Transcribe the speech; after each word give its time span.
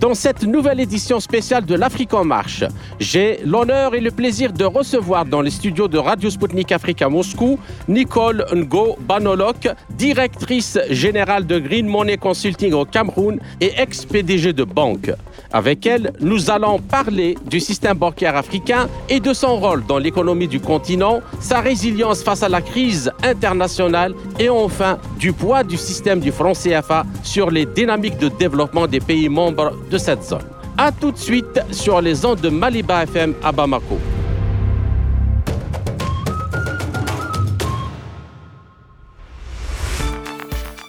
Dans 0.00 0.14
cette 0.14 0.44
nouvelle 0.44 0.80
édition 0.80 1.20
spéciale 1.20 1.66
de 1.66 1.74
l'Afrique 1.74 2.14
en 2.14 2.24
marche, 2.24 2.64
j'ai 2.98 3.38
l'honneur 3.44 3.94
et 3.94 4.00
le 4.00 4.10
plaisir 4.10 4.50
de 4.50 4.64
recevoir 4.64 5.26
dans 5.26 5.42
les 5.42 5.50
studios 5.50 5.88
de 5.88 5.98
Radio 5.98 6.30
Sputnik 6.30 6.72
Afrique 6.72 7.02
à 7.02 7.10
Moscou 7.10 7.58
Nicole 7.86 8.46
Ngo 8.50 8.96
Banolok, 8.98 9.68
directrice 9.90 10.78
générale 10.88 11.46
de 11.46 11.58
Green 11.58 11.86
Money 11.86 12.16
Consulting 12.16 12.72
au 12.72 12.86
Cameroun 12.86 13.40
et 13.60 13.72
ex-PDG 13.76 14.54
de 14.54 14.64
banque. 14.64 15.12
Avec 15.52 15.84
elle, 15.84 16.12
nous 16.20 16.50
allons 16.50 16.78
parler 16.78 17.36
du 17.44 17.58
système 17.58 17.96
bancaire 17.98 18.36
africain 18.36 18.88
et 19.08 19.18
de 19.18 19.32
son 19.32 19.56
rôle 19.56 19.84
dans 19.84 19.98
l'économie 19.98 20.46
du 20.46 20.60
continent, 20.60 21.20
sa 21.40 21.60
résilience 21.60 22.22
face 22.22 22.44
à 22.44 22.48
la 22.48 22.60
crise 22.60 23.10
internationale 23.24 24.14
et 24.38 24.48
enfin 24.48 24.98
du 25.18 25.32
poids 25.32 25.64
du 25.64 25.76
système 25.76 26.20
du 26.20 26.30
franc 26.30 26.52
CFA 26.52 27.04
sur 27.24 27.50
les 27.50 27.66
dynamiques 27.66 28.18
de 28.18 28.28
développement 28.28 28.86
des 28.86 29.00
pays 29.00 29.28
membres 29.28 29.72
de 29.90 29.98
cette 29.98 30.22
zone. 30.22 30.44
A 30.78 30.92
tout 30.92 31.10
de 31.10 31.18
suite 31.18 31.60
sur 31.72 32.00
les 32.00 32.24
ondes 32.24 32.40
de 32.40 32.48
Maliba 32.48 33.02
FM 33.02 33.34
à 33.42 33.50
Bamako. 33.50 33.98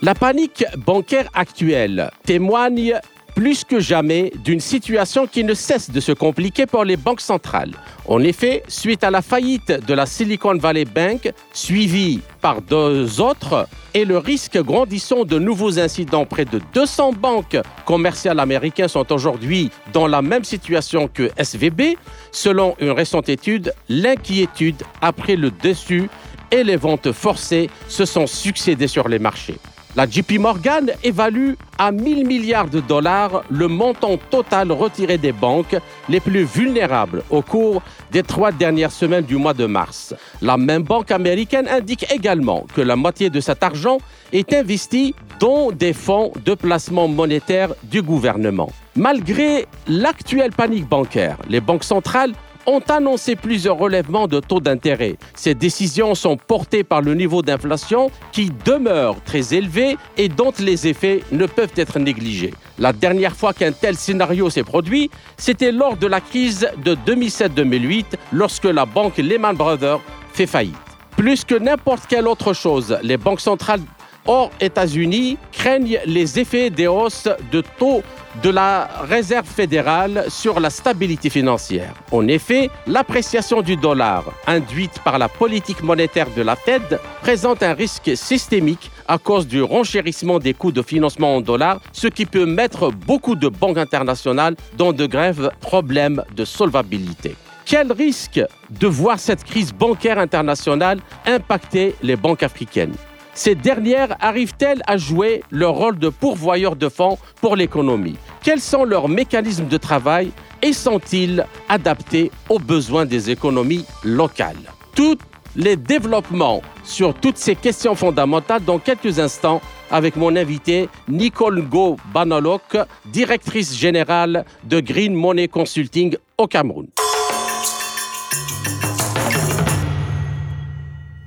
La 0.04 0.16
panique 0.16 0.64
bancaire 0.84 1.28
actuelle 1.32 2.10
témoigne 2.24 2.94
plus 3.34 3.64
que 3.64 3.80
jamais 3.80 4.32
d'une 4.44 4.60
situation 4.60 5.26
qui 5.26 5.44
ne 5.44 5.54
cesse 5.54 5.90
de 5.90 6.00
se 6.00 6.12
compliquer 6.12 6.66
pour 6.66 6.84
les 6.84 6.96
banques 6.96 7.20
centrales. 7.20 7.72
En 8.06 8.20
effet, 8.20 8.62
suite 8.68 9.04
à 9.04 9.10
la 9.10 9.22
faillite 9.22 9.72
de 9.86 9.94
la 9.94 10.06
Silicon 10.06 10.56
Valley 10.56 10.84
Bank, 10.84 11.32
suivie 11.52 12.20
par 12.40 12.60
deux 12.60 13.20
autres, 13.20 13.68
et 13.94 14.04
le 14.04 14.18
risque 14.18 14.58
grandissant 14.62 15.24
de 15.24 15.38
nouveaux 15.38 15.78
incidents, 15.78 16.24
près 16.24 16.44
de 16.44 16.60
200 16.74 17.12
banques 17.12 17.58
commerciales 17.84 18.40
américaines 18.40 18.88
sont 18.88 19.10
aujourd'hui 19.12 19.70
dans 19.92 20.06
la 20.06 20.22
même 20.22 20.44
situation 20.44 21.08
que 21.08 21.30
SVB. 21.36 21.96
Selon 22.30 22.74
une 22.80 22.90
récente 22.90 23.28
étude, 23.28 23.72
l'inquiétude 23.88 24.82
après 25.00 25.36
le 25.36 25.50
dessus 25.50 26.08
et 26.50 26.64
les 26.64 26.76
ventes 26.76 27.12
forcées 27.12 27.70
se 27.88 28.04
sont 28.04 28.26
succédées 28.26 28.88
sur 28.88 29.08
les 29.08 29.18
marchés. 29.18 29.58
La 29.94 30.06
JP 30.06 30.38
Morgan 30.38 30.90
évalue 31.04 31.52
à 31.76 31.92
1000 31.92 32.26
milliards 32.26 32.70
de 32.70 32.80
dollars 32.80 33.44
le 33.50 33.68
montant 33.68 34.16
total 34.16 34.72
retiré 34.72 35.18
des 35.18 35.32
banques 35.32 35.76
les 36.08 36.18
plus 36.18 36.44
vulnérables 36.44 37.22
au 37.28 37.42
cours 37.42 37.82
des 38.10 38.22
trois 38.22 38.52
dernières 38.52 38.90
semaines 38.90 39.26
du 39.26 39.36
mois 39.36 39.52
de 39.52 39.66
mars. 39.66 40.14
La 40.40 40.56
même 40.56 40.82
banque 40.82 41.10
américaine 41.10 41.68
indique 41.68 42.10
également 42.10 42.66
que 42.74 42.80
la 42.80 42.96
moitié 42.96 43.28
de 43.28 43.40
cet 43.40 43.62
argent 43.62 43.98
est 44.32 44.54
investi 44.54 45.14
dans 45.38 45.70
des 45.70 45.92
fonds 45.92 46.32
de 46.42 46.54
placement 46.54 47.06
monétaire 47.06 47.74
du 47.82 48.00
gouvernement. 48.00 48.70
Malgré 48.96 49.66
l'actuelle 49.88 50.52
panique 50.52 50.88
bancaire, 50.88 51.36
les 51.50 51.60
banques 51.60 51.84
centrales 51.84 52.32
ont 52.66 52.80
annoncé 52.88 53.36
plusieurs 53.36 53.76
relèvements 53.76 54.28
de 54.28 54.40
taux 54.40 54.60
d'intérêt. 54.60 55.16
Ces 55.34 55.54
décisions 55.54 56.14
sont 56.14 56.36
portées 56.36 56.84
par 56.84 57.02
le 57.02 57.14
niveau 57.14 57.42
d'inflation 57.42 58.10
qui 58.32 58.50
demeure 58.64 59.16
très 59.24 59.54
élevé 59.54 59.96
et 60.16 60.28
dont 60.28 60.52
les 60.58 60.86
effets 60.86 61.22
ne 61.32 61.46
peuvent 61.46 61.72
être 61.76 61.98
négligés. 61.98 62.54
La 62.78 62.92
dernière 62.92 63.34
fois 63.34 63.52
qu'un 63.52 63.72
tel 63.72 63.96
scénario 63.96 64.50
s'est 64.50 64.64
produit, 64.64 65.10
c'était 65.36 65.72
lors 65.72 65.96
de 65.96 66.06
la 66.06 66.20
crise 66.20 66.68
de 66.84 66.94
2007-2008 66.94 68.04
lorsque 68.32 68.64
la 68.64 68.86
banque 68.86 69.18
Lehman 69.18 69.56
Brothers 69.56 70.00
fait 70.32 70.46
faillite. 70.46 70.76
Plus 71.16 71.44
que 71.44 71.54
n'importe 71.54 72.06
quelle 72.08 72.26
autre 72.26 72.52
chose, 72.52 72.96
les 73.02 73.16
banques 73.16 73.40
centrales 73.40 73.80
hors 74.26 74.50
États-Unis 74.60 75.38
craignent 75.50 75.98
les 76.06 76.38
effets 76.38 76.70
des 76.70 76.86
hausses 76.86 77.28
de 77.50 77.62
taux 77.78 78.02
de 78.42 78.50
la 78.50 78.88
Réserve 79.02 79.46
fédérale 79.46 80.24
sur 80.28 80.58
la 80.58 80.70
stabilité 80.70 81.28
financière. 81.28 81.92
En 82.10 82.26
effet, 82.28 82.70
l'appréciation 82.86 83.60
du 83.60 83.76
dollar 83.76 84.24
induite 84.46 84.98
par 85.04 85.18
la 85.18 85.28
politique 85.28 85.82
monétaire 85.82 86.28
de 86.34 86.42
la 86.42 86.56
Fed 86.56 86.98
présente 87.20 87.62
un 87.62 87.74
risque 87.74 88.16
systémique 88.16 88.90
à 89.06 89.18
cause 89.18 89.46
du 89.46 89.62
renchérissement 89.62 90.38
des 90.38 90.54
coûts 90.54 90.72
de 90.72 90.82
financement 90.82 91.36
en 91.36 91.40
dollars, 91.40 91.80
ce 91.92 92.06
qui 92.06 92.24
peut 92.24 92.46
mettre 92.46 92.90
beaucoup 92.90 93.34
de 93.34 93.48
banques 93.48 93.78
internationales 93.78 94.56
dans 94.78 94.92
de 94.92 95.06
graves 95.06 95.50
problèmes 95.60 96.22
de 96.34 96.44
solvabilité. 96.44 97.36
Quel 97.64 97.92
risque 97.92 98.40
de 98.70 98.86
voir 98.86 99.18
cette 99.18 99.44
crise 99.44 99.72
bancaire 99.72 100.18
internationale 100.18 101.00
impacter 101.26 101.94
les 102.02 102.16
banques 102.16 102.42
africaines? 102.42 102.94
Ces 103.34 103.54
dernières 103.54 104.16
arrivent-elles 104.20 104.82
à 104.86 104.96
jouer 104.96 105.42
leur 105.50 105.74
rôle 105.74 105.98
de 105.98 106.08
pourvoyeur 106.08 106.76
de 106.76 106.88
fonds 106.88 107.18
pour 107.40 107.56
l'économie? 107.56 108.16
Quels 108.42 108.60
sont 108.60 108.84
leurs 108.84 109.08
mécanismes 109.08 109.68
de 109.68 109.76
travail 109.76 110.30
et 110.60 110.72
sont-ils 110.72 111.46
adaptés 111.68 112.30
aux 112.48 112.58
besoins 112.58 113.06
des 113.06 113.30
économies 113.30 113.84
locales? 114.04 114.72
Tous 114.94 115.18
les 115.56 115.76
développements 115.76 116.62
sur 116.84 117.14
toutes 117.14 117.36
ces 117.36 117.54
questions 117.54 117.94
fondamentales 117.94 118.64
dans 118.64 118.78
quelques 118.78 119.18
instants 119.18 119.60
avec 119.90 120.16
mon 120.16 120.34
invité 120.36 120.88
Nicole 121.08 121.62
Go 121.62 121.96
Banolok, 122.12 122.76
directrice 123.06 123.76
générale 123.76 124.44
de 124.64 124.80
Green 124.80 125.14
Money 125.14 125.48
Consulting 125.48 126.16
au 126.38 126.46
Cameroun. 126.46 126.88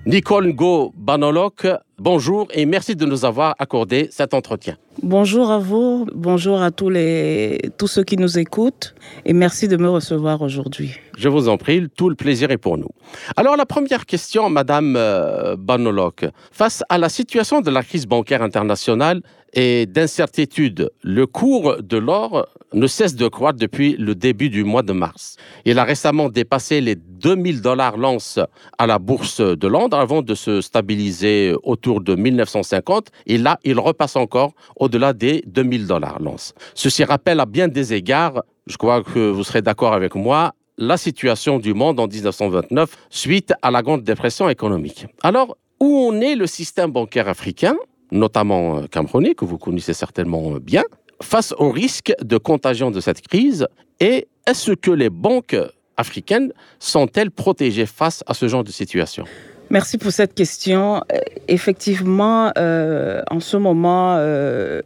Nicole 0.08 0.54
Ngo 0.54 0.94
Banolok, 0.96 1.66
bonjour 1.98 2.48
et 2.54 2.66
merci 2.66 2.96
de 2.96 3.06
nous 3.06 3.26
avoir 3.26 3.56
accordé 3.60 4.08
cet 4.12 4.34
entretien. 4.34 4.78
Bonjour 5.04 5.52
à 5.52 5.60
vous, 5.60 6.08
bonjour 6.14 6.62
à 6.62 6.72
tous, 6.72 6.90
les, 6.90 7.60
tous 7.78 7.88
ceux 7.88 8.04
qui 8.04 8.18
nous 8.18 8.40
écoutent 8.40 8.96
et 9.26 9.34
merci 9.34 9.68
de 9.68 9.78
me 9.78 9.90
recevoir 9.90 10.42
aujourd'hui. 10.42 10.92
Je 11.18 11.30
vous 11.30 11.50
en 11.50 11.58
prie, 11.58 11.88
tout 11.96 12.10
le 12.10 12.16
plaisir 12.16 12.52
est 12.52 12.58
pour 12.58 12.78
nous. 12.78 12.90
Alors 13.36 13.58
la 13.58 13.66
première 13.66 14.06
question, 14.06 14.50
Madame 14.50 14.96
euh, 14.98 15.56
Banolok, 15.58 16.26
face 16.52 16.84
à 16.90 16.98
la 16.98 17.10
situation 17.10 17.62
de 17.62 17.70
la 17.70 17.84
crise 17.84 18.06
bancaire 18.06 18.42
internationale 18.42 19.22
et 19.56 19.86
d'incertitude, 19.86 20.92
le 21.02 21.26
cours 21.26 21.78
de 21.82 21.98
l'or 21.98 22.46
ne 22.74 22.88
cesse 22.88 23.16
de 23.16 23.28
croître 23.30 23.58
depuis 23.58 23.96
le 23.98 24.14
début 24.14 24.50
du 24.50 24.66
mois 24.66 24.84
de 24.84 24.92
mars. 24.92 25.38
Il 25.64 25.80
a 25.80 25.86
récemment 25.86 26.28
dépassé 26.28 26.82
les 26.82 26.96
2000 26.96 27.62
dollars 27.62 27.96
l'once 27.96 28.38
à 28.78 28.86
la 28.86 29.00
bourse 29.00 29.40
de 29.40 29.68
Londres 29.68 29.98
avant 29.98 30.22
de 30.22 30.36
se 30.36 30.60
stabiliser 30.60 31.56
autour 31.64 32.02
de 32.02 32.16
1950. 32.16 33.08
Et 33.28 33.38
là, 33.38 33.58
il 33.64 33.80
repasse 33.80 34.18
encore 34.18 34.52
au-delà 34.76 35.14
des 35.14 35.42
2000 35.48 35.88
dollars 35.88 36.22
l'once. 36.22 36.54
Ceci 36.74 37.06
rappelle 37.06 37.40
à 37.40 37.46
bien 37.46 37.70
des 37.70 37.94
égards, 37.94 38.44
je 38.68 38.76
crois 38.76 39.04
que 39.04 39.30
vous 39.30 39.46
serez 39.46 39.62
d'accord 39.62 39.94
avec 39.94 40.16
moi, 40.16 40.54
la 40.78 40.98
situation 40.98 41.60
du 41.60 41.74
monde 41.74 42.02
en 42.02 42.08
1929 42.08 42.90
suite 43.10 43.54
à 43.62 43.72
la 43.72 43.82
grande 43.82 44.04
dépression 44.04 44.50
économique. 44.50 45.06
Alors, 45.24 45.56
où 45.80 46.10
en 46.10 46.20
est 46.20 46.36
le 46.36 46.48
système 46.48 46.92
bancaire 46.92 47.30
africain? 47.30 47.78
Notamment 48.16 48.78
euh, 48.78 48.88
camerounais, 48.88 49.36
que 49.36 49.46
vous 49.46 49.58
connaissez 49.58 49.94
certainement 49.94 50.54
bien, 50.62 50.84
face 51.22 51.54
au 51.58 51.70
risque 51.70 52.14
de 52.22 52.38
contagion 52.38 52.92
de 52.92 53.00
cette 53.00 53.22
crise 53.22 53.68
Et 54.00 54.28
est-ce 54.48 54.72
que 54.72 54.92
les 54.92 55.10
banques 55.10 55.56
africaines 55.98 56.52
sont-elles 56.80 57.32
protégées 57.32 57.86
face 57.86 58.24
à 58.28 58.34
ce 58.34 58.48
genre 58.48 58.64
de 58.64 58.72
situation? 58.72 59.26
Merci 59.72 59.98
pour 59.98 60.12
cette 60.12 60.36
question. 60.36 60.98
Euh, 60.98 61.20
effectivement, 61.48 62.52
euh, 62.58 63.22
en 63.32 63.40
ce 63.40 63.58
moment, 63.58 64.18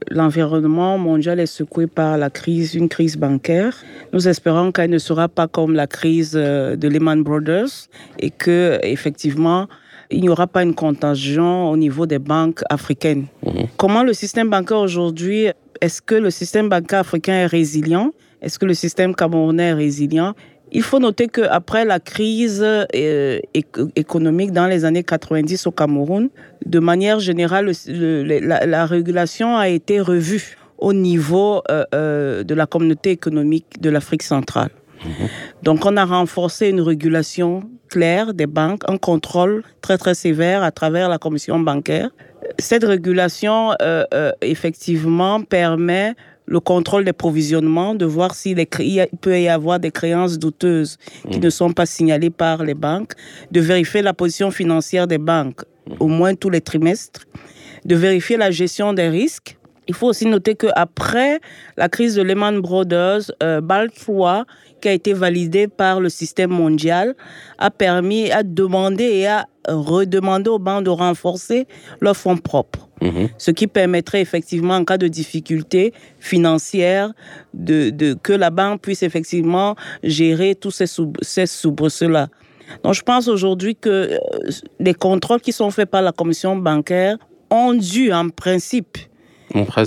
l'environnement 0.09 0.97
mondial 0.97 1.39
est 1.39 1.53
secoué 1.59 1.87
par 1.87 2.17
la 2.17 2.29
crise, 2.29 2.75
une 2.75 2.87
crise 2.87 3.17
bancaire. 3.17 3.75
Nous 4.13 4.27
espérons 4.27 4.71
qu'elle 4.71 4.89
ne 4.89 4.97
sera 4.97 5.27
pas 5.27 5.47
comme 5.47 5.73
la 5.73 5.87
crise 5.87 6.31
de 6.31 6.87
Lehman 6.87 7.23
Brothers 7.23 7.89
et 8.19 8.31
que, 8.31 8.79
effectivement, 8.83 9.67
il 10.11 10.21
n'y 10.21 10.29
aura 10.29 10.47
pas 10.47 10.63
une 10.63 10.73
contagion 10.73 11.69
au 11.69 11.77
niveau 11.77 12.05
des 12.05 12.19
banques 12.19 12.61
africaines. 12.69 13.27
Mhm. 13.45 13.67
Comment 13.77 14.03
le 14.03 14.13
système 14.13 14.49
bancaire 14.49 14.79
aujourd'hui, 14.79 15.47
est-ce 15.81 16.01
que 16.01 16.15
le 16.15 16.29
système 16.29 16.69
bancaire 16.69 16.99
africain 16.99 17.33
est 17.33 17.45
résilient? 17.45 18.11
Est-ce 18.41 18.57
que 18.57 18.65
le 18.65 18.73
système 18.73 19.13
camerounais 19.15 19.69
est 19.69 19.73
résilient? 19.73 20.33
Il 20.71 20.83
faut 20.83 20.99
noter 20.99 21.27
qu'après 21.27 21.83
la 21.83 21.99
crise 21.99 22.63
euh, 22.63 23.39
économique 23.95 24.51
dans 24.51 24.67
les 24.67 24.85
années 24.85 25.03
90 25.03 25.65
au 25.65 25.71
Cameroun, 25.71 26.29
de 26.63 26.79
manière 26.79 27.19
générale, 27.19 27.71
la, 27.87 28.85
régulation 28.85 29.57
a 29.57 29.67
été 29.67 29.99
revue 29.99 30.57
au 30.77 30.93
niveau 30.93 31.63
euh, 31.71 31.85
euh, 31.95 32.43
de 32.43 32.53
la 32.53 32.67
communauté 32.67 33.09
économique 33.09 33.81
de 33.81 33.89
l'Afrique 33.89 34.21
centrale. 34.21 34.69
Mhm. 35.03 35.27
Donc 35.63 35.85
on 35.85 35.97
a 35.97 36.05
renforcé 36.05 36.69
une 36.69 36.81
régulation 36.81 37.63
clair 37.89 38.33
des 38.33 38.47
banques, 38.47 38.81
un 38.87 38.97
contrôle 38.97 39.63
très 39.81 39.97
très 39.97 40.15
sévère 40.15 40.63
à 40.63 40.71
travers 40.71 41.09
la 41.09 41.17
commission 41.17 41.59
bancaire. 41.59 42.09
Cette 42.57 42.83
régulation, 42.83 43.71
euh, 43.81 44.05
euh, 44.13 44.31
effectivement, 44.41 45.41
permet 45.41 46.13
le 46.45 46.59
contrôle 46.59 47.05
des 47.05 47.13
provisionnements, 47.13 47.93
de 47.93 48.05
voir 48.05 48.33
s'il 48.33 48.65
peut 49.21 49.39
y 49.39 49.47
avoir 49.47 49.79
des 49.79 49.91
créances 49.91 50.39
douteuses 50.39 50.97
qui 51.29 51.37
mmh. 51.37 51.43
ne 51.43 51.49
sont 51.49 51.73
pas 51.73 51.85
signalées 51.85 52.31
par 52.31 52.63
les 52.63 52.73
banques, 52.73 53.13
de 53.51 53.59
vérifier 53.59 54.01
la 54.01 54.13
position 54.13 54.49
financière 54.49 55.05
des 55.05 55.19
banques 55.19 55.61
au 55.99 56.07
moins 56.07 56.35
tous 56.35 56.49
les 56.49 56.61
trimestres, 56.61 57.25
de 57.85 57.95
vérifier 57.95 58.37
la 58.37 58.51
gestion 58.51 58.93
des 58.93 59.09
risques. 59.09 59.57
Il 59.87 59.95
faut 59.95 60.07
aussi 60.07 60.25
noter 60.25 60.55
qu'après 60.55 61.39
la 61.77 61.89
crise 61.89 62.15
de 62.15 62.21
Lehman 62.21 62.61
Brothers, 62.61 63.31
euh, 63.41 63.59
BAL 63.59 63.89
3, 63.91 64.45
qui 64.79 64.87
a 64.87 64.93
été 64.93 65.13
validé 65.13 65.67
par 65.67 65.99
le 65.99 66.09
système 66.09 66.51
mondial, 66.51 67.15
a 67.57 67.69
permis 67.71 68.31
à 68.31 68.43
demander 68.43 69.03
et 69.03 69.27
à 69.27 69.47
redemander 69.67 70.49
aux 70.49 70.59
banques 70.59 70.85
de 70.85 70.89
renforcer 70.89 71.67
leurs 72.01 72.17
fonds 72.17 72.37
propres. 72.37 72.87
Mhm. 73.01 73.29
Ce 73.37 73.51
qui 73.51 73.67
permettrait 73.67 74.21
effectivement, 74.21 74.75
en 74.75 74.83
cas 74.83 74.97
de 74.97 75.07
difficulté 75.07 75.93
financière, 76.19 77.13
de, 77.53 77.89
de 77.89 78.13
que 78.13 78.33
la 78.33 78.49
banque 78.49 78.81
puisse 78.81 79.03
effectivement 79.03 79.75
gérer 80.03 80.55
tous 80.55 80.71
ces, 80.71 80.87
sous, 80.87 81.13
ces 81.21 81.45
soubresauts-là. 81.45 82.27
Donc, 82.83 82.93
je 82.93 83.01
pense 83.01 83.27
aujourd'hui 83.27 83.75
que 83.75 83.89
euh, 83.89 84.17
les 84.79 84.93
contrôles 84.93 85.41
qui 85.41 85.51
sont 85.51 85.71
faits 85.71 85.89
par 85.89 86.01
la 86.01 86.11
commission 86.11 86.55
bancaire 86.55 87.17
ont 87.49 87.73
dû, 87.73 88.11
en 88.13 88.29
principe, 88.29 88.97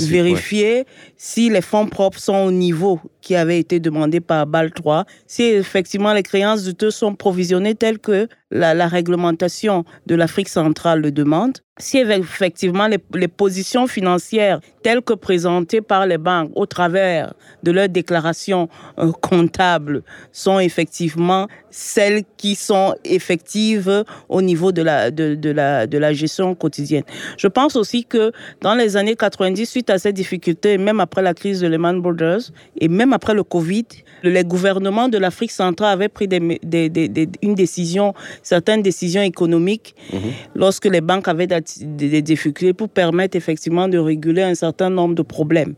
vérifier 0.00 0.84
si 1.16 1.48
les 1.48 1.60
fonds 1.60 1.86
propres 1.86 2.18
sont 2.18 2.34
au 2.34 2.50
niveau 2.50 2.98
qui 3.22 3.36
avait 3.36 3.58
été 3.58 3.80
demandé 3.80 4.20
par 4.20 4.46
BAL 4.46 4.72
3, 4.72 5.06
si 5.26 5.44
effectivement 5.44 6.12
les 6.12 6.22
créances 6.22 6.64
douteuses 6.64 6.96
sont 6.96 7.14
provisionnées 7.14 7.74
telles 7.74 7.98
que 7.98 8.28
la, 8.52 8.86
réglementation 8.86 9.84
de 10.06 10.14
l'Afrique 10.14 10.48
centrale 10.48 11.00
le 11.00 11.10
demande, 11.10 11.58
si 11.78 11.98
effectivement 11.98 12.86
les, 12.86 13.28
positions 13.28 13.86
financières 13.86 14.60
telles 14.82 15.00
que 15.00 15.14
présentées 15.14 15.80
par 15.80 16.06
les 16.06 16.19
banques 16.19 16.50
au 16.54 16.66
travers 16.66 17.32
de 17.62 17.70
leurs 17.72 17.88
déclarations 17.88 18.69
euh, 18.98 19.10
comptables 19.12 20.02
sont 20.32 20.58
effectivement 20.58 21.48
celles 21.70 22.24
qui 22.36 22.54
sont 22.54 22.94
effectives 23.04 24.04
au 24.28 24.42
niveau 24.42 24.70
de 24.70 24.82
la, 24.82 25.10
de, 25.10 25.50
la, 25.50 25.86
de 25.86 25.98
la 25.98 26.12
gestion 26.12 26.54
quotidienne. 26.54 27.04
Je 27.38 27.46
pense 27.48 27.74
aussi 27.76 28.04
que 28.04 28.32
dans 28.60 28.74
les 28.74 28.96
années 28.98 29.16
90, 29.16 29.64
suite 29.64 29.88
à 29.88 29.98
ces 29.98 30.12
difficultés, 30.12 30.76
même 30.76 31.00
après 31.00 31.22
la 31.22 31.32
crise 31.32 31.60
de 31.60 31.69
Lehman 31.69 32.02
Brothers 32.02 32.50
et 32.78 32.88
même 32.88 33.11
après 33.12 33.34
le 33.34 33.42
Covid, 33.42 33.84
les 34.22 34.44
gouvernements 34.44 35.08
de 35.08 35.18
l'Afrique 35.18 35.50
centrale 35.50 35.92
avaient 35.92 36.08
pris 36.08 36.28
des, 36.28 36.58
des, 36.62 36.88
des, 36.88 37.28
une 37.42 37.54
décision, 37.54 38.14
certaines 38.42 38.82
décisions 38.82 39.22
économiques 39.22 39.94
mhm. 40.12 40.20
lorsque 40.54 40.86
les 40.86 41.00
banques 41.00 41.28
avaient 41.28 41.46
des 41.46 42.22
difficultés 42.22 42.72
pour 42.72 42.88
permettre 42.88 43.36
effectivement 43.36 43.88
de 43.88 43.98
réguler 43.98 44.42
un 44.42 44.54
certain 44.54 44.90
nombre 44.90 45.14
de 45.14 45.22
problèmes. 45.22 45.74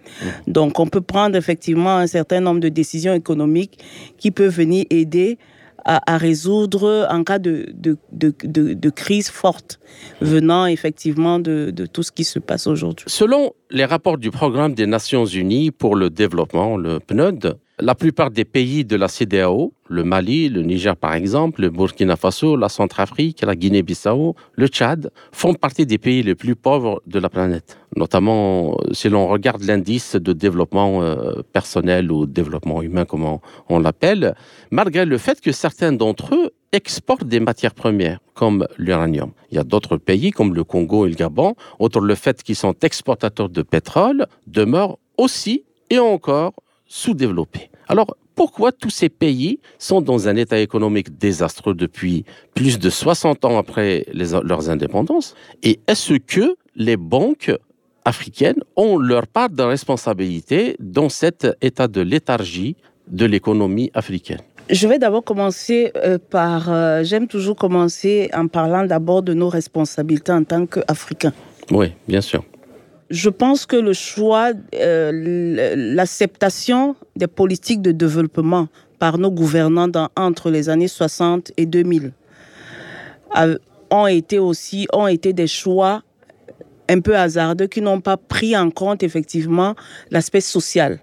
Mhm. 0.47 0.53
Donc 0.53 0.81
on 0.81 0.87
peut 0.87 1.01
prendre 1.01 1.37
effectivement 1.37 1.97
un 1.97 2.07
certain 2.07 2.41
nombre 2.41 2.61
de 2.61 2.69
décisions 2.69 3.15
économiques 3.15 3.79
qui 4.19 4.31
peuvent 4.31 4.55
venir 4.55 4.85
aider 4.91 5.39
à, 5.85 6.17
résoudre 6.17 7.07
en 7.11 7.25
cas 7.25 7.39
de, 7.39 7.67
de, 7.75 7.97
de, 8.13 8.33
de, 8.43 8.91
crise 8.91 9.29
forte 9.29 9.81
venant 10.21 10.67
effectivement 10.67 11.39
de, 11.39 11.73
tout 11.93 12.03
ce 12.03 12.13
qui 12.13 12.25
se 12.25 12.39
passe 12.39 12.67
aujourd'hui. 12.67 13.05
Selon 13.09 13.53
les 13.71 13.85
rapports 13.85 14.19
du 14.19 14.31
Programme 14.31 14.75
des 14.75 14.87
Nations 14.87 15.27
Unies 15.27 15.71
pour 15.71 15.97
le 15.97 16.11
développement, 16.11 16.77
le 16.77 17.01
PNUD, 17.01 17.57
la 17.81 17.95
plupart 17.95 18.31
des 18.31 18.45
pays 18.45 18.85
de 18.85 18.95
la 18.97 19.09
CDAO, 19.09 19.73
le 19.89 20.05
Mali, 20.05 20.49
le 20.49 20.63
Niger 20.63 20.97
par 20.97 21.15
exemple, 21.15 21.63
le 21.63 21.71
Burkina 21.71 22.17
Faso, 22.17 22.57
la 22.57 22.69
Centrafrique, 22.69 23.43
la 23.43 23.57
Guinée-Bissau, 23.57 24.37
le 24.53 24.67
Tchad, 24.69 25.11
font 25.33 25.55
partie 25.55 25.85
des 25.85 25.99
pays 25.99 26.23
les 26.23 26.37
plus 26.37 26.55
pauvres 26.55 27.03
de 27.07 27.19
la 27.19 27.29
planète. 27.29 27.77
Notamment 27.97 28.77
si 28.93 29.09
l'on 29.09 29.27
regarde 29.27 29.63
l'indice 29.65 30.15
de 30.15 30.33
développement 30.33 31.03
euh, 31.03 31.43
personnel 31.53 32.13
ou 32.13 32.27
développement 32.27 32.81
humain, 32.81 33.05
comme 33.05 33.39
on, 33.69 33.79
l'appelle, 33.81 34.35
malgré 34.71 35.05
le 35.05 35.19
fait 35.19 35.41
que 35.41 35.51
certains 35.53 35.93
d'entre 35.93 36.35
eux 36.35 36.51
exportent 36.73 37.27
des 37.27 37.41
matières 37.41 37.75
premières, 37.75 38.21
comme 38.35 38.67
l'uranium. 38.79 39.33
Il 39.51 39.57
y 39.57 39.59
a 39.59 39.65
d'autres 39.65 39.97
pays, 39.97 40.31
comme 40.31 40.55
le 40.55 40.65
Congo 40.65 41.07
et 41.07 41.09
le 41.09 41.15
Gabon, 41.15 41.55
outre 41.79 42.01
le 42.01 42.15
fait 42.15 42.43
qu'ils 42.43 42.57
sont 42.57 42.75
exportateurs 42.83 43.49
de 43.49 43.63
pétrole, 43.63 44.27
demeurent 44.47 44.99
aussi 45.17 45.65
et 45.91 45.99
encore 45.99 46.55
sous-développés. 46.87 47.71
Alors, 47.89 48.17
pourquoi 48.35 48.73
tous 48.73 48.91
ces 48.91 49.09
pays 49.09 49.61
sont 49.79 50.01
dans 50.01 50.29
un 50.29 50.37
état 50.37 50.59
économique 50.59 51.19
désastreux 51.19 51.75
depuis 51.75 52.25
plus 52.55 52.79
de 52.79 52.91
60 52.91 53.45
ans 53.45 53.59
après 53.59 54.07
leurs 54.13 54.71
indépendances? 54.71 55.35
Et 55.63 55.81
est-ce 55.87 56.15
que 56.15 56.57
les 56.75 56.97
banques 56.97 57.53
africaines 58.05 58.61
ont 58.77 58.99
leur 58.99 59.27
part 59.27 59.51
de 59.51 59.63
responsabilité 59.63 60.77
dans 60.81 61.09
cet 61.09 61.47
état 61.63 61.87
de 61.87 62.01
léthargie 62.01 62.77
de 63.09 63.25
l'économie 63.25 63.91
africaine? 63.95 64.41
Je 64.71 64.89
vais 64.89 64.99
d'abord 64.99 65.23
commencer 65.23 65.93
euh, 65.97 66.19
par, 66.19 66.73
euh, 66.73 67.05
j'aime 67.05 67.29
toujours 67.29 67.55
commencer 67.55 68.31
en 68.33 68.49
parlant 68.49 68.85
d'abord 68.85 69.23
de 69.23 69.35
nos 69.35 69.51
responsabilités 69.51 70.33
en 70.33 70.43
tant 70.43 70.65
qu'Africains. 70.67 71.35
Oui, 71.71 71.93
bien 72.09 72.23
sûr 72.23 72.43
je 73.15 73.31
pense 73.31 73.65
que 73.65 73.77
le 73.77 73.93
choix, 73.93 74.51
euh, 74.75 75.77
l'acceptation 75.95 76.97
des 77.15 77.29
politiques 77.29 77.81
de 77.81 77.93
développement 77.93 78.67
par 78.99 79.19
nos 79.19 79.31
gouvernants 79.31 79.91
entre 80.17 80.51
les 80.51 80.69
années 80.69 80.89
60 80.89 81.53
et 81.57 81.67
2000 81.67 82.13
ont 83.91 84.07
été 84.09 84.39
aussi 84.41 84.89
ont 84.93 85.07
été 85.07 85.33
des 85.33 85.47
choix 85.47 86.03
un 86.89 87.01
peu 87.01 87.17
hasardeux 87.17 87.69
qui 87.69 87.81
n'ont 87.81 88.01
pas 88.01 88.17
pris 88.17 88.57
en 88.57 88.71
compte 88.71 89.05
effectivement 89.05 89.77
l'aspect 90.11 90.41
social. 90.41 90.99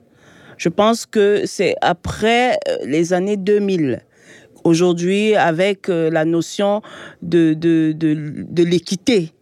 Je 0.57 0.67
pense 0.67 1.05
que 1.05 1.43
c'est 1.45 1.75
après 1.81 2.57
euh, 2.67 2.77
les 2.85 3.13
années 3.13 3.37
2000 3.37 4.01
aujourd'hui 4.65 5.35
avec 5.35 5.87
euh, 5.87 6.09
la 6.09 6.25
notion 6.25 6.81
de, 7.21 7.53
de 7.53 8.63
l'équité 8.63 9.33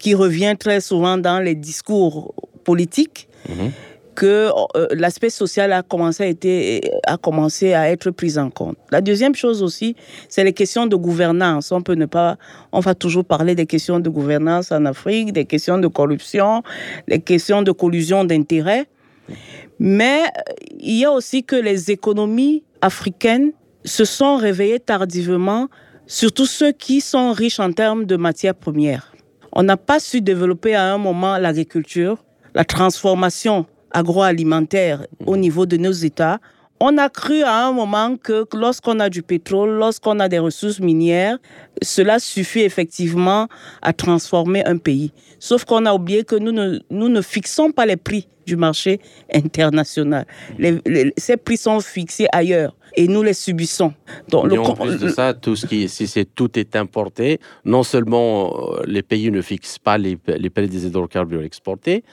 qui 0.00 0.14
revient 0.14 0.56
très 0.58 0.80
souvent 0.80 1.16
dans 1.18 1.38
les 1.38 1.54
discours 1.54 2.34
politiques, 2.64 3.28
mhm. 3.48 3.70
que 4.16 4.50
euh, 4.76 4.88
l'aspect 4.92 5.30
social 5.30 5.72
a 5.72 5.82
commencé 5.82 6.24
à, 6.24 6.26
été, 6.26 6.80
a 7.06 7.16
commencé 7.18 7.74
à 7.74 7.90
être 7.90 8.10
pris 8.10 8.38
en 8.38 8.50
compte. 8.50 8.78
La 8.90 9.02
deuxième 9.02 9.34
chose 9.34 9.62
aussi, 9.62 9.94
c'est 10.28 10.42
les 10.42 10.54
questions 10.54 10.86
de 10.86 10.96
gouvernance. 10.96 11.70
On 11.70 11.82
peut 11.82 11.94
ne 11.94 12.06
pas, 12.06 12.38
on 12.72 12.80
va 12.80 12.94
toujours 12.94 13.24
parler 13.24 13.54
des 13.54 13.66
questions 13.66 14.00
de 14.00 14.08
gouvernance 14.08 14.72
en 14.72 14.86
Afrique, 14.86 15.32
des 15.32 15.44
questions 15.44 15.78
de 15.78 15.86
corruption, 15.86 16.62
des 17.06 17.20
questions 17.20 17.62
de 17.62 17.70
collusion 17.70 18.24
d'intérêts. 18.24 18.86
Mais 19.78 20.22
il 20.78 20.96
y 20.96 21.04
a 21.04 21.12
aussi 21.12 21.44
que 21.44 21.56
les 21.56 21.90
économies 21.90 22.64
africaines 22.80 23.52
se 23.84 24.04
sont 24.04 24.36
réveillées 24.36 24.80
tardivement, 24.80 25.68
surtout 26.06 26.46
ceux 26.46 26.72
qui 26.72 27.00
sont 27.00 27.32
riches 27.32 27.60
en 27.60 27.72
termes 27.72 28.06
de 28.06 28.16
matières 28.16 28.54
premières. 28.54 29.09
On 29.52 29.62
n'a 29.62 29.76
pas 29.76 30.00
su 30.00 30.20
développer 30.20 30.74
à 30.74 30.92
un 30.92 30.98
moment 30.98 31.38
l'agriculture, 31.38 32.24
la 32.54 32.64
transformation 32.64 33.66
agroalimentaire 33.90 35.06
au 35.26 35.36
niveau 35.36 35.66
de 35.66 35.76
nos 35.76 35.92
États. 35.92 36.38
On 36.80 36.96
a 36.96 37.10
cru 37.10 37.42
à 37.42 37.66
un 37.66 37.72
moment 37.72 38.16
que 38.16 38.46
lorsqu'on 38.54 39.00
a 39.00 39.10
du 39.10 39.22
pétrole, 39.22 39.70
lorsqu'on 39.70 40.18
a 40.18 40.28
des 40.28 40.38
ressources 40.38 40.80
minières, 40.80 41.36
cela 41.82 42.18
suffit 42.18 42.60
effectivement 42.60 43.48
à 43.82 43.92
transformer 43.92 44.64
un 44.64 44.78
pays. 44.78 45.12
Sauf 45.38 45.64
qu'on 45.64 45.84
a 45.84 45.92
oublié 45.92 46.24
que 46.24 46.36
nous 46.36 46.52
ne, 46.52 46.78
nous 46.90 47.08
ne 47.08 47.20
fixons 47.20 47.72
pas 47.72 47.84
les 47.84 47.96
prix 47.96 48.28
du 48.46 48.56
marché 48.56 49.00
international. 49.32 50.26
ces 51.18 51.36
prix 51.36 51.56
sont 51.56 51.80
fixés 51.80 52.26
ailleurs 52.32 52.74
et 52.94 53.08
nous 53.08 53.22
les 53.22 53.34
subissons. 53.34 53.92
Donc, 54.28 54.52
en 54.52 54.74
plus 54.74 54.98
de 54.98 55.08
ça, 55.08 55.34
tout 55.34 55.56
ce 55.56 55.66
qui, 55.66 55.88
si 55.88 56.06
c'est 56.06 56.24
tout 56.24 56.58
est 56.58 56.76
importé, 56.76 57.40
non 57.64 57.82
seulement 57.82 58.74
euh, 58.74 58.82
les 58.86 59.02
pays 59.02 59.30
ne 59.30 59.42
fixent 59.42 59.78
pas 59.78 59.98
les, 59.98 60.18
les 60.26 60.50
prix 60.50 60.68
des 60.68 60.86
hydrocarbures 60.86 61.42
exportés, 61.42 62.04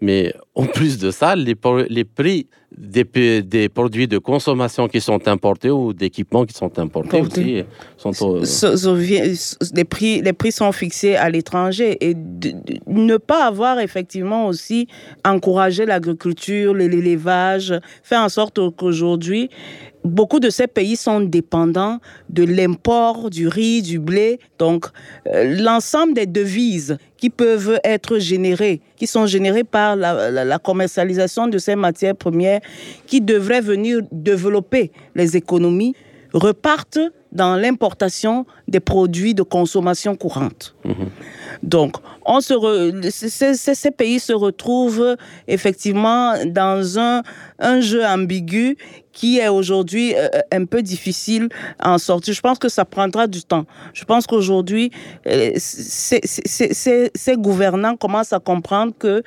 mais 0.00 0.34
en 0.56 0.64
plus 0.64 0.96
de 0.96 1.10
ça, 1.10 1.36
les, 1.36 1.54
les 1.90 2.04
prix 2.04 2.46
des, 2.76 3.04
des, 3.42 3.68
produits 3.68 4.08
de 4.08 4.16
consommation 4.16 4.88
qui 4.88 5.02
sont 5.02 5.28
importés 5.28 5.70
ou 5.70 5.92
d'équipements 5.92 6.44
qui 6.44 6.54
sont 6.54 6.78
importés 6.78 7.20
aussi 7.20 7.62
sont 7.96 8.34
les 9.74 9.84
prix 9.84 10.20
les 10.20 10.32
prix 10.32 10.52
sont 10.52 10.72
fixés 10.72 11.14
à 11.14 11.30
l'étranger 11.30 11.96
et 12.00 12.14
ne 12.86 13.16
pas 13.16 13.46
avoir 13.46 13.78
effectivement 13.78 14.46
aussi 14.46 14.88
encouragé 15.24 15.86
l'agriculture 15.86 16.74
l'élevage 16.74 17.72
fait 18.02 18.18
en 18.18 18.28
sorte 18.28 18.58
qu'aujourd'hui 18.76 19.48
beaucoup 20.06 20.40
de 20.40 20.50
ces 20.50 20.66
pays 20.66 20.96
sont 20.96 21.20
dépendants 21.20 21.98
de 22.30 22.44
l'import 22.44 23.28
du 23.30 23.48
riz, 23.48 23.82
du 23.82 23.98
blé. 23.98 24.38
Donc, 24.58 24.86
euh, 25.26 25.56
l'ensemble 25.58 26.14
des 26.14 26.26
devises 26.26 26.96
qui 27.26 27.30
peuvent 27.30 27.80
être 27.82 28.20
générées, 28.20 28.80
qui 28.94 29.08
sont 29.08 29.26
générées 29.26 29.64
par 29.64 29.96
la, 29.96 30.58
commercialisation 30.60 31.48
de 31.48 31.58
ces 31.58 31.74
matières 31.74 32.14
premières, 32.14 32.60
qui 33.08 33.20
devraient 33.20 33.60
venir 33.60 33.98
développer 34.12 34.92
les 35.16 35.36
économies, 35.36 35.96
repartent 36.32 37.00
dans 37.32 37.56
l'importation 37.56 38.46
des 38.68 38.78
produits 38.78 39.34
de 39.34 39.42
consommation 39.42 40.14
courante. 40.14 40.76
Donc, 41.66 41.96
ces, 43.10 43.90
pays 43.90 44.20
se 44.20 44.32
retrouvent 44.32 45.16
effectivement 45.48 46.34
dans 46.46 46.98
un, 46.98 47.22
jeu 47.80 48.04
ambigu 48.04 48.76
qui 49.12 49.38
est 49.38 49.48
aujourd'hui 49.48 50.14
euh, 50.14 50.28
un 50.52 50.66
peu 50.66 50.82
difficile 50.82 51.48
à 51.78 51.92
en 51.92 51.98
sortir. 51.98 52.34
Je 52.34 52.40
pense 52.40 52.58
que 52.58 52.68
ça 52.68 52.84
prendra 52.84 53.26
du 53.26 53.42
temps. 53.42 53.64
Je 53.94 54.04
pense 54.04 54.26
qu'aujourd'hui, 54.26 54.90
euh, 55.26 55.52
ces, 55.56 56.20
gouvernants 57.36 57.96
commencent 57.96 58.34
à 58.34 58.40
comprendre 58.40 58.92
que 58.96 59.22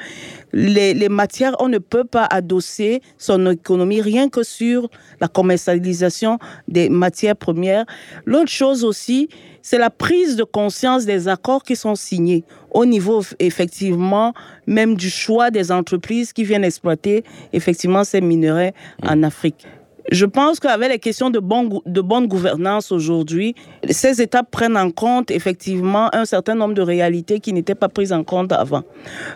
les, 0.53 0.93
les, 0.93 1.09
matières, 1.09 1.55
on 1.59 1.67
ne 1.67 1.79
peut 1.79 2.03
pas 2.03 2.25
adosser 2.25 3.01
son 3.17 3.49
économie 3.51 3.99
rien 3.99 4.29
que 4.29 4.43
sur 4.43 4.89
la 5.19 5.27
commercialisation 5.27 6.37
des 6.67 6.87
matières 6.87 7.35
premières. 7.35 7.85
L'autre 8.25 8.51
chose 8.51 8.83
aussi, 8.83 9.27
c'est 9.61 9.77
la 9.77 9.89
prise 9.89 10.35
de 10.35 10.43
conscience 10.43 11.05
des 11.05 11.27
accords 11.27 11.63
qui 11.63 11.75
sont 11.75 11.95
signés 11.95 12.43
au 12.71 12.85
niveau 12.85 13.23
effectivement 13.39 14.33
même 14.67 14.95
du 14.95 15.09
choix 15.09 15.51
des 15.51 15.71
entreprises 15.71 16.33
qui 16.33 16.43
viennent 16.43 16.63
exploiter 16.63 17.23
effectivement 17.53 18.03
ces 18.03 18.21
minerais 18.21 18.73
en 19.03 19.23
Afrique. 19.23 19.65
Je 20.11 20.25
pense 20.25 20.59
qu'avec 20.59 20.89
les 20.89 20.97
questions 20.99 21.29
de, 21.29 21.39
bon, 21.39 21.81
de 21.85 22.01
bonne 22.01 22.27
gouvernance 22.27 22.91
aujourd'hui, 22.91 23.53
ces 23.89 24.21
étapes 24.21 24.49
prennent 24.49 24.77
en 24.77 24.89
compte 24.89 25.29
effectivement 25.29 26.09
un 26.15 26.25
certain 26.25 26.55
nombre 26.55 26.73
de 26.73 26.81
réalités 26.81 27.39
qui 27.39 27.53
n'étaient 27.53 27.75
pas 27.75 27.89
prises 27.89 28.11
en 28.11 28.23
compte 28.23 28.51
avant. 28.51 28.83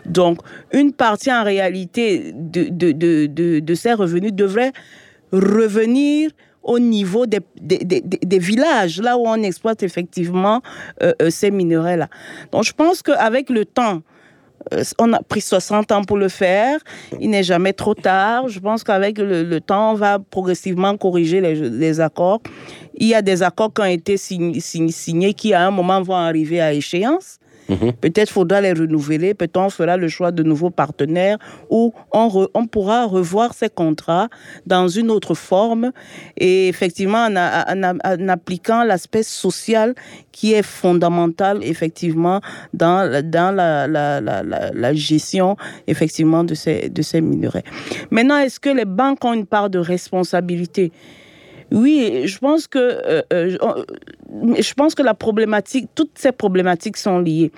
Donc, 0.04 0.38
une 0.72 0.92
partie 0.92 1.32
en 1.32 1.44
réalité 1.44 2.32
de, 2.34 2.64
de, 2.70 2.90
de, 2.92 3.60
de 3.60 3.74
ces 3.74 3.92
revenus 3.92 4.32
devrait 4.32 4.72
revenir 5.32 6.30
au 6.64 6.78
niveau 6.78 7.26
des, 7.26 7.40
des, 7.60 7.84
des, 7.84 8.38
villages, 8.38 9.00
là 9.00 9.16
où 9.18 9.26
on 9.26 9.42
exploite 9.42 9.82
effectivement 9.82 10.62
euh, 11.02 11.12
euh, 11.20 11.30
ces 11.30 11.50
minerais-là. 11.50 12.08
Donc 12.50 12.64
je 12.64 12.72
pense 12.72 13.02
qu'avec 13.02 13.50
le 13.50 13.66
temps, 13.66 14.00
euh, 14.72 14.82
on 14.98 15.12
a 15.12 15.22
pris 15.22 15.42
60 15.42 15.92
ans 15.92 16.02
pour 16.04 16.16
le 16.16 16.28
faire. 16.28 16.80
Il 17.20 17.30
n'est 17.30 17.42
jamais 17.42 17.74
trop 17.74 17.94
tard. 17.94 18.48
Je 18.48 18.58
pense 18.60 18.82
qu'avec 18.82 19.18
le, 19.18 19.60
temps, 19.60 19.92
on 19.92 19.94
va 19.94 20.18
progressivement 20.18 20.96
corriger 20.96 21.42
les, 21.42 21.54
les, 21.54 22.00
accords. 22.00 22.40
Il 22.94 23.08
y 23.08 23.14
a 23.14 23.20
des 23.20 23.42
accords 23.42 23.72
qui 23.72 23.82
ont 23.82 23.84
été 23.84 24.16
signés 24.16 25.34
qui, 25.34 25.52
à 25.52 25.66
un 25.66 25.70
moment, 25.70 26.00
vont 26.00 26.14
arriver 26.14 26.62
à 26.62 26.72
échéance. 26.72 27.38
Mhm. 27.68 27.92
Peut-être 27.94 28.30
faudra 28.30 28.60
les 28.60 28.72
renouveler, 28.72 29.34
peut-être 29.34 29.56
on 29.56 29.70
fera 29.70 29.96
le 29.96 30.08
choix 30.08 30.32
de 30.32 30.42
nouveaux 30.42 30.70
partenaires 30.70 31.38
ou 31.70 31.92
on, 32.12 32.48
on 32.54 32.66
pourra 32.66 33.06
revoir 33.06 33.54
ces 33.54 33.68
contrats 33.68 34.28
dans 34.66 34.88
une 34.88 35.10
autre 35.10 35.34
forme 35.34 35.92
et 36.36 36.68
effectivement 36.68 37.26
en, 37.26 37.36
en, 37.36 38.28
appliquant 38.28 38.84
l'aspect 38.84 39.22
social 39.22 39.94
qui 40.32 40.52
est 40.52 40.62
fondamental 40.62 41.58
effectivement 41.62 42.40
dans, 42.74 43.22
dans 43.24 43.54
la, 43.54 43.86
la, 43.86 44.20
la, 44.20 44.42
la, 44.42 44.94
gestion 44.94 45.56
effectivement 45.86 46.44
de 46.44 46.54
ces, 46.54 46.88
de 46.88 47.02
ces 47.02 47.20
minerais. 47.20 47.64
Maintenant, 48.10 48.38
est-ce 48.38 48.60
que 48.60 48.70
les 48.70 48.84
banques 48.84 49.24
ont 49.24 49.32
une 49.32 49.46
part 49.46 49.70
de 49.70 49.78
responsabilité? 49.78 50.92
Oui, 51.72 52.22
je 52.26 52.38
pense 52.38 52.66
que 52.66 52.78
euh, 52.78 53.22
euh, 53.32 53.56
je 54.58 54.74
pense 54.74 54.94
que 54.94 55.02
la 55.02 55.14
problématique, 55.14 55.88
toutes 55.94 56.18
ces 56.18 56.32
problématiques 56.32 56.96
sont 56.96 57.18
liées. 57.18 57.52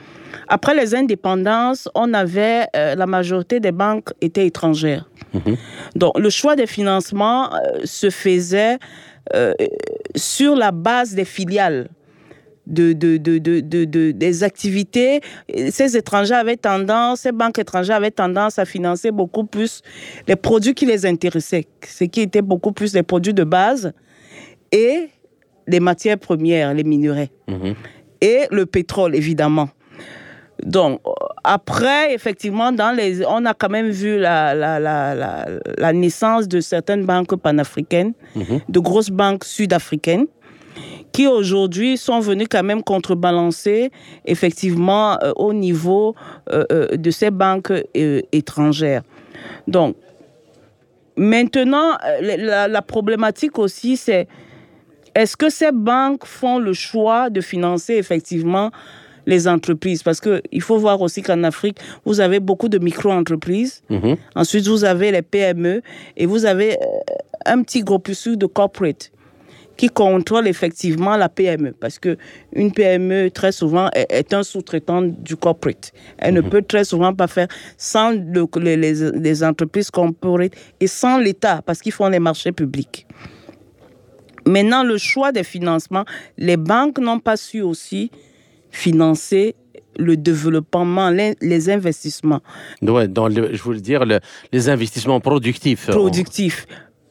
Après 0.49 0.75
les 0.75 0.95
indépendances, 0.95 1.89
on 1.95 2.13
avait 2.15 2.67
euh, 2.77 2.95
la 2.95 3.07
majorité 3.07 3.61
des 3.61 3.73
banques 3.73 4.11
étaient 4.21 4.47
étrangères. 4.47 5.09
Mhm. 5.35 5.57
Donc 5.97 6.19
le 6.19 6.31
choix 6.31 6.57
des 6.57 6.67
financements 6.67 7.51
se 7.85 8.11
faisait 8.11 8.79
sur 10.15 10.55
la 10.55 10.71
base 10.71 11.15
des 11.15 11.25
filiales. 11.25 11.89
De, 12.67 12.95
de, 12.95 13.17
de, 13.17 13.39
de, 13.39 14.11
des 14.11 14.43
activités. 14.43 15.21
Ces 15.71 15.97
étrangers 15.97 16.35
avaient 16.35 16.57
tendance, 16.57 17.21
ces 17.21 17.31
banques 17.31 17.61
étrangères 17.61 17.95
avaient 17.95 18.11
tendance 18.11 18.59
à 18.59 18.65
financer 18.65 19.13
beaucoup 19.13 19.45
plus 19.45 19.83
les 20.27 20.35
produits 20.35 20.75
qui 20.75 20.85
les 20.85 21.07
intéressaient, 21.07 21.67
ce 21.87 22.03
qui 22.05 22.23
était 22.23 22.43
beaucoup 22.43 22.73
plus 22.73 22.93
les 22.93 23.05
produits 23.05 23.35
de 23.35 23.45
base 23.45 23.93
et 24.73 25.11
les 25.69 25.81
matières 25.81 26.19
premières, 26.19 26.75
les 26.75 26.83
minerais, 26.83 27.31
mhm. 27.47 27.75
et 28.21 28.47
le 28.51 28.67
pétrole, 28.67 29.15
évidemment. 29.15 29.69
Donc, 30.63 31.01
après, 31.45 32.15
effectivement, 32.15 32.73
dans 32.73 32.97
les, 32.97 33.25
on 33.27 33.45
a 33.45 33.53
quand 33.53 33.69
même 33.69 33.91
vu 33.91 34.19
la, 34.19 34.55
la, 34.55 34.81
la, 34.81 35.47
la 35.77 35.93
naissance 35.93 36.49
de 36.49 36.61
certaines 36.61 37.05
banques 37.05 37.37
panafricaines, 37.37 38.15
mhm. 38.35 38.61
de 38.69 38.81
grosses 38.81 39.11
banques 39.11 39.45
sud-africaines, 39.45 40.27
qui 41.17 41.27
aujourd'hui 41.27 41.97
sont 41.97 42.21
venues 42.21 42.47
quand 42.47 42.63
même 42.63 42.83
contrebalancer, 42.83 43.91
effectivement, 44.27 45.17
euh, 45.23 45.33
au 45.37 45.55
niveau 45.55 46.15
euh, 46.53 46.67
euh, 46.71 46.89
de 46.95 47.11
ces 47.11 47.31
banques 47.31 47.73
étrangères. 48.33 49.03
Donc, 49.67 49.97
maintenant, 51.17 51.97
la 52.21 52.83
problématique 52.83 53.59
aussi, 53.59 53.97
c'est 53.97 54.29
est-ce 55.15 55.39
que 55.39 55.49
ces 55.49 55.73
banques 55.73 56.27
font 56.27 56.59
le 56.59 56.75
choix 56.75 57.31
de 57.31 57.41
financer 57.41 57.95
effectivement 57.95 58.71
les 59.25 59.49
entreprises? 59.49 60.03
Parce 60.03 60.21
qu'il 60.21 60.61
faut 60.61 60.77
voir 60.77 61.01
aussi 61.01 61.23
qu'en 61.23 61.43
Afrique, 61.45 61.79
vous 62.05 62.21
avez 62.21 62.41
beaucoup 62.41 62.69
de 62.69 62.77
micro-entreprises. 62.77 63.83
Mhm. 63.89 64.17
Ensuite, 64.35 64.67
vous 64.69 64.85
avez 64.85 65.13
les 65.13 65.23
PME 65.23 65.81
et 66.19 66.27
vous 66.27 66.45
avez 66.45 66.77
un 67.47 67.63
petit 67.63 67.81
groupe 67.81 68.11
de 68.11 68.47
corporate 68.47 69.11
qui 69.77 69.89
contrôle 69.89 70.49
effectivement 70.49 71.17
la 71.17 71.29
PME. 71.29 71.73
Parce 71.73 71.99
que 71.99 72.17
une 72.53 72.73
PME, 72.73 73.31
très 73.31 73.53
souvent, 73.53 73.91
est, 73.95 74.33
un 74.33 74.43
sous-traitant 74.43 75.03
du 75.03 75.37
corporate. 75.37 75.93
Elle 76.19 76.35
ne 76.35 76.41
mhm. 76.41 76.51
peut 76.51 76.63
très 76.63 76.85
souvent 76.85 77.15
pas 77.15 77.27
faire 77.27 77.49
sans 77.77 78.11
les, 78.11 78.77
les 78.77 79.45
entreprises 79.45 79.91
corporate 79.91 80.53
et 80.81 80.87
sans 80.87 81.19
l'État, 81.19 81.63
parce 81.65 81.81
qu'ils 81.81 81.93
font 81.93 82.09
les 82.09 82.19
marchés 82.19 82.53
publics. 82.53 83.07
Maintenant, 84.47 84.85
le 84.85 84.97
choix 84.97 85.33
des 85.33 85.43
financements, 85.43 86.05
les 86.39 86.57
banques 86.57 86.99
n'ont 86.99 87.19
pas 87.19 87.37
su 87.37 87.61
aussi 87.61 88.11
financer 88.71 89.57
le 89.99 90.17
développement, 90.17 91.11
les, 91.11 91.71
investissements. 91.71 92.41
Ouais, 92.83 93.09
dans 93.09 93.31
je 93.31 93.63
veux 93.63 93.81
dire, 93.81 94.05
les 94.53 94.69
investissements 94.69 95.21
productifs. 95.21 95.89
Productifs. 95.89 96.67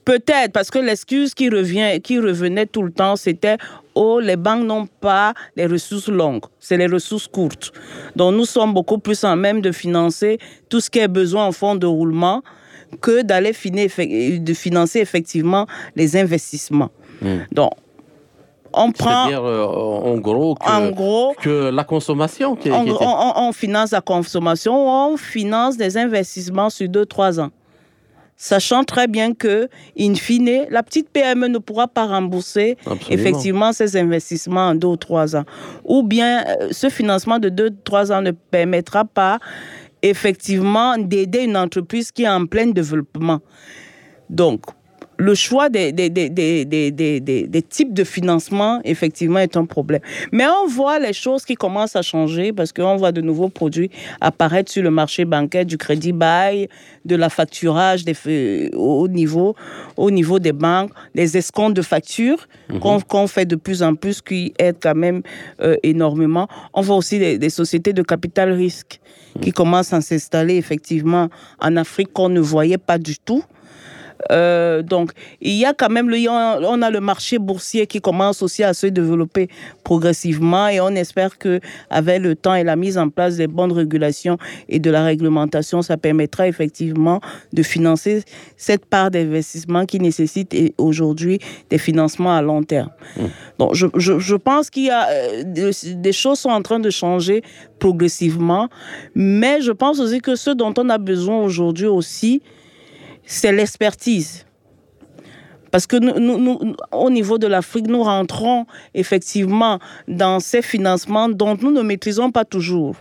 Peut-être, 0.05 0.51
parce 0.51 0.69
que 0.69 0.77
l'excuse 0.77 1.33
qui, 1.33 1.49
revient, 1.49 1.99
qui 2.01 2.19
revenait 2.19 2.67
tout 2.67 2.83
le 2.83 2.91
temps, 2.91 3.15
c'était 3.15 3.57
Oh, 3.95 4.19
les 4.19 4.35
banques 4.35 4.65
n'ont 4.65 4.87
pas 4.87 5.33
les 5.55 5.65
ressources 5.65 6.09
longues, 6.09 6.43
c'est 6.59 6.77
les 6.77 6.87
ressources 6.87 7.27
courtes. 7.27 7.71
Donc, 8.15 8.35
nous 8.35 8.45
sommes 8.45 8.73
beaucoup 8.73 8.99
plus 8.99 9.23
en 9.23 9.37
même 9.37 9.61
de 9.61 9.71
financer 9.71 10.37
tout 10.69 10.81
ce 10.81 10.89
qui 10.89 10.99
est 10.99 11.07
besoin 11.07 11.45
en 11.45 11.51
fonds 11.53 11.75
de 11.75 11.87
roulement 11.87 12.43
que 13.01 13.21
d'aller 13.21 13.51
de 13.51 14.53
financer 14.53 14.99
effectivement 14.99 15.65
les 15.95 16.17
investissements. 16.17 16.91
Hmm. 17.21 17.39
Donc, 17.53 17.71
on 18.73 18.91
prend. 18.91 19.27
C'est-à-dire, 19.29 19.45
euh, 19.45 19.63
en, 19.63 20.17
gros, 20.17 20.55
que, 20.55 20.69
en 20.69 20.91
gros, 20.91 21.35
que 21.39 21.69
la 21.69 21.83
consommation. 21.85 22.55
Qui, 22.57 22.69
on, 22.71 23.51
finance 23.53 23.91
la 23.91 24.01
consommation, 24.01 24.73
on 24.75 25.17
finance 25.17 25.77
des 25.77 25.97
investissements 25.97 26.69
sur 26.69 26.87
2-3 26.87 27.39
ans. 27.39 27.51
Sachant 28.37 28.83
très 28.83 29.07
bien 29.07 29.33
que, 29.33 29.69
in 29.97 30.13
fine, 30.15 30.65
la 30.69 30.83
petite 30.83 31.09
PME 31.09 31.47
ne 31.47 31.57
pourra 31.57 31.87
pas 31.87 32.05
rembourser 32.05 32.77
effectivement 33.09 33.71
ces 33.71 33.95
investissements 33.95 34.69
en 34.69 34.75
2 34.75 34.87
ou 34.87 34.97
3 34.97 35.37
ans. 35.37 35.45
Ou 35.85 36.03
bien, 36.03 36.43
euh, 36.45 36.67
ce 36.71 36.89
financement 36.89 37.39
de 37.39 37.49
2-3 37.49 38.11
ans 38.11 38.21
ne 38.21 38.31
permettra 38.31 39.05
pas 39.05 39.39
effectivement 40.01 40.97
d'aider 40.97 41.43
une 41.43 41.55
entreprise 41.55 42.11
qui 42.11 42.23
est 42.23 42.29
en 42.29 42.45
plein 42.45 42.67
développement. 42.67 43.39
Donc, 44.29 44.61
le 45.17 45.35
choix 45.35 45.69
des, 45.69 45.91
des, 45.91 46.09
des, 46.09 46.29
des, 46.31 47.61
types 47.61 47.93
de 47.93 48.03
financement, 48.03 48.81
effectivement, 48.83 49.39
est 49.39 49.57
un 49.57 49.65
problème. 49.65 50.01
Mais 50.31 50.45
on 50.45 50.67
voit 50.67 50.99
les 50.99 51.13
choses 51.13 51.45
qui 51.45 51.55
commencent 51.55 51.95
à 51.95 52.01
changer 52.01 52.53
parce 52.53 52.71
qu'on 52.71 52.95
voit 52.95 53.11
de 53.11 53.21
nouveaux 53.21 53.49
produits 53.49 53.89
apparaître 54.21 54.71
sur 54.71 54.83
le 54.83 54.91
marché 54.91 55.25
bancaire, 55.25 55.65
du 55.65 55.77
crédit 55.77 56.11
bail, 56.11 56.67
de 57.05 57.15
la 57.15 57.29
facturage 57.29 58.03
des, 58.03 58.69
au, 58.73 59.07
niveau, 59.07 59.55
au 59.97 60.11
niveau 60.11 60.39
des 60.39 60.53
banques, 60.53 60.91
des 61.13 61.37
escomptes 61.37 61.75
de 61.75 61.81
factures 61.81 62.47
mhm. 62.69 62.79
qu'on 63.07 63.27
fait 63.27 63.45
de 63.45 63.55
plus 63.55 63.83
en 63.83 63.95
plus, 63.95 64.21
qui 64.21 64.53
aident 64.59 64.79
quand 64.81 64.95
même 64.95 65.21
euh, 65.61 65.75
énormément. 65.83 66.47
On 66.73 66.81
voit 66.81 66.97
aussi 66.97 67.19
des, 67.19 67.49
sociétés 67.49 67.93
de 67.93 68.01
capital 68.01 68.51
risque 68.51 68.99
qui 69.41 69.49
mhm. 69.49 69.53
commencent 69.53 69.93
à 69.93 70.01
s'installer, 70.01 70.55
effectivement, 70.55 71.29
en 71.59 71.77
Afrique 71.77 72.11
qu'on 72.11 72.29
ne 72.29 72.39
voyait 72.39 72.77
pas 72.77 72.97
du 72.97 73.17
tout. 73.17 73.43
Euh, 74.31 74.81
donc, 74.81 75.11
il 75.41 75.53
y 75.53 75.65
a 75.65 75.73
quand 75.73 75.89
même 75.89 76.09
le, 76.09 76.17
on 76.29 76.81
a 76.81 76.89
le 76.89 76.99
marché 76.99 77.37
boursier 77.37 77.87
qui 77.87 78.01
commence 78.01 78.41
aussi 78.41 78.63
à 78.63 78.73
se 78.73 78.87
développer 78.87 79.49
progressivement 79.83 80.67
et 80.67 80.79
on 80.79 80.89
espère 80.89 81.37
que 81.37 81.59
avec 81.89 82.21
le 82.21 82.35
temps 82.35 82.55
et 82.55 82.63
la 82.63 82.75
mise 82.75 82.97
en 82.97 83.09
place 83.09 83.35
des 83.37 83.47
bonnes 83.47 83.71
régulations 83.71 84.37
et 84.69 84.79
de 84.79 84.89
la 84.89 85.03
réglementation, 85.03 85.81
ça 85.81 85.97
permettra 85.97 86.47
effectivement 86.47 87.19
de 87.53 87.63
financer 87.63 88.23
cette 88.57 88.85
part 88.85 89.11
d'investissement 89.11 89.85
qui 89.85 89.99
nécessite 89.99 90.55
aujourd'hui 90.77 91.39
des 91.69 91.77
financements 91.77 92.35
à 92.35 92.41
long 92.41 92.63
terme. 92.63 92.89
Mmh. 93.17 93.23
Donc, 93.59 93.73
je, 93.73 93.87
je, 93.95 94.19
je 94.19 94.35
pense 94.35 94.69
qu'il 94.69 94.85
y 94.85 94.89
a 94.89 95.07
euh, 95.09 95.43
des 95.45 96.13
choses 96.13 96.39
sont 96.39 96.49
en 96.49 96.61
train 96.61 96.79
de 96.79 96.89
changer 96.89 97.41
progressivement, 97.79 98.69
mais 99.13 99.61
je 99.61 99.71
pense 99.71 99.99
aussi 99.99 100.19
que 100.21 100.35
ce 100.35 100.51
dont 100.51 100.73
on 100.77 100.89
a 100.89 100.97
besoin 100.97 101.37
aujourd'hui 101.41 101.87
aussi, 101.87 102.41
c'est 103.25 103.51
l'expertise. 103.51 104.45
Parce 105.71 105.87
que 105.87 105.97
nous, 105.97 106.75
au 106.93 107.09
niveau 107.09 107.37
de 107.37 107.47
l'Afrique, 107.47 107.87
nous 107.87 108.01
rentrons 108.01 108.65
effectivement 108.93 109.79
dans 110.07 110.39
ces 110.39 110.61
financements 110.61 111.27
dont 111.27 111.57
nous 111.61 111.69
ne 111.69 111.81
maîtrisons 111.81 112.31
pas 112.31 112.45
toujours. 112.45 112.95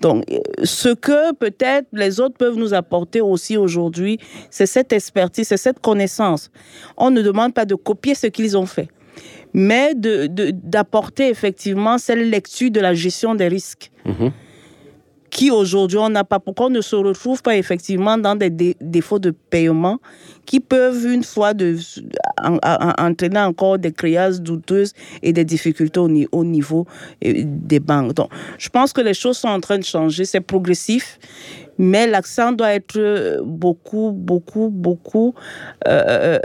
Donc, 0.00 0.22
ce 0.62 0.90
que 0.90 1.34
peut-être 1.34 1.88
les 1.92 2.20
autres 2.20 2.36
peuvent 2.36 2.56
nous 2.56 2.72
apporter 2.72 3.20
aussi 3.20 3.56
aujourd'hui, 3.56 4.20
c'est 4.48 4.66
cette 4.66 4.92
expertise, 4.92 5.48
c'est 5.48 5.56
cette 5.56 5.80
connaissance. 5.80 6.52
On 6.96 7.10
ne 7.10 7.20
demande 7.20 7.52
pas 7.52 7.64
de 7.64 7.74
copier 7.74 8.14
ce 8.14 8.28
qu'ils 8.28 8.56
ont 8.56 8.66
fait, 8.66 8.90
mais 9.52 9.92
d'apporter 9.96 11.30
effectivement 11.30 11.98
cette 11.98 12.18
lecture 12.18 12.70
de 12.70 12.78
la 12.78 12.94
gestion 12.94 13.34
des 13.34 13.48
risques. 13.48 13.90
Mm-hmm 14.06 14.30
qui 15.34 15.50
aujourd'hui 15.50 15.98
on 15.98 16.10
n'a 16.10 16.22
pas, 16.22 16.38
pourquoi 16.38 16.66
on 16.66 16.70
ne 16.70 16.80
se 16.80 16.94
retrouve 16.94 17.42
pas 17.42 17.56
effectivement 17.56 18.16
dans 18.16 18.36
des 18.36 18.76
défauts 18.80 19.18
de 19.18 19.32
paiement 19.32 19.98
qui 20.46 20.60
peuvent 20.60 21.06
une 21.06 21.24
fois 21.24 21.52
entraîner 22.98 23.40
encore 23.40 23.78
des 23.78 23.90
créages 23.90 24.40
douteuses 24.40 24.92
et 25.22 25.32
des 25.32 25.44
difficultés 25.44 25.98
au, 25.98 26.44
niveau 26.44 26.86
euh, 27.24 27.42
des 27.44 27.80
banques. 27.80 28.14
Donc, 28.14 28.30
je 28.58 28.68
pense 28.68 28.92
que 28.92 29.00
les 29.00 29.14
choses 29.14 29.38
sont 29.38 29.48
en 29.48 29.58
train 29.58 29.78
de 29.78 29.84
changer, 29.84 30.24
c'est 30.24 30.40
progressif, 30.40 31.18
mais 31.78 32.06
l'accent 32.06 32.52
doit 32.52 32.72
être 32.72 33.42
beaucoup, 33.44 34.12
beaucoup, 34.12 34.68
beaucoup 34.70 35.34
euh, 35.88 36.38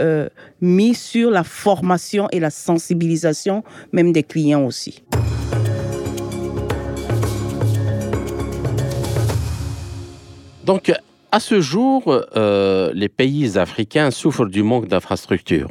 euh, 0.00 0.28
mis 0.60 0.94
sur 0.94 1.30
la 1.30 1.44
formation 1.44 2.26
et 2.32 2.40
la 2.40 2.50
sensibilisation 2.50 3.62
même 3.92 4.12
des 4.12 4.24
clients 4.24 4.64
aussi. 4.64 5.04
Donc, 10.64 10.92
à 11.32 11.40
ce 11.40 11.60
jour, 11.60 12.04
euh, 12.36 12.92
les 12.94 13.08
pays 13.08 13.58
africains 13.58 14.10
souffrent 14.10 14.46
du 14.46 14.62
manque 14.62 14.86
d'infrastructures 14.86 15.70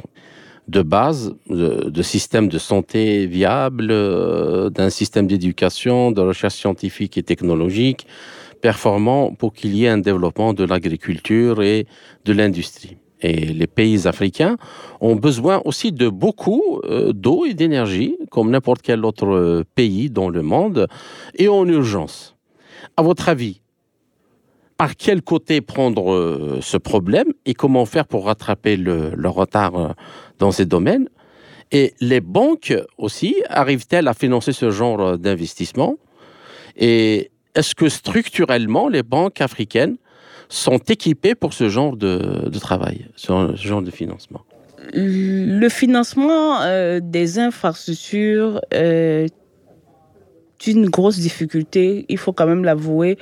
de 0.68 0.82
base, 0.82 1.34
de, 1.48 2.02
systèmes 2.02 2.48
de 2.48 2.58
santé 2.58 3.26
viables, 3.26 3.88
euh, 3.90 4.70
d'un 4.70 4.90
système 4.90 5.26
d'éducation, 5.26 6.12
de 6.12 6.20
recherche 6.20 6.54
scientifique 6.54 7.18
et 7.18 7.22
technologique 7.22 8.06
performant 8.60 9.34
pour 9.34 9.52
qu'il 9.54 9.74
y 9.74 9.86
ait 9.86 9.88
un 9.88 9.98
développement 9.98 10.52
de 10.52 10.62
l'agriculture 10.62 11.62
et 11.62 11.86
de 12.24 12.32
l'industrie. 12.32 12.96
Et 13.20 13.46
les 13.46 13.66
pays 13.66 14.06
africains 14.06 14.56
ont 15.00 15.16
besoin 15.16 15.60
aussi 15.64 15.90
de 15.90 16.08
beaucoup 16.08 16.80
euh, 16.84 17.12
d'eau 17.12 17.44
et 17.44 17.54
d'énergie, 17.54 18.16
comme 18.30 18.50
n'importe 18.50 18.82
quel 18.82 19.04
autre 19.04 19.64
pays 19.74 20.10
dans 20.10 20.28
le 20.28 20.42
monde, 20.42 20.86
et 21.36 21.48
en 21.48 21.66
urgence. 21.66 22.36
À 22.96 23.02
votre 23.02 23.28
avis, 23.28 23.61
par 24.82 24.96
quel 24.96 25.22
côté 25.22 25.60
prendre 25.60 26.12
euh, 26.12 26.58
ce 26.60 26.76
problème 26.76 27.28
et 27.46 27.54
comment 27.54 27.86
faire 27.86 28.04
pour 28.04 28.26
rattraper 28.26 28.76
le, 28.76 29.28
retard 29.28 29.76
euh, 29.76 29.88
dans 30.40 30.50
ces 30.50 30.66
domaines? 30.66 31.08
Et 31.70 31.94
les 32.00 32.20
banques 32.20 32.74
aussi, 32.98 33.36
arrivent-elles 33.48 34.08
à 34.08 34.12
financer 34.12 34.52
ce 34.52 34.72
genre 34.72 35.00
euh, 35.00 35.16
d'investissement? 35.16 35.98
Et 36.76 37.30
est-ce 37.54 37.76
que 37.76 37.88
structurellement, 37.88 38.88
les 38.88 39.04
banques 39.04 39.40
africaines 39.40 39.98
sont 40.48 40.78
équipées 40.78 41.36
pour 41.36 41.52
ce 41.52 41.68
genre 41.68 41.96
de, 41.96 42.50
travail, 42.58 43.06
ce 43.14 43.54
genre 43.54 43.82
de 43.82 43.90
financement? 43.92 44.40
Le 44.94 45.68
financement 45.68 46.58
des 47.00 47.38
infrastructures 47.38 48.60
est 48.72 49.32
une 50.66 50.90
grosse 50.90 51.18
difficulté, 51.18 52.04
il 52.08 52.18
faut 52.18 52.32
quand 52.32 52.46
même 52.46 52.64
l'avouer, 52.64 53.16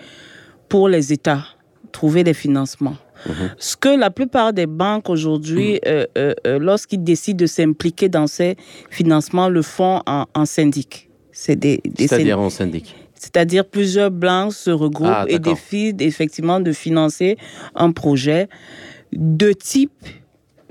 pour 0.70 0.88
les 0.88 1.12
États 1.12 1.44
trouver 1.92 2.24
des 2.24 2.32
financements. 2.32 2.96
Mhm. 3.26 3.50
Ce 3.58 3.76
que 3.76 3.88
la 3.88 4.10
plupart 4.10 4.54
des 4.54 4.66
banques 4.66 5.10
aujourd'hui, 5.10 5.74
mhm. 5.74 5.80
euh, 5.86 6.06
euh, 6.16 6.34
euh, 6.46 6.58
lorsqu'ils 6.58 7.04
décident 7.04 7.36
de 7.36 7.46
s'impliquer 7.46 8.08
dans 8.08 8.26
ces 8.26 8.56
financements, 8.88 9.50
le 9.50 9.60
font 9.60 10.00
en, 10.06 10.46
syndic. 10.46 11.10
C'est-à-dire 11.32 12.40
en 12.40 12.48
syndic 12.48 12.96
c'est-à-dire 13.20 13.66
plusieurs 13.66 14.10
banques 14.10 14.54
se 14.54 14.70
regroupent 14.70 15.10
ah, 15.10 15.26
et 15.28 15.38
décident 15.38 16.02
effectivement 16.02 16.58
de 16.58 16.72
financer 16.72 17.36
un 17.74 17.92
projet 17.92 18.48
de 19.12 19.52
type 19.52 19.92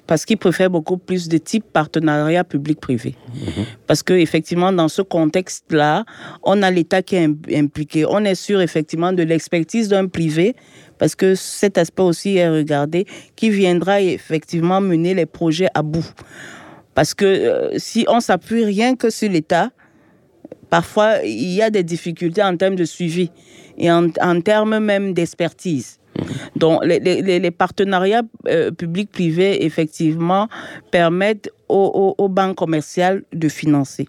parce 0.09 0.25
qu'ils 0.25 0.39
préfèrent 0.39 0.71
beaucoup 0.71 0.97
plus 0.97 1.29
de 1.29 1.37
type 1.37 1.65
partenariat 1.71 2.43
public-privé. 2.43 3.15
Mhm. 3.31 3.65
Parce 3.85 4.01
que 4.01 4.15
effectivement, 4.15 4.73
dans 4.73 4.87
ce 4.87 5.03
contexte-là, 5.03 6.03
on 6.41 6.63
a 6.63 6.71
l'État 6.71 7.03
qui 7.03 7.15
est 7.15 7.29
impliqué. 7.55 8.07
On 8.07 8.25
est 8.25 8.33
sûr 8.33 8.59
effectivement 8.59 9.13
de 9.13 9.21
l'expertise 9.21 9.87
d'un 9.87 10.07
privé, 10.07 10.55
parce 10.97 11.13
que 11.13 11.35
cet 11.35 11.77
aspect 11.77 12.01
aussi 12.01 12.37
est 12.37 12.49
regardé, 12.49 13.05
qui 13.35 13.51
viendra 13.51 14.01
effectivement 14.01 14.81
mener 14.81 15.13
les 15.13 15.27
projets 15.27 15.69
à 15.75 15.83
bout. 15.83 16.11
Parce 16.95 17.13
que 17.13 17.25
euh, 17.25 17.77
si 17.77 18.03
on 18.07 18.19
s'appuie 18.19 18.65
rien 18.65 18.95
que 18.95 19.11
sur 19.11 19.29
l'État, 19.29 19.69
parfois 20.71 21.23
il 21.23 21.53
y 21.53 21.61
a 21.61 21.69
des 21.69 21.83
difficultés 21.83 22.41
en 22.41 22.57
termes 22.57 22.75
de 22.75 22.85
suivi 22.85 23.29
et 23.77 23.91
en, 23.91 24.07
en 24.19 24.41
termes 24.41 24.79
même 24.79 25.13
d'expertise. 25.13 25.99
Donc, 26.55 26.83
les, 26.85 27.51
partenariats 27.51 28.23
euh, 28.47 28.71
publics-privés, 28.71 29.65
effectivement, 29.65 30.47
permettent 30.91 31.51
aux, 31.67 32.27
banques 32.29 32.57
commerciales 32.57 33.23
de 33.33 33.49
financer. 33.49 34.07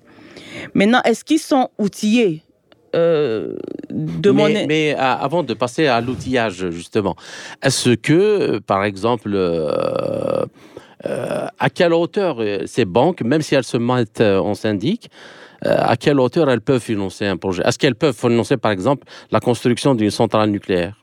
Maintenant, 0.75 1.01
est-ce 1.05 1.25
qu'ils 1.25 1.39
sont 1.39 1.69
outillés 1.79 2.43
euh, 2.97 3.55
de 3.91 4.33
mais, 4.33 4.67
mais 4.67 4.95
avant 4.99 5.45
de 5.45 5.55
passer 5.55 5.87
à 5.87 6.01
l'outillage, 6.01 6.71
justement, 6.71 7.15
est-ce 7.63 7.91
que, 7.91 8.59
par 8.59 8.83
exemple, 8.83 9.31
euh, 9.33 10.45
à 11.05 11.71
quelle 11.71 11.95
hauteur 11.95 12.39
ces 12.67 12.85
banques, 12.85 13.23
même 13.23 13.43
si 13.43 13.55
elles 13.55 13.63
se 13.65 13.77
mettent 13.77 14.21
en 14.21 14.55
syndic, 14.55 15.09
à 15.63 15.97
quelle 15.97 16.19
hauteur 16.19 16.51
elles 16.51 16.63
peuvent 16.63 16.83
financer 16.83 17.27
un 17.27 17.37
projet? 17.37 17.63
Est-ce 17.65 17.79
qu'elles 17.79 17.95
peuvent 17.95 18.17
financer, 18.17 18.57
par 18.57 18.73
exemple, 18.73 19.07
la 19.31 19.39
construction 19.39 19.95
d'une 19.95 20.11
centrale 20.11 20.51
nucléaire? 20.51 21.00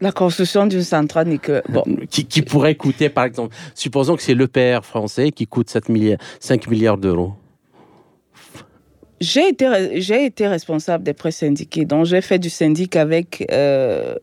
La 0.00 0.12
construction 0.12 0.66
d'une 0.66 0.82
centrale 0.82 1.28
nucléaire. 1.28 1.62
Bon. 1.68 1.84
Qui, 2.10 2.42
pourrait 2.42 2.74
coûter, 2.74 3.08
par 3.08 3.24
exemple, 3.24 3.54
supposons 3.74 4.16
que 4.16 4.22
c'est 4.22 4.34
l'EPR 4.34 4.80
français 4.82 5.30
qui 5.30 5.46
coûte 5.46 5.70
7 5.70 5.88
milliards, 5.88 6.18
5 6.40 6.68
milliards 6.68 6.98
d'euros. 6.98 7.32
J'ai 9.20 9.48
été, 9.48 10.00
j'ai 10.00 10.26
été 10.26 10.46
responsable 10.46 11.02
des 11.02 11.12
prêts 11.12 11.32
syndiqués, 11.32 11.84
donc 11.84 12.06
j'ai 12.06 12.20
fait 12.20 12.38
du 12.38 12.50
syndic 12.50 12.94
avec 12.94 13.44
euh, 13.50 14.14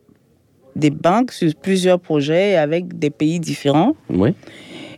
des 0.74 0.90
banques 0.90 1.32
sur 1.32 1.54
plusieurs 1.54 2.00
projets 2.00 2.56
avec 2.56 2.98
des 2.98 3.10
pays 3.10 3.38
différents. 3.38 3.94
Oui. 4.08 4.34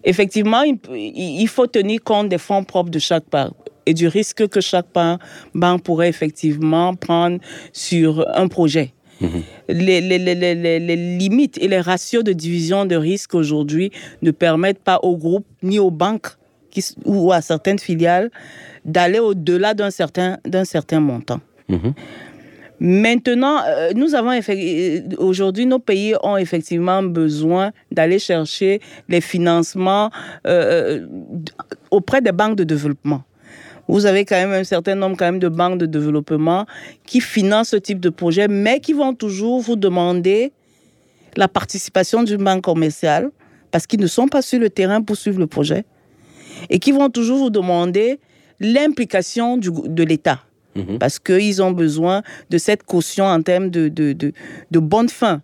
Effectivement, 0.05 0.63
il, 0.63 1.49
faut 1.49 1.67
tenir 1.67 2.01
compte 2.05 2.29
des 2.29 2.39
fonds 2.39 2.63
propres 2.63 2.91
de 2.91 3.01
chaque 3.01 3.25
part 3.25 3.53
et 3.87 3.95
du 3.95 4.07
risque 4.07 4.47
que 4.49 4.61
chaque 4.61 4.87
banque 5.55 5.83
pourrait 5.83 6.09
effectivement 6.09 6.95
prendre 6.95 7.39
sur 7.73 8.25
un 8.35 8.47
projet. 8.47 8.93
Les, 9.69 10.01
les, 10.01 10.19
les, 10.19 10.35
les, 10.35 10.97
limites 10.97 11.59
et 11.59 11.69
les 11.69 11.81
ratios 11.81 12.23
de 12.23 12.33
division 12.33 12.87
de 12.87 12.97
risque 12.97 13.35
aujourd'hui 13.35 13.91
ne 14.23 14.31
permettent 14.31 14.83
pas 14.83 15.01
aux 15.03 15.17
groupes 15.17 15.47
ni 15.63 15.79
aux 15.79 15.91
banques 15.91 16.29
qui, 16.71 16.85
ou 17.05 17.33
à 17.33 17.41
certaines 17.41 17.79
filiales 17.79 18.31
d'aller 18.85 19.19
au-delà 19.19 19.75
d'un 19.75 19.91
certain, 19.91 20.39
d'un 20.45 20.65
certain 20.65 21.01
montant. 21.01 21.41
Mhm. 21.69 21.95
Maintenant, 22.81 23.59
euh, 23.67 23.91
nous 23.95 24.15
avons 24.15 24.31
euh, 24.31 25.01
aujourd'hui, 25.19 25.67
nos 25.67 25.81
pays 25.81 26.15
ont 26.23 26.37
effectivement 26.37 27.03
besoin 27.03 27.73
d'aller 27.91 28.21
chercher 28.21 28.81
les 29.09 29.21
financements 29.21 30.11
euh, 30.47 31.07
auprès 31.91 32.21
des 32.21 32.31
banques 32.31 32.57
de 32.57 32.65
développement 32.65 33.23
vous 33.89 34.05
avez 34.07 34.25
quand 34.25 34.37
même 34.37 34.53
un 34.53 34.65
certain 34.65 34.95
nombre 34.95 35.17
quand 35.17 35.25
même 35.25 35.39
de 35.39 35.49
banques 35.49 35.79
de 35.79 35.87
développement 35.87 36.67
qui 37.07 37.21
financent 37.21 37.71
ce 37.71 37.77
type 37.77 38.01
de 38.01 38.11
projet, 38.11 38.47
mais 38.47 38.81
qui 38.81 38.93
vont 38.93 39.15
toujours 39.15 39.61
vous 39.61 39.77
demander 39.77 40.53
la 41.37 41.49
participation 41.49 42.23
d'une 42.23 42.45
banque 42.45 42.65
commerciale 42.65 43.31
parce 43.71 43.87
qu'ils 43.87 44.01
ne 44.01 44.07
sont 44.07 44.29
pas 44.29 44.43
sur 44.43 44.59
le 44.59 44.71
terrain 44.71 45.03
pour 45.03 45.17
suivre 45.17 45.39
le 45.39 45.47
projet 45.47 45.85
et 46.71 46.79
qui 46.79 46.93
vont 46.93 47.09
toujours 47.09 47.39
vous 47.39 47.51
demander 47.51 48.21
l'implication 48.61 49.57
de 49.57 50.03
l'État 50.03 50.41
mhm. 50.75 50.99
parce 50.99 51.19
qu'ils 51.19 51.63
ont 51.63 51.71
besoin 51.71 52.23
de 52.51 52.59
cette 52.59 52.83
caution 52.83 53.25
en 53.25 53.43
termes 53.43 53.71
de, 53.71 53.89
de, 53.89 54.13
de, 54.13 54.79
bonne 54.79 55.09
fin 55.09 55.43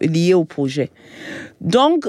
liés 0.00 0.34
au 0.34 0.44
projet. 0.44 0.90
Donc, 1.60 2.06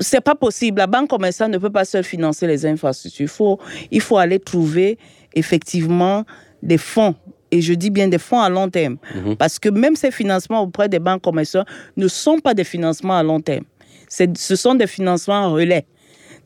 c'est 0.00 0.20
pas 0.20 0.34
possible. 0.34 0.78
La 0.78 0.86
banque 0.86 1.08
commerciale 1.08 1.50
ne 1.50 1.58
peut 1.58 1.70
pas 1.70 1.84
seule 1.84 2.04
financer 2.04 2.46
les 2.46 2.66
infrastructures. 2.66 3.24
Il 3.24 3.28
faut, 3.28 3.58
il 3.90 4.00
faut 4.00 4.18
aller 4.18 4.38
trouver 4.38 4.98
effectivement 5.34 6.24
des 6.62 6.78
fonds. 6.78 7.14
Et 7.50 7.60
je 7.60 7.72
dis 7.72 7.90
bien 7.90 8.08
des 8.08 8.18
fonds 8.18 8.40
à 8.40 8.48
long 8.48 8.68
terme. 8.68 8.96
Mhm. 9.14 9.36
Parce 9.36 9.58
que 9.58 9.68
même 9.68 9.96
ces 9.96 10.10
financements 10.10 10.62
auprès 10.62 10.88
des 10.88 10.98
banques 10.98 11.22
commerciales 11.22 11.64
ne 11.96 12.08
sont 12.08 12.38
pas 12.38 12.54
des 12.54 12.64
financements 12.64 13.16
à 13.16 13.22
long 13.22 13.40
terme. 13.40 13.64
Ce 14.08 14.56
sont 14.56 14.74
des 14.74 14.86
financements 14.86 15.52
relais. 15.52 15.86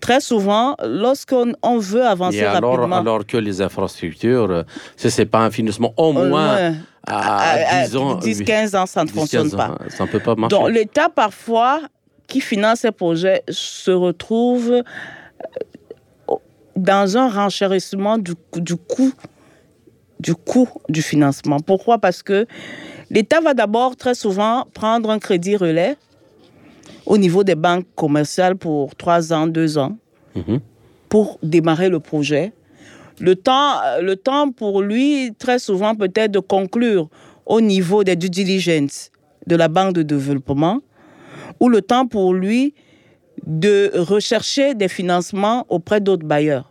Très 0.00 0.20
souvent, 0.20 0.74
lorsqu'on 0.84 1.52
on 1.62 1.78
veut 1.78 2.04
avancer 2.04 2.42
alors, 2.42 2.74
rapidement... 2.74 2.96
Alors 2.96 3.24
que 3.24 3.36
les 3.36 3.62
infrastructures, 3.62 4.64
ce 4.96 5.20
n'est 5.20 5.26
pas 5.26 5.40
un 5.40 5.50
financement 5.50 5.94
au 5.96 6.12
moins 6.12 6.74
à, 7.06 7.84
10 7.86 7.96
ans. 7.96 8.14
10, 8.16 8.42
15 8.42 8.74
ans, 8.74 8.86
ça 8.86 9.04
ne 9.04 9.08
fonctionne 9.08 9.50
pas. 9.50 9.78
Ça 9.88 10.04
ne 10.04 10.08
peut 10.08 10.18
pas 10.18 10.34
marcher. 10.34 10.56
Donc 10.56 10.70
l'État, 10.70 11.08
parfois, 11.08 11.82
qui 12.32 12.40
finance 12.40 12.80
ces 12.80 12.92
projets 12.92 13.42
se 13.50 13.90
retrouve 13.90 14.72
euh, 14.72 16.34
dans 16.74 17.18
un 17.18 17.28
renchérissement 17.28 18.16
du, 18.16 18.32
du 18.56 18.76
coût 18.76 19.12
du 20.18 20.34
coût 20.34 20.68
du 20.88 21.02
financement. 21.02 21.58
Pourquoi? 21.60 21.98
Parce 21.98 22.22
que 22.22 22.46
l'État 23.10 23.40
va 23.40 23.52
d'abord 23.52 23.96
très 23.96 24.14
souvent 24.14 24.66
prendre 24.72 25.10
un 25.10 25.18
crédit 25.18 25.56
relais 25.56 25.96
au 27.04 27.18
niveau 27.18 27.44
des 27.44 27.56
banques 27.56 27.86
commerciales 27.96 28.56
pour 28.56 28.94
trois 28.94 29.32
ans, 29.34 29.46
deux 29.46 29.76
ans, 29.76 29.98
mhm. 30.34 30.60
pour 31.10 31.38
démarrer 31.42 31.90
le 31.90 32.00
projet. 32.00 32.52
Le 33.20 33.34
temps, 33.34 33.74
le 34.00 34.14
temps 34.14 34.52
pour 34.52 34.80
lui, 34.80 35.34
très 35.38 35.58
souvent, 35.58 35.94
peut-être 35.94 36.30
de 36.30 36.38
conclure 36.38 37.08
au 37.44 37.60
niveau 37.60 38.04
des 38.04 38.16
due 38.16 38.30
diligence 38.30 39.10
de 39.46 39.56
la 39.56 39.68
banque 39.68 39.92
de 39.94 40.02
développement 40.02 40.80
ou 41.62 41.68
le 41.68 41.80
temps 41.80 42.08
pour 42.08 42.34
lui 42.34 42.74
de 43.46 43.92
rechercher 43.94 44.74
des 44.74 44.88
financements 44.88 45.64
auprès 45.68 46.00
d'autres 46.00 46.26
bailleurs. 46.26 46.68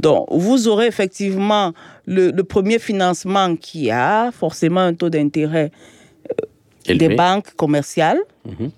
Donc, 0.00 0.26
vous 0.30 0.66
aurez 0.66 0.86
effectivement 0.88 1.72
le, 2.04 2.32
premier 2.42 2.80
financement 2.80 3.54
qui 3.54 3.88
a 3.92 4.32
forcément 4.32 4.80
un 4.80 4.94
taux 4.94 5.10
d'intérêt 5.10 5.70
euh, 6.90 6.94
des 6.94 7.10
banques 7.10 7.54
commerciales. 7.54 8.18
Mhm. 8.44 8.70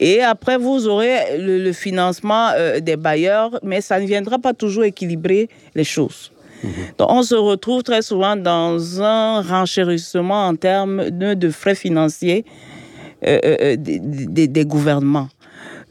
Et 0.00 0.20
après, 0.20 0.58
vous 0.58 0.86
aurez 0.86 1.38
le, 1.38 1.72
financement 1.72 2.50
euh, 2.54 2.80
des 2.80 2.96
bailleurs, 2.96 3.58
mais 3.62 3.80
ça 3.80 3.98
ne 3.98 4.06
viendra 4.06 4.38
pas 4.38 4.52
toujours 4.52 4.84
équilibrer 4.84 5.48
les 5.74 5.84
choses. 5.84 6.30
Mhm. 6.62 6.70
Donc, 6.98 7.10
on 7.10 7.22
se 7.22 7.34
retrouve 7.34 7.82
très 7.82 8.02
souvent 8.02 8.36
dans 8.36 9.02
un 9.02 9.40
renchérissement 9.40 10.46
en 10.48 10.56
termes 10.56 11.08
de 11.08 11.50
frais 11.50 11.74
financiers 11.74 12.44
euh, 13.24 13.38
euh, 13.44 13.56
euh, 13.60 13.76
des, 13.76 14.64
gouvernements. 14.64 15.28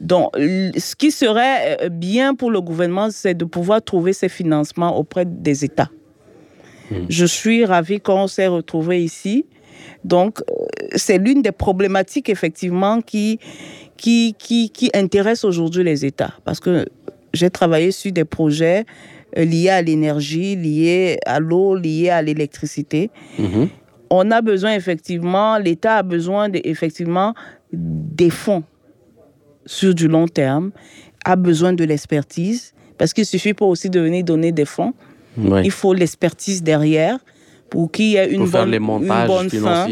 Donc, 0.00 0.32
ce 0.36 0.94
qui 0.94 1.10
serait 1.10 1.88
bien 1.90 2.34
pour 2.34 2.50
le 2.50 2.60
gouvernement, 2.60 3.08
c'est 3.10 3.34
de 3.34 3.44
pouvoir 3.44 3.80
trouver 3.82 4.12
ces 4.12 4.28
financements 4.28 4.98
auprès 4.98 5.24
des 5.24 5.64
États. 5.64 5.88
Hmm. 6.90 7.06
Je 7.08 7.24
suis 7.24 7.64
ravie 7.64 8.00
qu'on 8.00 8.26
s'est 8.26 8.48
retrouvé 8.48 9.02
ici. 9.02 9.46
Donc, 10.04 10.40
c'est 10.94 11.16
l'une 11.16 11.40
des 11.40 11.52
problématiques, 11.52 12.28
effectivement, 12.28 13.00
qui, 13.00 13.38
qui, 13.96 14.34
qui, 14.38 14.68
qui 14.70 14.90
intéresse 14.92 15.44
aujourd'hui 15.44 15.84
les 15.84 16.04
États. 16.04 16.34
Parce 16.44 16.60
que 16.60 16.86
j'ai 17.32 17.48
travaillé 17.48 17.92
sur 17.92 18.12
des 18.12 18.24
projets 18.24 18.84
liés 19.36 19.70
à 19.70 19.80
l'énergie, 19.80 20.56
liés 20.56 21.18
à 21.24 21.40
l'eau, 21.40 21.76
liés 21.76 22.10
à 22.10 22.20
l'électricité. 22.20 23.10
Hmm 23.38 23.66
on 24.14 24.30
a 24.30 24.42
besoin 24.42 24.74
effectivement, 24.74 25.56
l'État 25.56 25.96
a 25.96 26.02
besoin 26.02 26.50
de, 26.50 26.60
effectivement 26.64 27.34
des 27.72 28.28
fonds 28.28 28.62
sur 29.64 29.94
du 29.94 30.06
long 30.06 30.28
terme, 30.28 30.70
a 31.24 31.34
besoin 31.34 31.72
de 31.72 31.84
l'expertise, 31.84 32.74
parce 32.98 33.14
qu'il 33.14 33.22
ne 33.22 33.26
suffit 33.26 33.54
pas 33.54 33.64
aussi 33.64 33.88
de 33.88 34.00
venir 34.00 34.22
donner 34.22 34.52
des 34.52 34.66
fonds. 34.66 34.92
Il 35.64 35.70
faut 35.70 35.94
l'expertise 35.94 36.62
derrière 36.62 37.18
pour 37.70 37.90
qu'il 37.90 38.06
y 38.06 38.16
ait 38.16 38.30
une 38.30 38.46
bonne, 38.50 38.70
les 38.70 38.76
une 38.76 39.50
fin, 39.50 39.86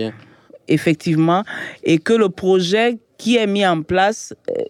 effectivement, 0.68 1.42
et 1.82 1.96
que 1.96 2.12
le 2.12 2.28
projet 2.28 2.98
qui 3.16 3.36
est 3.36 3.46
mis 3.46 3.66
en 3.66 3.80
place 3.82 4.34
euh, 4.50 4.62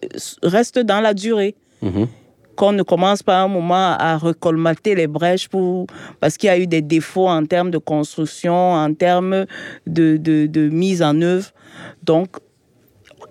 reste 0.43 0.79
dans 0.79 1.01
la 1.01 1.13
durée. 1.13 1.55
Mhm 1.81 2.07
qu'on 2.55 2.71
ne 2.71 2.83
commence 2.83 3.23
pas 3.23 3.41
un 3.41 3.47
moment 3.47 3.95
à 3.97 4.17
recolmater 4.17 4.95
les 4.95 5.07
brèches 5.07 5.47
pour, 5.47 5.87
parce 6.19 6.37
qu'il 6.37 6.47
y 6.47 6.51
a 6.51 6.59
eu 6.59 6.67
des 6.67 6.81
défauts 6.81 7.27
en 7.27 7.45
termes 7.45 7.71
de 7.71 7.77
construction, 7.77 8.73
en 8.73 8.93
termes 8.93 9.45
de, 9.87 10.17
de, 10.17 10.69
mise 10.69 11.01
en 11.01 11.21
œuvre. 11.21 11.49
Donc, 12.03 12.37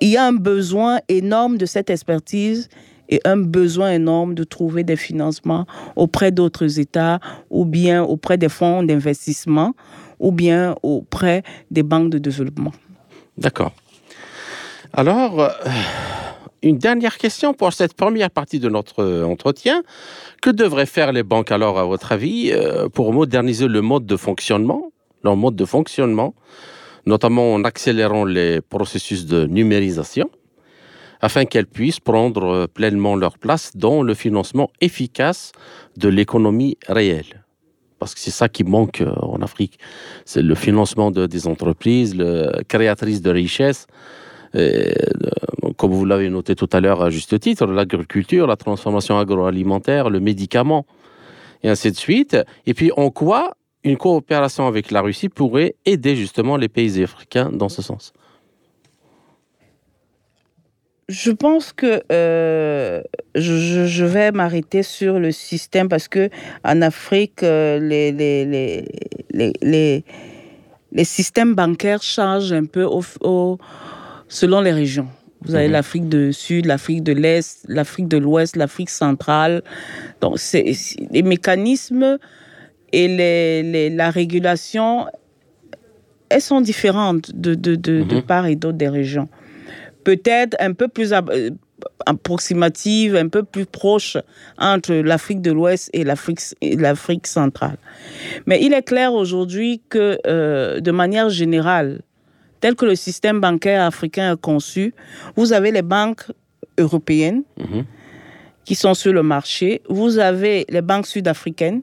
il 0.01 0.09
y 0.09 0.17
a 0.17 0.25
un 0.25 0.33
besoin 0.33 1.01
énorme 1.09 1.59
de 1.59 1.67
cette 1.67 1.91
expertise 1.91 2.69
et 3.09 3.21
un 3.25 3.37
besoin 3.37 3.93
énorme 3.93 4.35
de 4.35 4.45
trouver 4.45 4.85
des 4.85 4.97
financements 4.97 5.67
auprès 5.97 6.31
d'autres 6.31 6.79
États 6.79 7.19
ou 7.51 7.65
bien 7.65 8.03
auprès 8.03 8.39
des 8.39 8.49
fonds 8.49 8.83
d'investissement 8.83 9.75
ou 10.19 10.33
bien 10.33 10.75
auprès 10.83 11.43
des 11.71 11.83
banques 11.83 12.11
de 12.11 12.19
développement. 12.19 12.73
D'accord. 13.37 13.73
Alors, 14.93 15.41
euh, 15.41 15.49
une 16.63 16.79
dernière 16.79 17.19
question 17.19 17.55
pour 17.55 17.73
cette 17.73 17.95
première 17.95 18.31
partie 18.31 18.59
de 18.59 18.69
notre 18.69 19.03
euh, 19.03 19.25
entretien. 19.25 19.83
Que 20.43 20.51
devraient 20.51 20.87
faire 20.87 21.13
les 21.13 21.23
banques 21.23 21.53
alors, 21.53 21.79
à 21.79 21.85
votre 21.85 22.13
avis, 22.13 22.51
euh, 22.53 22.89
pour 22.89 23.13
moderniser 23.13 23.69
le 23.69 23.81
mode 23.81 24.07
de 24.07 24.17
fonctionnement, 24.17 24.93
leur 25.25 25.37
mode 25.37 25.57
de 25.57 25.65
fonctionnement, 25.65 26.35
notamment 27.07 27.55
en 27.55 27.65
accélérant 27.65 28.25
les 28.25 28.61
processus 28.61 29.27
de 29.27 29.47
numérisation, 29.47 30.31
afin 31.23 31.45
qu'elles 31.45 31.67
puissent 31.67 32.01
prendre 32.01 32.45
euh, 32.45 32.67
pleinement 32.67 33.17
leur 33.17 33.39
place 33.39 33.73
dans 33.75 34.03
le 34.03 34.15
financement 34.15 34.71
efficace 34.81 35.53
de 35.97 36.09
l'économie 36.09 36.77
réelle? 36.89 37.45
Parce 37.99 38.15
que 38.15 38.21
c'est 38.21 38.31
ça 38.31 38.49
qui 38.49 38.65
manque 38.65 39.03
en 39.21 39.43
Afrique. 39.43 39.79
C'est 40.25 40.41
le 40.41 40.55
financement 40.55 41.11
de, 41.11 41.27
des 41.27 41.47
entreprises, 41.47 42.17
le, 42.17 42.51
créatrices 42.67 43.21
de 43.21 43.31
richesses, 43.31 43.87
comme 44.53 45.93
vous 45.93 46.05
l'avez 46.05 46.29
noté 46.29 46.55
tout 46.55 46.69
à 46.73 46.81
l'heure 46.81 47.03
à 47.03 47.11
juste 47.11 47.39
titre, 47.41 47.67
l'agriculture, 47.67 48.47
la 48.47 48.57
transformation 48.57 49.19
agroalimentaire, 49.19 50.11
le 50.11 50.21
médicament, 50.21 50.87
et 51.63 51.69
ainsi 51.69 51.91
de 51.91 51.97
suite. 51.97 52.37
Et 52.67 52.75
puis 52.75 52.91
en 52.97 53.11
quoi 53.11 53.57
une 53.85 53.97
coopération 53.97 54.67
avec 54.67 54.91
la 54.91 55.01
Russie 55.01 55.29
pourrait 55.29 55.75
aider 55.87 56.17
justement 56.17 56.57
les 56.57 56.69
pays 56.69 57.03
africains 57.03 57.51
dans 57.53 57.69
ce 57.69 57.83
sens? 57.83 58.13
Je 61.09 61.33
pense 61.33 61.73
que 61.73 62.03
euh, 62.13 63.03
je, 63.35 64.05
vais 64.05 64.31
m'arrêter 64.31 64.85
sur 64.85 65.19
le 65.19 65.33
système 65.33 65.89
parce 65.89 66.07
que 66.07 66.31
en 66.63 66.83
Afrique, 66.83 67.43
euh, 67.43 67.81
les, 67.81 68.13
les, 68.13 68.45
les, 68.45 69.53
les, 69.61 70.05
les 70.93 71.05
systèmes 71.05 71.57
bancaires 71.57 72.03
changent 72.03 72.53
un 72.53 72.65
peu 72.65 72.85
au 72.85 73.59
selon 74.31 74.63
les 74.63 74.73
régions. 74.73 75.09
Vous 75.43 75.55
avez 75.55 75.67
mhm. 75.67 75.73
l'Afrique 75.73 76.09
du 76.09 76.33
Sud, 76.33 76.67
l'Afrique 76.67 77.03
de 77.03 77.13
l'Est, 77.13 77.65
l'Afrique 77.69 78.09
de 78.09 78.17
l'Ouest, 78.17 78.57
l'Afrique 78.57 78.91
centrale. 78.91 79.63
Donc, 80.21 80.39
c'est, 80.39 80.73
les 81.11 81.23
mécanismes 81.23 82.19
et 82.93 83.09
les, 83.09 83.91
la 83.91 84.11
régulation, 84.11 85.07
elles 86.29 86.43
sont 86.43 86.61
différentes 86.61 87.35
de, 87.35 87.55
de, 87.55 87.75
de, 87.75 88.03
de 88.03 88.17
mhm. 88.17 88.23
part 88.23 88.47
et 88.47 88.57
d'autre 88.57 88.79
des 88.79 88.89
régions. 88.89 89.29
Peut-être 90.05 90.57
un 90.61 90.73
peu 90.73 90.89
plus 90.89 91.13
euh, 91.13 91.51
approximative, 92.07 93.17
un 93.17 93.29
peu 93.29 93.43
plus 93.43 93.67
proche 93.67 94.17
entre 94.59 94.93
l'Afrique 94.95 95.41
de 95.41 95.53
l'Ouest 95.53 95.91
et 95.93 96.05
l'Afrique, 96.05 96.41
l'Afrique 96.63 97.27
centrale. 97.27 97.77
Mais 98.47 98.63
il 98.63 98.73
est 98.75 98.83
clair 98.83 99.15
aujourd'hui 99.15 99.81
que, 99.89 100.19
euh, 100.27 100.81
de 100.81 100.91
manière 100.91 101.31
générale, 101.31 102.01
tel 102.61 102.75
que 102.75 102.85
le 102.85 102.95
système 102.95 103.41
bancaire 103.41 103.85
africain 103.85 104.33
est 104.33 104.41
conçu, 104.41 104.95
vous 105.37 105.53
avez 105.53 105.71
les 105.71 105.83
banques 105.83 106.25
européennes 106.79 107.43
mhm. 107.59 107.85
qui 108.65 108.75
sont 108.75 108.95
sur 108.95 109.13
le 109.13 109.23
marché, 109.23 109.83
vous 109.89 110.19
avez 110.19 110.67
les 110.69 110.83
banques 110.83 111.07
sud-africaines, 111.07 111.83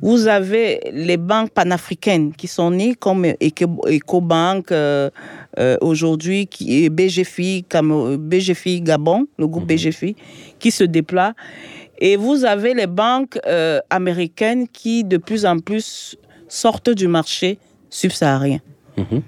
vous 0.00 0.28
avez 0.28 0.80
les 0.92 1.16
banques 1.16 1.50
panafricaines 1.50 2.32
qui 2.32 2.46
sont 2.46 2.70
nées 2.70 2.94
comme 2.94 3.24
EcoBank 3.24 4.70
euh, 4.70 5.10
euh, 5.58 5.76
aujourd'hui, 5.80 6.46
qui 6.46 6.84
est 6.84 6.88
BGFI, 6.88 7.64
BGFI 8.18 8.80
Gabon, 8.80 9.26
le 9.38 9.48
groupe 9.48 9.68
mhm. 9.68 9.76
BGFI, 9.76 10.16
qui 10.58 10.70
se 10.70 10.84
déploie. 10.84 11.34
Et 12.00 12.16
vous 12.16 12.44
avez 12.44 12.74
les 12.74 12.86
banques 12.86 13.40
euh, 13.46 13.80
américaines 13.90 14.68
qui 14.68 15.02
de 15.02 15.16
plus 15.16 15.44
en 15.44 15.58
plus 15.58 16.16
sortent 16.46 16.90
du 16.90 17.08
marché 17.08 17.58
subsaharien. 17.90 18.60
Mhm. 18.96 19.22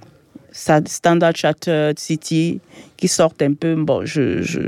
Standard 0.53 1.37
Chartered 1.37 1.99
City, 1.99 2.61
qui 2.97 3.09
sortent 3.09 3.43
un 3.43 3.55
peu. 3.55 3.75
Bon, 3.75 4.05
je, 4.05 4.43
je, 4.43 4.61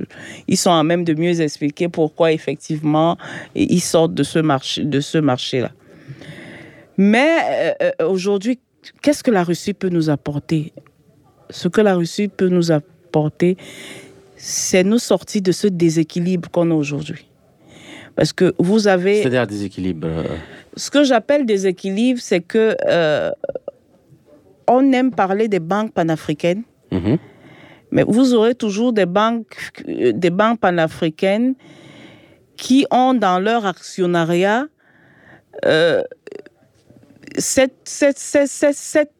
ils 0.48 0.56
sont 0.56 0.72
à 0.72 0.82
même 0.82 1.04
de 1.04 1.14
mieux 1.14 1.40
expliquer 1.40 1.88
pourquoi 1.88 2.32
effectivement 2.32 3.18
ils 3.54 3.80
sortent 3.80 4.14
de 4.14 4.22
ce 4.22 4.38
marché, 4.38 4.84
de 4.84 5.00
ce 5.00 5.18
marché-là. 5.18 5.72
Mais 6.96 7.38
euh, 7.50 7.90
euh, 8.00 8.08
aujourd'hui, 8.08 8.58
qu'est-ce 9.00 9.24
que 9.24 9.30
la 9.30 9.44
Russie 9.44 9.74
peut 9.74 9.88
nous 9.88 10.10
apporter? 10.10 10.72
Ce 11.50 11.68
que 11.68 11.80
la 11.80 11.94
Russie 11.94 12.28
peut 12.28 12.48
nous 12.48 12.70
apporter, 12.70 13.56
c'est 14.36 14.84
nous 14.84 14.98
sortir 14.98 15.42
de 15.42 15.52
ce 15.52 15.66
déséquilibre 15.66 16.50
qu'on 16.50 16.70
a 16.70 16.74
aujourd'hui. 16.74 17.26
Parce 18.14 18.32
que 18.32 18.54
vous 18.58 18.88
avez... 18.88 19.22
C'est-à-dire 19.22 19.46
déséquilibre 19.46 20.06
euh, 20.06 20.24
Ce 20.76 20.90
que 20.90 21.04
j'appelle 21.04 21.46
déséquilibre, 21.46 22.20
c'est 22.20 22.40
que 22.40 22.76
euh, 22.86 23.30
on 24.68 24.92
aime 24.92 25.10
parler 25.14 25.48
des 25.48 25.60
banques 25.60 25.92
panafricaines, 25.92 26.62
mhm. 26.90 27.18
mais 27.90 28.04
vous 28.06 28.34
aurez 28.34 28.54
toujours 28.54 28.92
des 28.92 29.06
banques, 29.06 29.56
euh, 29.88 30.12
des 30.12 30.30
banques 30.30 30.60
panafricaines 30.60 31.54
qui 32.56 32.86
ont 32.90 33.14
dans 33.14 33.38
leur 33.38 33.66
actionnariat 33.66 34.66
euh, 35.64 36.02
cette, 37.38 37.74
cette, 37.84 38.18
cette, 38.18 38.48
cette- 38.48 38.76
cette 38.76 39.10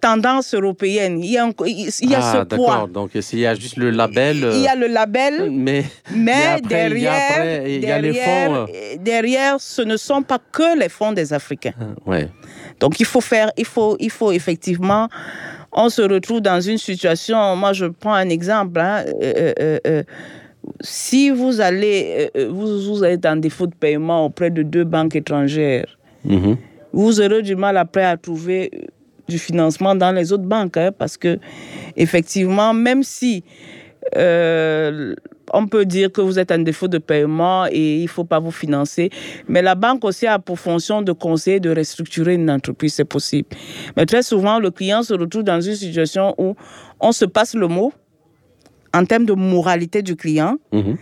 tendance 0.00 0.52
européenne. 0.54 1.20
Il 1.22 1.30
y 1.30 1.38
a, 1.38 1.46
encore- 1.46 1.68
il 1.68 1.86
y 2.10 2.14
a 2.14 2.18
ah, 2.20 2.44
ce 2.50 2.56
poids. 2.56 2.88
Donc, 2.92 3.10
s'il 3.20 3.38
y 3.38 3.46
a 3.46 3.54
juste 3.54 3.76
le 3.76 3.90
label. 3.90 4.36
Il 4.54 4.60
y 4.60 4.66
a 4.66 4.74
le 4.74 4.88
label, 4.88 5.48
Mais, 5.52 5.84
après, 6.06 6.60
derrière, 6.68 7.12
après, 7.30 7.64
les 7.68 7.78
derrière, 7.78 8.48
fonds. 8.48 8.66
euh, 8.74 8.96
derrière, 8.98 9.60
ce 9.60 9.82
ne 9.82 9.96
sont 9.96 10.22
pas 10.22 10.38
que 10.50 10.76
les 10.78 10.88
fonds 10.88 11.12
des 11.12 11.32
Africains. 11.32 11.74
ouais. 12.06 12.28
Donc 12.82 12.98
il 12.98 13.06
faut 13.06 13.20
faire, 13.20 13.48
il 13.56 13.64
faut, 13.64 13.96
il 14.00 14.10
faut 14.10 14.32
effectivement, 14.32 15.08
on 15.72 15.88
se 15.88 16.02
retrouve 16.02 16.40
dans 16.40 16.60
une 16.60 16.78
situation. 16.78 17.54
Moi, 17.54 17.72
je 17.72 17.86
prends 17.86 18.12
un 18.14 18.28
exemple. 18.28 18.80
hein, 18.80 19.04
euh, 19.22 19.52
euh, 19.60 19.78
euh, 19.86 20.02
si 20.80 21.30
vous 21.30 21.60
allez, 21.60 22.28
vous, 22.50 22.80
vous 22.82 23.04
êtes 23.04 23.24
en 23.24 23.36
défaut 23.36 23.68
de 23.68 23.74
paiement 23.74 24.26
auprès 24.26 24.50
de 24.50 24.62
deux 24.64 24.84
banques 24.84 25.14
étrangères, 25.14 25.86
Mhm. 26.24 26.56
vous 26.92 27.20
aurez 27.20 27.42
du 27.42 27.54
mal 27.56 27.76
après 27.76 28.04
à 28.04 28.16
trouver 28.16 28.70
du 29.28 29.38
financement 29.38 29.94
dans 29.94 30.10
les 30.12 30.32
autres 30.32 30.48
banques, 30.56 30.76
hein, 30.76 30.90
parce 30.96 31.16
que 31.16 31.38
effectivement, 31.96 32.74
même 32.74 33.02
si 33.04 33.44
euh, 34.16 35.14
on 35.52 35.66
peut 35.66 35.84
dire 35.84 36.10
que 36.10 36.20
vous 36.20 36.38
êtes 36.38 36.50
en 36.50 36.58
défaut 36.58 36.88
de 36.88 36.98
paiement 36.98 37.66
et 37.70 37.96
il 37.98 38.02
ne 38.02 38.08
faut 38.08 38.24
pas 38.24 38.38
vous 38.38 38.50
financer, 38.50 39.10
mais 39.48 39.62
la 39.62 39.74
banque 39.74 40.04
aussi 40.04 40.26
a 40.26 40.38
pour 40.38 40.58
fonction 40.58 41.02
de 41.02 41.12
conseiller, 41.12 41.60
de 41.60 41.70
restructurer 41.74 42.34
une 42.34 42.50
entreprise, 42.50 42.94
c'est 42.94 43.04
possible. 43.04 43.48
Mais 43.96 44.06
très 44.06 44.22
souvent, 44.22 44.58
le 44.58 44.70
client 44.70 45.02
se 45.02 45.14
retrouve 45.14 45.42
dans 45.42 45.60
une 45.60 45.74
situation 45.74 46.34
où 46.38 46.54
on 47.00 47.12
se 47.12 47.24
passe 47.24 47.54
le 47.54 47.68
mot 47.68 47.92
en 48.94 49.04
termes 49.04 49.26
de 49.26 49.34
moralité 49.34 50.02
du 50.02 50.16
client. 50.16 50.56
Mhm. 50.72 50.96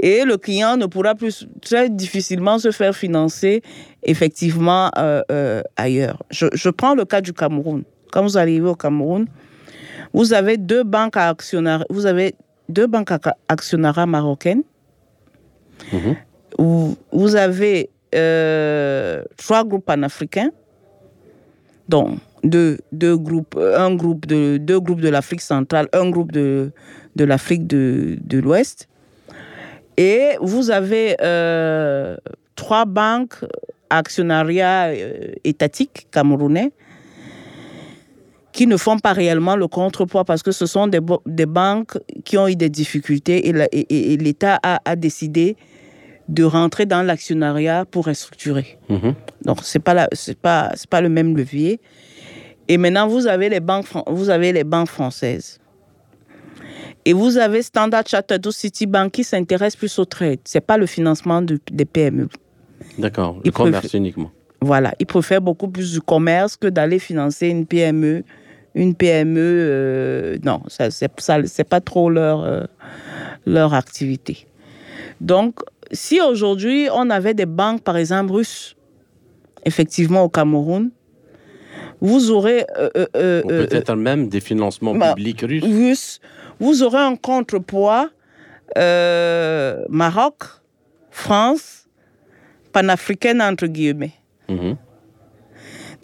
Et 0.00 0.24
le 0.24 0.36
client 0.36 0.76
ne 0.76 0.86
pourra 0.86 1.14
plus 1.14 1.46
très 1.62 1.88
difficilement 1.88 2.58
se 2.58 2.72
faire 2.72 2.94
financer 2.96 3.62
effectivement 4.02 4.90
euh, 4.98 5.22
euh, 5.30 5.62
ailleurs. 5.76 6.22
Je, 6.30 6.46
je 6.52 6.68
prends 6.68 6.94
le 6.94 7.04
cas 7.04 7.20
du 7.20 7.32
Cameroun. 7.32 7.84
Quand 8.12 8.22
vous 8.22 8.36
arrivez 8.36 8.68
au 8.68 8.74
Cameroun, 8.74 9.26
vous 10.12 10.32
avez 10.32 10.56
deux 10.56 10.82
banques 10.84 11.16
à 11.16 11.28
actionnariat, 11.28 11.86
vous 11.90 12.06
avez 12.06 12.34
deux 12.68 12.86
banques 12.86 13.12
actionnariat 13.48 14.06
marocaines. 14.06 14.62
Mhm. 15.92 16.16
Vous, 16.58 16.96
vous 17.12 17.36
avez 17.36 17.90
euh, 18.14 19.24
trois 19.36 19.64
groupes 19.64 19.84
panafricains, 19.84 20.50
dont 21.88 22.16
deux, 22.44 22.78
deux 22.92 23.16
groupes, 23.16 23.58
un 23.58 23.94
groupe 23.94 24.26
de, 24.26 24.58
deux 24.58 24.80
groupes 24.80 25.00
de 25.00 25.08
l'Afrique 25.08 25.40
centrale, 25.40 25.88
un 25.92 26.10
groupe 26.10 26.32
de, 26.32 26.70
de 27.16 27.24
l'Afrique 27.24 27.66
de, 27.66 28.18
de 28.22 28.38
l'Ouest. 28.38 28.88
Et 29.96 30.36
vous 30.40 30.70
avez 30.70 31.16
euh, 31.20 32.16
trois 32.54 32.84
banques 32.84 33.44
actionnariat 33.90 34.88
euh, 34.88 35.32
étatique 35.44 36.08
camerounais 36.10 36.72
qui 38.54 38.68
ne 38.68 38.76
font 38.76 38.98
pas 39.00 39.12
réellement 39.12 39.56
le 39.56 39.66
contrepoids 39.66 40.24
parce 40.24 40.42
que 40.44 40.52
ce 40.52 40.64
sont 40.64 40.86
des, 40.86 41.00
banques 41.46 41.98
qui 42.24 42.38
ont 42.38 42.46
eu 42.46 42.54
des 42.54 42.70
difficultés 42.70 43.48
et 43.48 44.16
l'État 44.16 44.60
a, 44.62 44.80
a 44.84 44.94
décidé 44.94 45.56
de 46.28 46.44
rentrer 46.44 46.86
dans 46.86 47.02
l'actionnariat 47.02 47.84
pour 47.84 48.06
restructurer. 48.06 48.78
Mhm. 48.88 49.14
Donc 49.44 49.58
pas 49.82 49.92
la- 49.94 50.08
c'est 50.12 50.38
pas 50.38 50.70
c'est 50.76 50.88
pas 50.88 51.00
le 51.00 51.08
même 51.08 51.36
levier. 51.36 51.80
Et 52.68 52.78
maintenant 52.78 53.08
vous 53.08 53.26
avez 53.26 53.48
les 53.48 53.58
banques 53.60 53.86
vous 54.06 54.30
avez 54.30 54.52
les 54.52 54.64
banques 54.64 54.88
françaises. 54.88 55.58
Et 57.04 57.12
vous 57.12 57.36
avez 57.36 57.60
Standard 57.60 58.04
Chartered 58.06 58.46
ou 58.46 58.52
Citibank 58.52 59.10
qui 59.12 59.24
s'intéressent 59.24 59.76
plus 59.76 59.98
au 59.98 60.04
trade. 60.04 60.38
C'est 60.44 60.62
pas 60.70 60.78
le 60.78 60.86
financement 60.86 61.42
de- 61.42 61.58
des 61.72 61.84
PME. 61.84 62.28
D'accord. 62.98 63.40
Le 63.44 63.50
commerce 63.50 63.92
uniquement. 63.94 64.30
Voilà, 64.60 64.94
ils 65.00 65.06
préfèrent 65.06 65.42
beaucoup 65.42 65.68
plus 65.68 65.92
du 65.92 66.00
commerce 66.00 66.56
que 66.56 66.68
d'aller 66.68 66.98
financer 67.00 67.48
une 67.48 67.66
PME. 67.66 68.22
Une 68.74 68.94
PME, 68.94 69.40
euh, 69.40 70.38
non, 70.42 70.62
ça 70.66 70.90
c'est 70.90 71.64
pas 71.68 71.80
trop 71.80 72.10
leur 72.10 72.42
euh, 72.42 72.64
leur 73.46 73.72
activité. 73.72 74.46
Donc, 75.20 75.60
si 75.92 76.20
aujourd'hui 76.20 76.88
on 76.92 77.08
avait 77.10 77.34
des 77.34 77.46
banques, 77.46 77.82
par 77.82 77.96
exemple 77.96 78.32
russes, 78.32 78.76
effectivement 79.64 80.24
au 80.24 80.28
Cameroun, 80.28 80.90
vous 82.00 82.30
aurez 82.32 82.66
euh, 82.76 83.42
peut-être 83.42 83.94
même 83.94 84.28
des 84.28 84.40
financements 84.40 84.94
bah, 84.94 85.14
publics 85.14 85.42
russes. 85.42 85.64
russes, 85.64 86.20
vous 86.58 86.82
aurez 86.82 86.98
un 86.98 87.14
contrepoids 87.14 88.10
Maroc, 89.88 90.42
France, 91.10 91.86
panafricaine 92.72 93.40
entre 93.40 93.66
guillemets. 93.66 94.14
Mhm. 94.48 94.76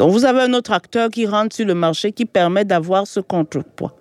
Donc 0.00 0.12
vous 0.12 0.24
avez 0.24 0.40
un 0.40 0.54
autre 0.54 0.72
acteur 0.72 1.10
qui 1.10 1.26
rentre 1.26 1.54
sur 1.54 1.66
le 1.66 1.74
marché 1.74 2.10
qui 2.10 2.24
permet 2.24 2.64
d'avoir 2.64 3.06
ce 3.06 3.20
contrepoids. 3.20 3.94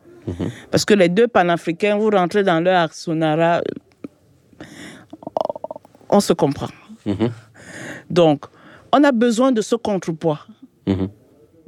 Parce 0.72 0.86
que 0.86 0.94
les 0.94 1.10
deux 1.10 1.28
panafricains, 1.28 1.98
vous 1.98 2.10
rentrez 2.10 2.42
dans 2.42 2.62
leur 2.62 2.80
actionnariat, 2.84 3.62
on 6.10 6.22
se 6.22 6.32
comprend. 6.32 6.70
Donc, 8.10 8.46
on 8.94 9.04
a 9.04 9.12
besoin 9.12 9.52
de 9.52 9.62
ce 9.62 9.76
contrepoids 9.76 10.40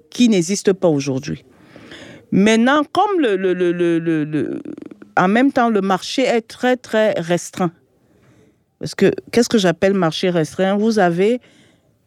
qui 0.09 0.29
n'existe 0.29 0.71
pas 0.71 0.87
aujourd'hui. 0.87 1.43
Maintenant, 2.31 2.83
comme 2.93 3.19
le- 3.19 3.35
le- 3.35 3.53
le- 3.53 4.23
le- 4.23 4.61
en 5.17 5.27
même 5.27 5.51
temps, 5.51 5.69
le 5.69 5.81
marché 5.81 6.21
est 6.21 6.41
très, 6.47 6.77
très 6.77 7.11
restreint. 7.17 7.71
Parce 8.79 8.95
que, 8.95 9.11
qu'est-ce 9.31 9.49
que 9.49 9.57
j'appelle 9.57 9.93
marché 9.93 10.29
restreint? 10.29 10.77
Vous 10.77 10.99
avez 10.99 11.41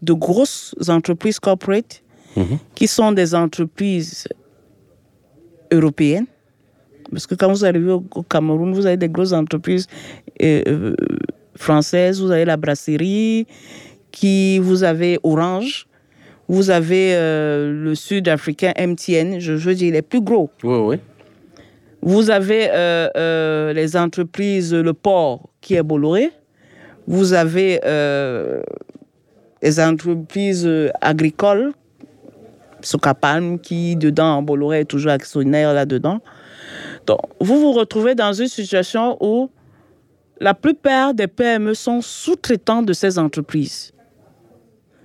de 0.00 0.12
grosses 0.14 0.74
entreprises 0.88 1.38
corporate 1.38 2.02
Mhm. 2.36 2.58
qui 2.74 2.86
sont 2.86 3.12
des 3.12 3.34
entreprises 3.34 4.26
européennes. 5.72 6.26
Parce 7.10 7.26
que 7.26 7.34
quand 7.34 7.48
vous 7.48 7.64
arrivez 7.64 7.92
au, 7.92 8.04
au 8.14 8.22
Cameroun, 8.22 8.72
vous 8.72 8.86
avez 8.86 8.96
des 8.96 9.08
grosses 9.08 9.32
entreprises 9.32 9.86
euh, 10.42 10.62
euh, 10.66 10.96
françaises, 11.54 12.20
vous 12.20 12.30
avez 12.30 12.44
la 12.44 12.56
brasserie, 12.56 13.46
qui, 14.10 14.58
vous 14.58 14.82
avez 14.82 15.18
Orange, 15.22 15.86
vous 16.48 16.70
avez 16.70 17.14
euh, 17.14 17.72
le 17.84 17.94
sud-africain 17.94 18.72
MTN, 18.78 19.38
je, 19.38 19.56
je 19.56 19.68
veux 19.68 19.74
dire 19.74 19.92
les 19.92 20.02
plus 20.02 20.20
gros. 20.20 20.50
Oui, 20.62 20.76
oui. 20.78 20.96
Vous 22.02 22.30
avez 22.30 22.68
euh, 22.70 23.08
euh, 23.16 23.72
les 23.72 23.96
entreprises, 23.96 24.74
le 24.74 24.92
port 24.92 25.48
qui 25.62 25.74
est 25.74 25.82
Bolloré. 25.82 26.30
Vous 27.06 27.32
avez 27.32 27.80
euh, 27.84 28.62
les 29.62 29.80
entreprises 29.80 30.68
agricoles, 31.00 31.72
Socapalm, 32.84 33.58
qui 33.58 33.96
dedans, 33.96 34.42
Bolloré 34.42 34.80
est 34.80 34.84
toujours 34.84 35.12
actionnaire 35.12 35.72
là-dedans. 35.72 36.20
Donc, 37.06 37.20
vous 37.40 37.58
vous 37.60 37.72
retrouvez 37.72 38.14
dans 38.14 38.32
une 38.32 38.48
situation 38.48 39.16
où 39.20 39.50
la 40.40 40.54
plupart 40.54 41.14
des 41.14 41.26
PME 41.26 41.74
sont 41.74 42.00
sous-traitants 42.00 42.82
de 42.82 42.92
ces 42.92 43.18
entreprises. 43.18 43.92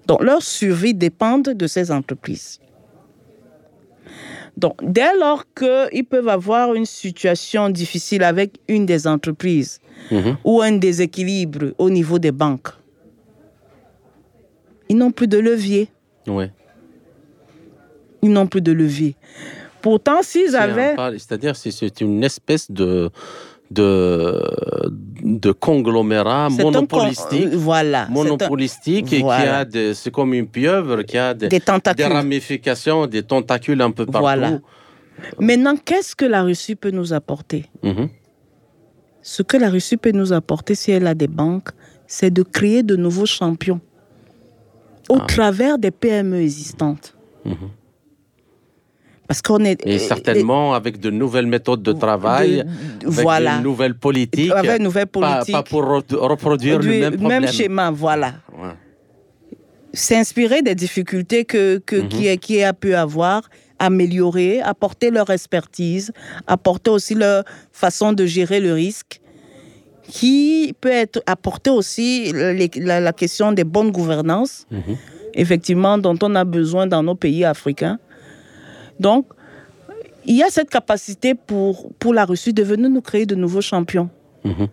Donc, 0.08 0.24
leur 0.24 0.42
survie 0.42 0.94
dépend 0.94 1.38
de 1.38 1.68
ces 1.68 1.92
entreprises. 1.92 2.60
Donc, 4.58 4.80
dès 4.84 5.16
lors 5.18 5.46
qu'ils 5.54 6.04
peuvent 6.06 6.28
avoir 6.28 6.74
une 6.74 6.86
situation 6.86 7.70
difficile 7.70 8.24
avec 8.24 8.58
une 8.68 8.86
des 8.86 9.08
entreprises 9.08 9.80
Mhm. 10.12 10.38
ou 10.44 10.62
un 10.62 10.74
déséquilibre 10.74 11.74
au 11.78 11.90
niveau 11.90 12.20
des 12.20 12.32
banques, 12.32 12.70
ils 14.90 14.98
n'ont 14.98 15.12
plus 15.12 15.28
de 15.28 15.38
levier. 15.38 15.90
Ouais. 16.28 16.52
Ils 18.22 18.32
n'ont 18.32 18.48
plus 18.48 18.62
de 18.62 18.72
levier. 18.72 19.16
Pourtant, 19.82 20.22
s'ils 20.22 20.56
avaient... 20.56 20.96
C'est-à-dire 21.18 21.56
c'est 21.56 21.72
c'est 21.72 22.02
une 22.02 22.22
espèce 22.24 22.70
de, 22.70 23.10
de, 23.72 24.42
de 25.24 25.52
conglomérat 25.54 26.50
con- 26.50 26.64
monopolistique. 26.66 27.46
euh, 27.54 27.58
Voilà. 27.58 28.08
un- 28.08 28.10
monopolistique 28.10 29.14
et 29.14 29.22
qui 29.22 29.30
a 29.30 29.64
des, 29.64 29.94
c'est 29.94 30.12
comme 30.12 30.34
une 30.34 30.48
pieuvre 30.48 31.04
qui 31.04 31.18
a 31.18 31.34
des, 31.34 31.48
Des 31.48 31.60
tentacules. 31.62 32.06
des 32.06 32.12
ramifications, 32.14 33.08
des 33.08 33.24
tentacules 33.24 33.82
un 33.82 33.92
peu 33.92 34.06
partout. 34.06 34.20
Voilà. 34.22 34.60
Maintenant, 35.40 35.76
qu'est-ce 35.78 36.16
que 36.16 36.26
la 36.26 36.44
Russie 36.44 36.76
peut 36.76 36.92
nous 36.92 37.14
apporter? 37.14 37.66
Mhm. 37.84 38.10
Ce 39.22 39.44
que 39.44 39.58
la 39.58 39.70
Russie 39.70 39.98
peut 39.98 40.12
nous 40.12 40.32
apporter, 40.34 40.76
si 40.76 40.92
elle 40.92 41.08
a 41.08 41.14
des 41.14 41.28
banques, 41.28 41.70
c'est 42.08 42.32
de 42.32 42.42
créer 42.42 42.84
de 42.84 42.96
nouveaux 42.96 43.26
champions 43.26 43.80
au 45.10 45.18
Ah. 45.22 45.26
travers 45.28 45.78
des 45.78 45.92
PME 45.92 46.38
existantes. 46.42 47.16
Mhm. 47.46 47.56
Parce 49.30 49.44
qu'on 49.44 49.64
est. 49.64 49.86
Et 49.86 50.00
certainement 50.00 50.74
avec 50.74 51.00
de 51.00 51.12
nouvelles 51.12 51.46
méthodes 51.46 51.84
de 51.84 51.92
travail, 51.92 52.66
de, 53.00 53.08
voilà. 53.08 53.58
une 53.58 53.64
nouvelle 53.64 53.94
politique. 53.94 54.52
Avec 54.52 54.78
une 54.80 54.86
nouvelle 54.86 55.06
politique. 55.06 55.54
Pas, 55.54 55.62
pour 55.62 55.84
reproduire 55.84 56.80
le 56.80 57.00
même 57.00 57.16
problème. 57.16 57.44
Même 57.44 57.52
schéma, 57.52 57.92
voilà. 57.92 58.34
S'inspirer 59.94 60.64
des 60.64 60.74
difficultés 60.74 61.46
que, 61.46 61.78
que 61.78 61.98
mm 61.98 62.08
qui, 62.10 62.38
qui 62.40 62.64
a 62.64 62.74
pu 62.74 62.96
avoir, 62.96 63.48
améliorer, 63.78 64.62
apporter 64.62 65.12
leur 65.12 65.30
expertise, 65.30 66.12
apporter 66.48 66.90
aussi 66.90 67.14
leur 67.14 67.44
façon 67.72 68.14
de 68.14 68.26
gérer 68.26 68.60
le 68.60 68.74
risque, 68.74 69.22
qui 70.08 70.74
peut 70.82 70.90
être 70.90 71.22
apporter 71.28 71.70
aussi 71.70 72.32
la, 72.34 73.00
la, 73.00 73.14
question 73.14 73.52
des 73.52 73.64
bonnes 73.64 73.92
gouvernances, 73.92 74.66
mhm. 74.72 74.98
effectivement, 75.36 76.00
dont 76.00 76.18
on 76.24 76.34
a 76.34 76.46
besoin 76.46 76.88
dans 76.88 77.04
nos 77.04 77.16
pays 77.16 77.46
africains 77.46 78.00
donc, 79.00 79.26
il 80.26 80.36
y 80.36 80.44
a 80.44 80.50
cette 80.50 80.70
capacité 80.70 81.34
pour, 81.34 81.92
pour 81.94 82.14
la 82.14 82.26
Russie 82.26 82.54
de 82.54 82.64
venir 82.64 82.90
nous 82.90 83.02
créer 83.02 83.26
de 83.26 83.36
nouveaux 83.36 83.62
champions. 83.62 84.10
Mhm. 84.44 84.68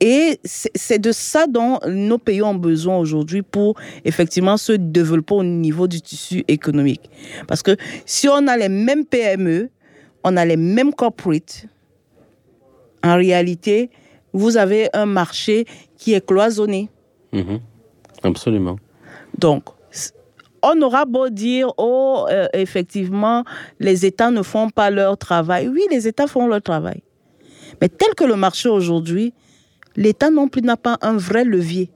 Et 0.00 0.38
c'est 0.44 0.98
de 0.98 1.12
ça 1.12 1.46
dont 1.46 1.78
nos 1.88 2.18
pays 2.18 2.42
ont 2.42 2.54
besoin 2.54 2.98
aujourd'hui 2.98 3.42
pour 3.42 3.76
effectivement 4.04 4.56
se 4.56 4.72
développer 4.72 5.34
au 5.34 5.44
niveau 5.44 5.86
du 5.86 6.02
tissu 6.02 6.44
économique. 6.48 7.08
Parce 7.46 7.62
que 7.62 7.76
si 8.04 8.28
on 8.28 8.46
a 8.48 8.56
les 8.56 8.68
mêmes 8.68 9.06
PME, 9.06 9.70
on 10.24 10.36
a 10.36 10.44
les 10.44 10.56
mêmes 10.56 10.92
corporates, 10.92 11.66
en 13.02 13.16
réalité, 13.16 13.88
vous 14.32 14.56
avez 14.56 14.88
un 14.92 15.06
marché 15.06 15.64
qui 15.96 16.12
est 16.12 16.26
cloisonné. 16.26 16.90
Mhm. 17.32 17.60
Absolument. 18.24 18.76
Donc, 19.38 19.64
on 20.64 20.80
aura 20.82 21.04
beau 21.04 21.28
dire, 21.28 21.72
oh, 21.76 22.26
euh, 22.30 22.46
effectivement, 22.52 23.44
les 23.80 24.06
États 24.06 24.30
ne 24.30 24.42
font 24.42 24.70
pas 24.70 24.90
leur 24.90 25.16
travail. 25.18 25.68
Oui, 25.68 25.82
les 25.90 26.08
États 26.08 26.26
font 26.26 26.46
leur 26.46 26.62
travail. 26.62 27.02
Mais 27.80 27.88
tel 27.88 28.14
que 28.16 28.24
le 28.24 28.36
marché 28.36 28.68
aujourd'hui, 28.68 29.34
l'État 29.96 30.30
non 30.30 30.48
plus 30.48 30.62
n'a 30.62 30.76
pas 30.76 30.98
un 31.02 31.16
vrai 31.16 31.44
levier. 31.44 31.90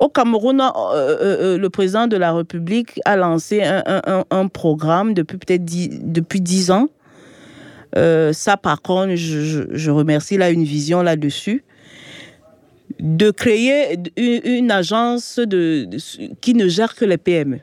Au 0.00 0.08
Cameroun, 0.08 0.60
euh, 0.60 0.68
euh, 0.94 1.58
le 1.58 1.70
président 1.70 2.06
de 2.06 2.16
la 2.16 2.32
République 2.32 3.00
a 3.04 3.16
lancé 3.16 3.62
un, 3.62 4.48
programme 4.48 5.14
depuis 5.14 5.38
peut-être 5.38 5.64
depuis 5.64 6.40
dix 6.40 6.70
ans. 6.70 6.88
ça, 7.94 8.56
par 8.56 8.82
contre, 8.82 9.16
je, 9.16 9.90
remercie 9.90 10.36
là 10.36 10.50
une 10.50 10.64
vision 10.64 11.02
là-dessus 11.02 11.64
de 13.00 13.30
créer 13.30 13.96
une, 14.16 14.70
agence 14.70 15.38
de, 15.38 15.88
qui 16.40 16.54
ne 16.54 16.68
gère 16.68 16.94
que 16.94 17.04
les 17.04 17.18
PME. 17.18 17.60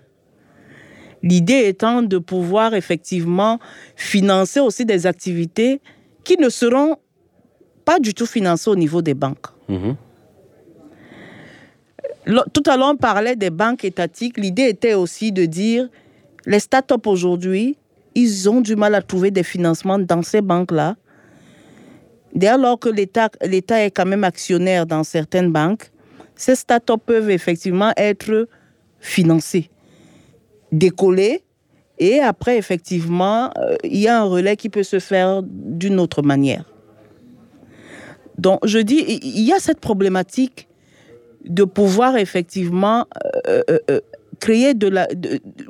L'idée 1.23 1.65
étant 1.65 2.01
de 2.01 2.17
pouvoir 2.17 2.73
effectivement 2.73 3.59
financer 3.95 4.59
aussi 4.59 4.85
des 4.85 5.07
activités 5.07 5.81
qui 6.23 6.37
ne 6.37 6.49
seront 6.49 6.97
pas 7.83 7.99
du 7.99 8.13
tout 8.13 8.25
financées 8.25 8.69
au 8.69 8.75
niveau 8.75 9.01
des 9.01 9.13
banques. 9.13 9.47
Mhm. 9.67 9.95
Tout 12.53 12.63
à 12.65 12.77
l'heure, 12.77 12.91
on 12.93 12.95
parlait 12.95 13.35
des 13.35 13.51
banques 13.51 13.85
étatiques. 13.85 14.37
L'idée 14.37 14.63
était 14.63 14.95
aussi 14.95 15.31
de 15.31 15.45
dire, 15.45 15.89
les 16.45 16.59
startups 16.59 16.95
aujourd'hui, 17.05 17.77
ils 18.15 18.49
ont 18.49 18.61
du 18.61 18.75
mal 18.75 18.95
à 18.95 19.01
trouver 19.01 19.29
des 19.29 19.43
financements 19.43 19.99
dans 19.99 20.23
ces 20.23 20.41
banques-là 20.41 20.95
Dès 22.35 22.57
lors 22.57 22.77
que 22.77 22.89
l'État 22.89 23.85
est 23.85 23.91
quand 23.91 24.05
même 24.05 24.25
actionnaire 24.25 24.85
dans 24.85 25.03
certaines 25.03 25.51
banques, 25.51 25.89
ces 26.35 26.55
startups 26.55 26.93
peuvent 27.05 27.29
effectivement 27.29 27.93
être 27.95 28.47
financées, 28.99 29.69
décoller, 30.71 31.43
et 31.97 32.19
après, 32.19 32.57
effectivement, 32.57 33.51
euh, 33.57 33.75
il 33.83 33.97
y 33.97 34.09
a 34.09 34.19
un 34.19 34.25
relais 34.25 34.57
qui 34.57 34.69
peut 34.69 34.83
se 34.83 34.99
faire 34.99 35.43
d'une 35.43 35.99
autre 35.99 36.21
manière. 36.21 36.65
Donc, 38.37 38.59
je 38.65 38.79
dis, 38.79 39.19
il 39.23 39.45
y 39.45 39.53
a 39.53 39.59
cette 39.59 39.79
problématique 39.79 40.67
de 41.45 41.63
pouvoir 41.63 42.17
effectivement 42.17 43.05
euh, 43.47 43.61
euh, 43.89 44.01
créer 44.41 44.73
de 44.73 44.87
la, 44.87 45.07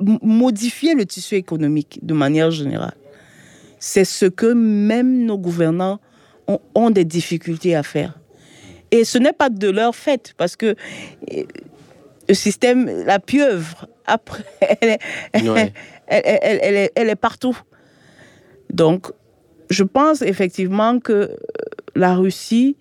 modifier 0.00 0.94
le 0.94 1.06
tissu 1.06 1.36
économique 1.36 2.00
de 2.02 2.12
manière 2.12 2.50
générale. 2.50 2.96
C'est 3.78 4.04
ce 4.04 4.26
que 4.26 4.52
même 4.52 5.26
nos 5.26 5.38
gouvernants 5.38 6.00
ont, 6.74 6.90
des 6.90 7.04
difficultés 7.04 7.74
à 7.74 7.82
faire. 7.82 8.18
Et 8.90 9.04
ce 9.04 9.18
n'est 9.18 9.32
pas 9.32 9.50
de 9.50 9.68
leur 9.68 9.94
fait, 9.94 10.34
parce 10.36 10.56
que 10.56 10.66
euh, 11.32 11.42
le 12.28 12.34
système, 12.34 12.86
la 13.04 13.18
pieuvre, 13.18 13.88
après, 14.06 14.44
elle 14.80 14.98
est, 16.08 16.92
elle, 16.94 17.08
est, 17.08 17.16
partout. 17.16 17.58
Donc, 18.72 19.08
je 19.70 19.82
pense 19.82 20.22
effectivement 20.22 21.00
que 21.00 21.36
la 21.94 22.14
Russie 22.14 22.76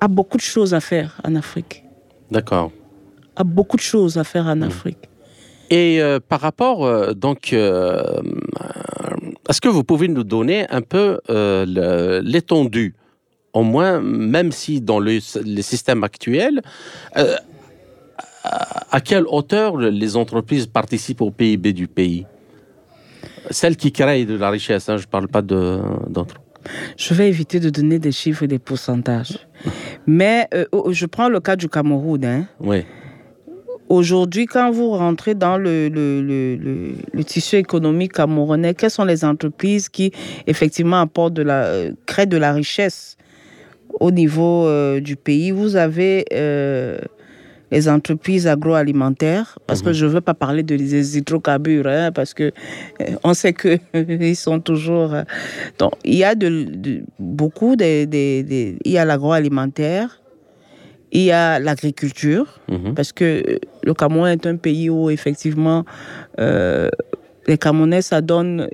a 0.00 0.08
beaucoup 0.08 0.36
de 0.36 0.42
choses 0.42 0.74
à 0.74 0.80
faire 0.80 1.20
en 1.24 1.36
Afrique. 1.36 1.84
D'accord. 2.30 2.72
A 3.36 3.44
beaucoup 3.44 3.76
de 3.76 3.82
choses 3.82 4.18
à 4.18 4.24
faire 4.24 4.46
en 4.46 4.56
mmh. 4.56 4.62
Afrique. 4.64 5.08
Et 5.70 6.02
euh, 6.02 6.18
par 6.18 6.40
rapport, 6.40 6.84
euh, 6.84 7.12
donc, 7.12 7.54
est-ce 9.50 9.60
que 9.60 9.68
vous 9.68 9.82
pouvez 9.82 10.06
nous 10.06 10.22
donner 10.22 10.64
un 10.70 10.80
peu 10.80 11.18
euh, 11.28 12.22
l'étendue, 12.24 12.94
au 13.52 13.64
moins, 13.64 14.00
même 14.00 14.52
si 14.52 14.80
dans 14.80 15.00
le, 15.00 15.18
les 15.44 15.62
systèmes 15.62 16.04
actuels, 16.04 16.62
euh, 17.16 17.34
à 18.44 19.00
quelle 19.00 19.24
hauteur 19.26 19.76
les 19.76 20.16
entreprises 20.16 20.66
participent 20.66 21.20
au 21.20 21.32
PIB 21.32 21.72
du 21.72 21.88
pays? 21.88 22.26
Celles 23.50 23.76
qui 23.76 23.90
créent 23.90 24.24
de 24.24 24.36
la 24.36 24.50
richesse, 24.50 24.88
hein, 24.88 24.96
je 24.98 25.02
ne 25.02 25.10
parle 25.10 25.26
pas 25.26 25.42
d'autres. 25.42 26.36
Je 26.96 27.12
vais 27.14 27.28
éviter 27.28 27.58
de 27.58 27.70
donner 27.70 27.98
des 27.98 28.12
chiffres 28.12 28.44
et 28.44 28.48
des 28.48 28.60
pourcentages. 28.60 29.48
Mais 30.06 30.46
euh, 30.54 30.64
oh, 30.70 30.92
je 30.92 31.06
prends 31.06 31.28
le 31.28 31.40
cas 31.40 31.56
du 31.56 31.68
Cameroun. 31.68 32.24
Hein. 32.24 32.46
Oui. 32.60 32.84
Aujourd'hui, 33.90 34.46
quand 34.46 34.70
vous 34.70 34.90
rentrez 34.90 35.34
dans 35.34 35.58
le, 35.58 35.88
le, 35.88 36.22
le, 36.22 36.94
le, 37.12 37.24
tissu 37.24 37.56
économique 37.56 38.12
camerounais, 38.12 38.72
quelles 38.72 38.92
sont 38.92 39.04
les 39.04 39.24
entreprises 39.24 39.88
qui 39.88 40.12
effectivement 40.46 41.00
apportent 41.00 41.34
de 41.34 41.42
la, 41.42 41.64
euh, 41.64 41.92
créent 42.06 42.26
de 42.26 42.36
la 42.36 42.52
richesse 42.52 43.16
au 43.98 44.12
niveau 44.12 44.68
euh, 44.68 45.00
du 45.00 45.16
pays? 45.16 45.50
Vous 45.50 45.74
avez 45.74 46.24
euh, 46.32 47.00
les 47.72 47.88
entreprises 47.88 48.46
agroalimentaires, 48.46 49.58
parce 49.66 49.82
que 49.82 49.88
mhm. 49.88 49.94
je 49.94 50.06
ne 50.06 50.10
veux 50.12 50.20
pas 50.20 50.34
parler 50.34 50.62
de 50.62 50.76
les 50.76 51.18
hydrocarbures, 51.18 51.88
hein, 51.88 52.12
parce 52.12 52.32
que 52.32 52.52
on 53.24 53.34
sait 53.34 53.54
que 53.54 53.76
ils 53.94 54.36
sont 54.36 54.60
toujours. 54.60 55.16
donc, 55.80 55.94
il 56.04 56.14
y 56.14 56.22
a 56.22 56.36
de, 56.36 57.02
beaucoup 57.18 57.74
de, 57.74 58.04
de, 58.04 58.76
il 58.84 58.92
y 58.92 58.98
a 58.98 59.04
l'agroalimentaire, 59.04 60.19
il 61.12 61.22
y 61.22 61.32
a 61.32 61.58
l'agriculture, 61.58 62.46
mhm. 62.68 62.94
parce 62.94 63.12
que 63.12 63.58
le 63.82 63.94
Cameroun 63.94 64.28
est 64.28 64.46
un 64.46 64.56
pays 64.56 64.88
où 64.90 65.10
effectivement 65.10 65.84
euh, 66.38 66.88
les 67.46 67.58
Camerounais 67.58 68.02
s'adonnent 68.02 68.68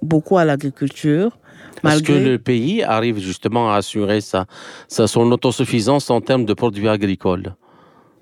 beaucoup 0.00 0.38
à 0.38 0.44
l'agriculture. 0.44 1.38
Est-ce 1.84 2.02
que 2.02 2.12
le 2.12 2.38
pays 2.38 2.82
arrive 2.82 3.18
justement 3.18 3.72
à 3.72 3.76
assurer 3.76 4.20
sa, 4.20 4.46
son 4.88 5.30
autosuffisance 5.32 6.10
en 6.10 6.20
termes 6.20 6.44
de 6.44 6.54
produits 6.54 6.88
agricoles? 6.88 7.54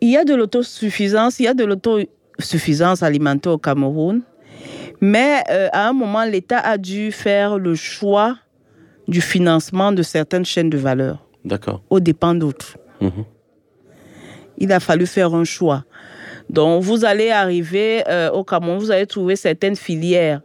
Il 0.00 0.10
y 0.10 0.16
a 0.16 0.24
de 0.24 0.34
l'autosuffisance, 0.34 1.38
il 1.40 1.44
y 1.44 1.48
a 1.48 1.54
de 1.54 1.64
l'autosuffisance 1.64 3.02
alimentaire 3.02 3.52
au 3.52 3.58
Cameroun, 3.58 4.22
mais 5.02 5.42
euh, 5.50 5.68
à 5.72 5.88
un 5.88 5.92
moment, 5.92 6.24
l'État 6.24 6.58
a 6.58 6.78
dû 6.78 7.12
faire 7.12 7.58
le 7.58 7.74
choix 7.74 8.36
du 9.08 9.20
financement 9.20 9.92
de 9.92 10.02
certaines 10.02 10.46
chaînes 10.46 10.70
de 10.70 10.78
valeur. 10.78 11.18
D'accord. 11.44 11.82
Au 11.90 12.00
dépens 12.00 12.34
d'autres. 12.34 12.78
Mhm 13.00 13.24
il 14.60 14.72
a 14.72 14.80
fallu 14.80 15.06
faire 15.06 15.34
un 15.34 15.44
choix. 15.44 15.84
Donc, 16.48 16.82
vous 16.82 17.04
allez 17.04 17.30
arriver 17.30 18.02
euh, 18.08 18.30
au 18.30 18.44
Cameroun, 18.44 18.78
vous 18.78 18.90
allez 18.90 19.06
trouver 19.06 19.36
certaines 19.36 19.76
filières 19.76 20.40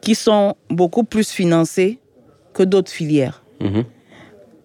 qui 0.00 0.14
sont 0.14 0.56
beaucoup 0.68 1.04
plus 1.04 1.30
financées 1.30 1.98
que 2.52 2.62
d'autres 2.62 2.90
filières. 2.90 3.42
Mhm. 3.60 3.84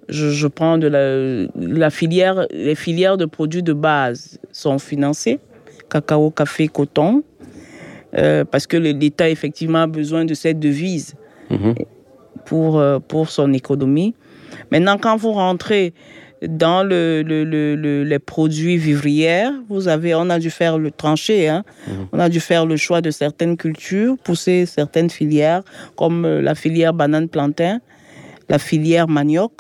Je, 0.10 0.48
prends 0.48 0.78
de 0.78 0.88
la, 0.88 1.90
filière, 1.90 2.48
les 2.52 2.76
filières 2.76 3.18
de 3.18 3.26
produits 3.26 3.64
de 3.64 3.74
base 3.74 4.40
sont 4.54 4.80
financées, 4.80 5.40
cacao, 5.90 6.32
café, 6.32 6.68
coton, 6.70 7.24
euh, 8.16 8.46
parce 8.46 8.68
que 8.68 8.78
l'État 8.78 9.30
effectivement 9.30 9.82
a 9.82 9.88
besoin 9.88 10.24
de 10.24 10.34
cette 10.34 10.60
devise 10.60 11.16
mhm. 11.50 11.76
pour, 12.46 12.80
euh, 12.80 13.00
pour 13.00 13.30
son 13.30 13.52
économie. 13.54 14.16
Maintenant, 14.72 14.98
quand 14.98 15.18
vous 15.18 15.34
rentrez 15.34 15.94
dans 16.42 16.84
le, 16.84 17.24
le, 17.24 18.04
les 18.04 18.20
produits 18.20 18.78
vivrières, 18.78 19.52
vous 19.70 19.88
avez, 19.88 20.14
on 20.16 20.30
a 20.30 20.40
dû 20.40 20.50
faire 20.50 20.78
le 20.78 20.92
tranché, 20.92 21.48
hein. 21.48 21.64
Mhm. 21.88 22.08
on 22.12 22.20
a 22.20 22.30
dû 22.30 22.40
faire 22.40 22.66
le 22.66 22.78
choix 22.78 23.02
de 23.02 23.12
certaines 23.12 23.58
cultures, 23.58 24.18
pousser 24.24 24.66
certaines 24.66 25.10
filières, 25.10 25.64
comme 25.96 26.26
euh, 26.26 26.42
la 26.42 26.56
filière 26.56 26.94
banane-plantain, 26.94 27.80
la 28.50 28.60
filière 28.60 29.08
manioc, 29.08 29.54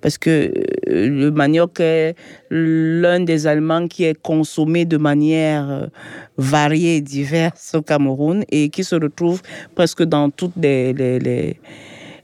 parce 0.00 0.16
que 0.16 0.52
euh, 0.88 1.08
le 1.08 1.30
manioc 1.30 1.80
est 1.80 2.14
l'un 2.50 3.20
des 3.20 3.46
aliments 3.46 3.86
qui 3.88 4.04
est 4.04 4.20
consommé 4.20 4.84
de 4.84 4.96
manière 4.96 5.68
euh, 5.68 5.86
variée 6.36 6.96
et 6.96 7.00
diverse 7.00 7.74
au 7.74 7.82
Cameroun 7.82 8.44
et 8.50 8.70
qui 8.70 8.84
se 8.84 8.94
retrouve 8.94 9.42
presque 9.74 10.04
dans 10.04 10.30
toutes 10.30 10.56
les, 10.56 10.92
les, 10.92 11.18
les 11.18 11.60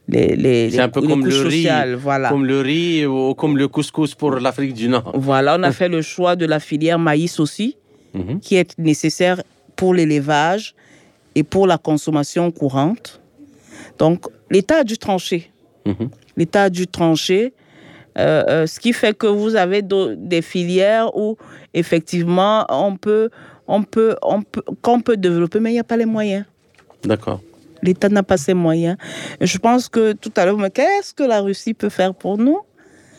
les, 0.08 0.70
c'est 0.70 0.80
un 0.80 0.88
peu 0.88 1.00
comme 1.00 1.26
le 1.26 1.42
riz, 1.42 1.68
voilà. 1.96 2.28
comme 2.28 2.44
le 2.44 2.60
riz 2.60 3.06
ou 3.06 3.34
comme 3.34 3.56
le 3.56 3.68
couscous 3.68 4.14
pour 4.14 4.32
l'Afrique 4.32 4.74
du 4.74 4.88
Nord. 4.88 5.12
Voilà, 5.14 5.56
on 5.58 5.62
a 5.62 5.72
fait 5.72 5.88
le 5.88 6.02
choix 6.02 6.36
de 6.36 6.46
la 6.46 6.60
filière 6.60 6.98
maïs 6.98 7.40
aussi, 7.40 7.76
mhm. 8.12 8.40
qui 8.40 8.56
est 8.56 8.78
nécessaire 8.78 9.42
pour 9.76 9.94
l'élevage 9.94 10.74
et 11.34 11.42
pour 11.42 11.66
la 11.66 11.78
consommation 11.78 12.50
courante. 12.50 13.20
Donc, 13.98 14.26
l'État 14.50 14.78
a 14.78 14.84
dû 14.84 14.98
trancher. 14.98 15.50
Mhm. 15.86 16.10
L'État 16.36 16.64
a 16.64 16.70
dû 16.70 16.86
trancher 16.86 17.52
euh, 18.16 18.44
euh, 18.48 18.66
ce 18.66 18.78
qui 18.78 18.92
fait 18.92 19.16
que 19.16 19.26
vous 19.26 19.56
avez 19.56 19.82
des 19.82 20.42
filières 20.42 21.16
où 21.16 21.36
effectivement 21.72 22.64
on 22.68 22.96
peut, 22.96 23.28
on 23.66 23.82
peut, 23.82 24.14
on 24.22 24.42
peut, 24.42 24.62
qu'on 24.82 25.00
peut 25.00 25.16
développer, 25.16 25.58
mais 25.60 25.70
il 25.70 25.74
n'y 25.74 25.80
a 25.80 25.84
pas 25.84 25.96
les 25.96 26.06
moyens. 26.06 26.44
D'accord. 27.02 27.40
L'État 27.84 28.08
n'a 28.08 28.22
pas 28.22 28.36
ses 28.36 28.54
moyens. 28.54 28.96
je 29.40 29.58
pense 29.58 29.88
que 29.88 30.12
tout 30.12 30.32
à 30.36 30.44
l'heure, 30.44 30.58
qu'est-ce 30.72 31.14
que 31.14 31.22
la 31.22 31.40
Russie 31.40 31.74
peut 31.74 31.90
faire 31.90 32.14
pour 32.14 32.38
nous 32.38 32.58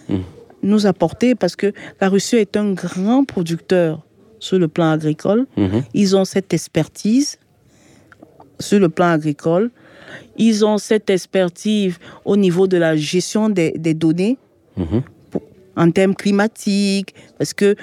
hmm. 0.09 0.23
Nous 0.63 0.87
apporter, 0.87 1.35
parce 1.35 1.55
que 1.55 1.71
la 2.01 2.09
Russie 2.09 2.37
est 2.37 2.57
un 2.57 2.73
grand 2.73 3.23
producteur 3.23 4.03
sur 4.39 4.57
le 4.57 4.67
plan 4.67 4.89
agricole. 4.89 5.45
Hmm. 5.55 5.81
Ils 5.93 6.15
ont 6.15 6.25
cette 6.25 6.51
expertise 6.53 7.37
sur 8.59 8.79
le 8.79 8.89
plan 8.89 9.09
agricole. 9.11 9.69
Ils 10.37 10.65
ont 10.65 10.77
cette 10.77 11.09
expertise 11.09 11.97
au 12.25 12.35
niveau 12.35 12.67
de 12.67 12.77
la 12.77 12.95
gestion 12.95 13.49
des, 13.49 13.71
des 13.71 13.93
données. 13.93 14.37
Mhm. 14.77 15.03
En 15.75 15.91
termes 15.91 16.15
climatiques, 16.15 17.13
parce 17.37 17.53
que 17.53 17.75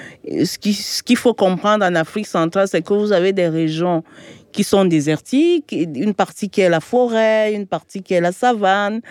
ce 0.43 0.57
qu'il 0.57 0.75
ce 0.75 1.03
qu'il 1.03 1.17
faut 1.17 1.33
comprendre 1.33 1.85
en 1.85 1.95
Afrique 1.95 2.27
centrale, 2.27 2.67
c'est 2.67 2.81
que 2.81 2.93
vous 2.93 3.11
avez 3.11 3.33
des 3.33 3.47
régions 3.47 4.03
qui 4.51 4.63
sont 4.63 4.85
désertiques, 4.85 5.71
une 5.71 6.13
partie 6.13 6.49
qui 6.49 6.61
est 6.61 6.69
la 6.69 6.79
forêt, 6.79 7.53
une 7.53 7.67
partie 7.67 8.01
qui 8.01 8.13
est 8.13 8.21
la 8.21 8.31
savane. 8.31 9.01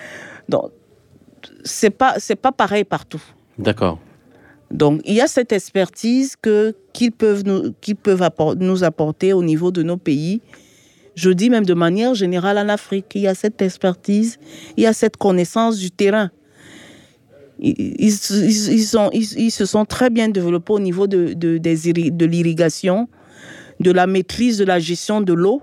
Donc, 0.48 0.70
c'est 1.64 1.90
pas 1.90 2.14
c'est 2.18 2.36
pas 2.36 2.52
pareil 2.52 2.84
partout. 2.84 3.22
D'accord. 3.58 3.98
Donc, 4.70 5.02
il 5.04 5.14
y 5.14 5.20
a 5.20 5.26
cette 5.26 5.52
expertise 5.52 6.34
que 6.40 6.74
qu'ils 6.92 7.12
peuvent 7.12 7.44
nous 7.44 7.72
qu'ils 7.80 7.96
peuvent 7.96 8.22
nous 8.56 8.84
apporter 8.84 9.32
au 9.32 9.42
niveau 9.42 9.70
de 9.70 9.82
nos 9.82 9.98
pays. 9.98 10.40
Je 11.14 11.30
dis 11.30 11.50
même 11.50 11.66
de 11.66 11.74
manière 11.74 12.14
générale 12.14 12.56
en 12.56 12.68
Afrique, 12.70 13.06
il 13.14 13.22
y 13.22 13.28
a 13.28 13.34
cette 13.34 13.60
expertise, 13.60 14.38
il 14.78 14.84
y 14.84 14.86
a 14.86 14.94
cette 14.94 15.18
connaissance 15.18 15.78
du 15.78 15.90
terrain 15.90 16.30
ils, 17.62 19.50
se 19.50 19.64
sont 19.64 19.84
très 19.84 20.10
bien 20.10 20.28
développés 20.28 20.72
au 20.72 20.80
niveau 20.80 21.06
de, 21.06 22.24
l'irrigation, 22.24 23.08
de 23.80 23.90
la 23.90 24.06
maîtrise 24.06 24.58
de 24.58 24.64
la 24.64 24.78
gestion 24.78 25.20
de 25.20 25.32
l'eau, 25.32 25.62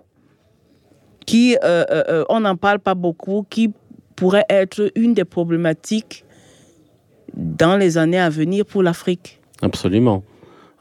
qui, 1.25 1.55
euh, 1.63 1.85
euh, 1.91 2.03
euh, 2.09 2.25
on 2.29 2.39
n'en 2.39 2.55
parle 2.55 2.79
pas 2.79 2.95
beaucoup, 2.95 3.45
qui 3.49 3.71
pourrait 4.15 4.45
être 4.49 4.91
une 4.95 5.13
des 5.13 5.25
problématiques 5.25 6.25
dans 7.35 7.77
les 7.77 7.97
années 7.97 8.19
à 8.19 8.29
venir 8.29 8.65
pour 8.65 8.81
l'Afrique. 8.81 9.39
Absolument. 9.61 10.23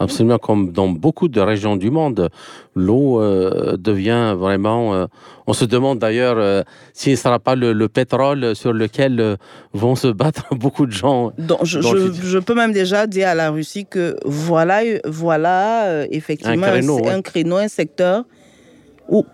Absolument, 0.01 0.39
comme 0.39 0.71
dans 0.71 0.89
beaucoup 0.89 1.27
de 1.27 1.41
régions 1.41 1.77
du 1.77 1.91
monde, 1.91 2.29
l'eau 2.77 3.21
euh, 3.21 3.77
devient 3.77 4.35
vraiment. 4.39 4.95
Euh, 4.95 5.07
on 5.49 5.53
se 5.53 5.65
demande 5.65 5.99
d'ailleurs 5.99 6.37
euh, 6.39 6.63
si 6.93 7.07
ce 7.07 7.11
ne 7.11 7.17
sera 7.17 7.39
pas 7.41 7.57
le, 7.57 7.89
pétrole 7.89 8.55
sur 8.55 8.73
lequel 8.73 9.37
vont 9.73 9.97
se 9.97 10.07
battre 10.09 10.47
beaucoup 10.55 10.87
de 10.87 10.93
gens. 10.93 11.33
Donc, 11.37 11.65
je, 11.65 11.81
je, 11.81 12.39
peux 12.39 12.55
même 12.55 12.73
déjà 12.73 13.09
dire 13.09 13.29
à 13.29 13.35
la 13.35 13.51
Russie 13.51 13.87
que 13.87 14.17
voilà, 14.25 14.83
voilà 15.05 16.07
effectivement 16.11 16.67
un 16.67 16.71
créneau, 16.71 17.09
un, 17.09 17.23
créneau, 17.23 17.57
un 17.57 17.69
secteur 17.69 18.25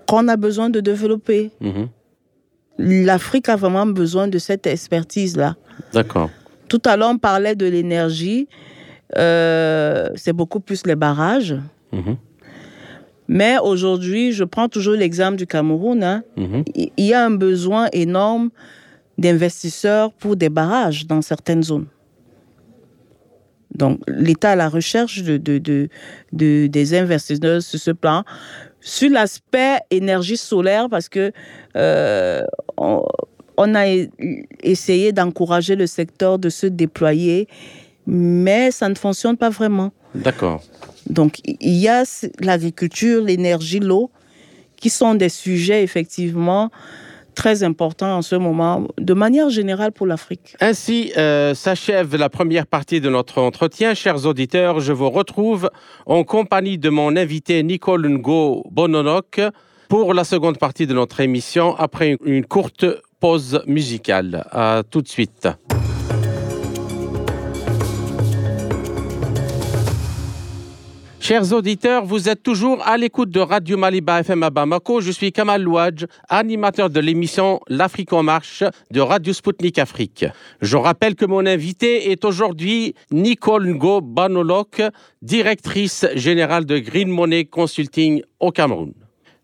qu'on 0.07 0.29
a 0.29 0.37
besoin 0.37 0.71
de 0.71 0.81
développer. 0.81 1.51
Mhm. 1.61 1.89
L'Afrique 2.79 3.49
a 3.49 3.57
vraiment 3.57 3.87
besoin 3.87 4.29
de 4.29 4.39
cette 4.39 4.67
expertise-là. 4.67 5.57
D'accord. 5.93 6.31
Tout 6.69 6.83
à 6.87 6.97
l'heure, 6.97 7.11
on 7.11 7.19
parlait 7.19 7.55
de 7.55 7.67
l'énergie. 7.67 8.49
Euh, 9.17 10.09
c'est 10.15 10.33
beaucoup 10.33 10.61
plus 10.61 10.87
les 10.87 10.97
barrages. 10.97 11.57
Mhm. 11.93 12.17
Mais 13.27 13.57
aujourd'hui, 13.59 14.33
je 14.33 14.45
prends 14.45 14.69
toujours 14.69 14.95
l'exemple 14.95 15.37
du 15.37 15.47
Cameroun. 15.47 16.03
Hein. 16.03 16.23
Mhm. 16.37 16.65
Il 16.75 17.05
y 17.05 17.15
a 17.15 17.25
un 17.25 17.31
besoin 17.31 17.89
énorme 17.93 18.51
d'investisseurs 19.17 20.13
pour 20.13 20.37
des 20.37 20.49
barrages 20.49 21.07
dans 21.07 21.23
certaines 21.23 21.63
zones. 21.63 21.87
Donc, 23.75 24.01
l'État 24.07 24.53
à 24.53 24.57
la 24.57 24.69
recherche 24.69 25.23
de, 25.23 25.37
de, 25.37 25.89
des 26.33 26.95
investisseurs 26.95 27.63
sur 27.63 27.79
ce 27.79 27.91
plan. 27.91 28.25
Sur 28.81 29.11
l'aspect 29.11 29.79
énergie 29.91 30.37
solaire, 30.37 30.89
parce 30.89 31.09
que 31.09 31.33
euh, 31.77 32.45
on, 32.77 33.75
a 33.75 33.87
essayé 34.63 35.13
d'encourager 35.13 35.75
le 35.75 35.87
secteur 35.87 36.39
de 36.39 36.51
se 36.51 36.67
déployer 36.67 37.49
mais 38.07 38.71
ça 38.71 38.89
ne 38.89 38.95
fonctionne 38.95 39.37
pas 39.37 39.51
vraiment. 39.51 39.93
D'accord. 40.15 40.63
Donc, 41.09 41.41
il 41.45 41.77
y 41.77 41.89
a 41.89 42.05
l'agriculture, 42.41 43.23
l'énergie, 43.23 43.81
l'eau, 43.81 44.11
qui 44.77 44.91
sont 44.91 45.15
des 45.15 45.29
sujets 45.29 45.83
effectivement 45.83 46.71
très 47.35 47.63
importants 47.63 48.17
en 48.17 48.23
ce 48.23 48.37
moment, 48.37 48.87
de 48.99 49.13
manière 49.13 49.51
générale 49.51 49.93
pour 49.93 50.07
l'Afrique. 50.07 50.57
Ainsi 50.61 51.13
euh, 51.17 51.55
s'achève 51.55 52.17
la 52.17 52.29
première 52.29 52.67
partie 52.67 53.01
de 53.01 53.11
notre 53.11 53.41
entretien. 53.41 53.95
Chers 53.95 54.25
auditeurs, 54.25 54.81
je 54.81 54.93
vous 54.93 55.11
retrouve 55.11 55.71
en 56.07 56.25
compagnie 56.25 56.79
de 56.79 56.91
mon 56.91 57.17
invité 57.17 57.63
Nicole 57.63 58.09
Ngo 58.09 58.65
Bononok 58.71 59.41
pour 59.89 60.15
la 60.15 60.25
seconde 60.25 60.59
partie 60.59 60.87
de 60.87 60.95
notre 60.95 61.21
émission 61.21 61.75
après 61.77 62.17
une 62.25 62.45
courte 62.45 62.87
pause 63.21 63.63
musicale. 63.67 64.47
À 64.51 64.83
tout 64.89 65.03
de 65.03 65.09
suite. 65.09 65.49
Chers 71.27 71.55
auditeurs, 71.55 72.05
vous 72.05 72.29
êtes 72.29 72.43
toujours 72.43 72.87
à 72.87 72.99
l'écoute 72.99 73.31
de 73.31 73.41
Radio 73.41 73.79
Maliba 73.79 74.21
FM 74.21 74.43
à 74.43 74.51
Bamako. 74.51 75.01
Je 75.01 75.11
suis 75.11 75.33
Kamal 75.33 75.63
Louadj, 75.63 76.05
animateur 76.29 76.91
de 76.91 77.01
l'émission 77.01 77.61
L'Afrique 77.67 78.13
en 78.13 78.23
marche 78.23 78.63
de 78.91 79.01
Radio 79.01 79.33
Sputnik 79.33 79.79
Afrique. 79.79 80.27
Je 80.61 80.77
rappelle 80.77 81.15
que 81.15 81.25
mon 81.25 81.47
invité 81.47 82.11
est 82.11 82.27
aujourd'hui 82.27 82.95
Nicole 83.11 83.67
Ngo 83.69 84.03
Banolok, 84.03 84.83
directrice 85.23 86.05
générale 86.15 86.67
de 86.67 86.79
Green 86.79 87.09
Money 87.09 87.47
Consulting 87.47 88.21
au 88.39 88.51
Cameroun. 88.51 88.93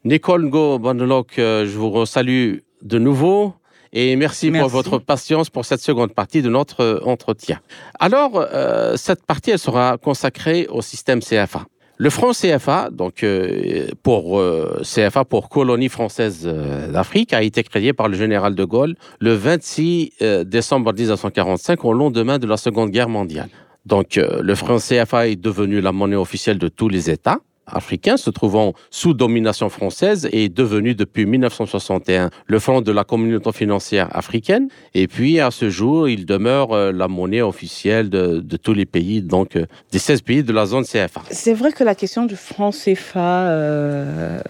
Nicole 0.05 0.45
Ngo 0.49 0.79
Banolok, 0.79 1.39
euh, 1.39 1.65
je 1.65 1.79
vous 1.79 2.05
salue 2.05 2.57
de 2.83 2.99
nouveau 2.99 3.55
et 3.93 4.15
merci, 4.15 4.51
pour 4.51 4.69
votre 4.69 4.99
patience 4.99 5.51
pour 5.51 5.65
cette 5.65 5.81
seconde 5.81 6.15
partie 6.15 6.43
de 6.43 6.49
notre 6.49 6.81
euh, 6.81 7.01
entretien. 7.05 7.61
Alors, 7.99 8.33
euh, 8.37 8.97
cette 8.97 9.25
partie, 9.25 9.51
elle 9.51 9.59
sera 9.59 9.99
consacrée 9.99 10.67
au 10.71 10.81
système 10.81 11.21
CFA. 11.21 11.67
Le 11.97 12.09
franc 12.09 12.31
CFA, 12.31 12.89
donc 12.91 13.23
euh, 13.23 13.89
pour 14.03 14.43
CFA 14.83 15.25
pour 15.27 15.51
colonie 15.51 15.91
française 15.91 16.47
d'Afrique, 16.91 17.35
a 17.35 17.43
été 17.43 17.63
créé 17.63 17.93
par 17.93 18.09
le 18.09 18.17
général 18.17 18.55
de 18.55 18.65
Gaulle 18.65 18.95
le 19.19 19.35
26 19.35 20.13
décembre 20.47 20.95
1945, 20.95 21.85
au 21.85 21.93
lendemain 21.93 22.39
de 22.39 22.47
la 22.47 22.57
Seconde 22.57 22.91
Guerre 22.91 23.11
mondiale. 23.11 23.51
Donc, 23.85 24.17
le 24.17 24.55
franc 24.55 24.79
CFA 24.79 25.29
est 25.29 25.37
devenu 25.37 25.83
la 25.83 25.93
monnaie 25.93 26.17
officielle 26.17 26.57
de 26.57 26.69
tous 26.69 26.89
les 26.89 27.11
États 27.11 27.41
africain 27.73 28.17
se 28.17 28.31
trouvant 28.31 28.75
sous 28.91 29.15
domination 29.15 29.69
française 29.69 30.29
est 30.33 30.49
devenu 30.49 30.95
depuis 30.95 31.27
1961 31.27 32.31
le 32.47 32.59
franc 32.59 32.81
de 32.83 32.93
la 32.93 33.05
communauté 33.05 33.53
financière 33.53 34.09
africaine. 34.17 34.69
Et 34.95 35.07
puis 35.07 35.41
à 35.41 35.51
ce 35.51 35.71
jour, 35.71 36.09
il 36.09 36.27
demeure 36.27 36.73
euh, 36.73 36.93
la 36.93 37.09
monnaie 37.09 37.43
officielle 37.43 38.11
de, 38.11 38.57
tous 38.57 38.75
les 38.75 38.87
pays, 38.87 39.23
donc 39.23 39.57
euh, 39.57 39.67
des 39.93 39.99
16 39.99 40.23
pays 40.23 40.43
de 40.43 40.53
la 40.53 40.67
zone 40.67 40.85
CFA. 40.85 41.23
C'est 41.31 41.55
vrai 41.55 41.73
que 41.73 41.85
la 41.85 41.95
question 41.95 42.27
du 42.27 42.37
franc 42.37 42.71
CFA 42.71 43.49
euh, 43.49 44.41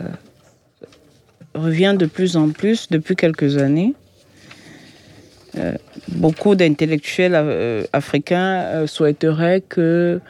revient 1.54 1.94
de 1.98 2.06
plus 2.06 2.36
en 2.36 2.50
plus 2.50 2.88
depuis 2.90 3.16
quelques 3.16 3.56
années. 3.58 3.94
beaucoup 6.08 6.54
d'intellectuels 6.54 7.36
africains 7.92 8.86
souhaiteraient 8.86 9.62
que 9.68 10.20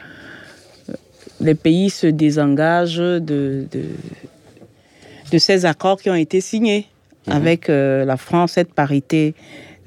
les 1.41 1.55
pays 1.55 1.89
se 1.89 2.07
désengagent 2.07 2.97
de, 2.97 3.67
de, 3.71 5.37
ces 5.37 5.65
accords 5.65 5.99
qui 6.01 6.09
ont 6.09 6.15
été 6.15 6.41
signés 6.41 6.87
mhm. 7.27 7.33
avec 7.33 7.69
euh, 7.69 8.05
la 8.05 8.17
France, 8.17 8.53
cette 8.53 8.73
parité 8.73 9.33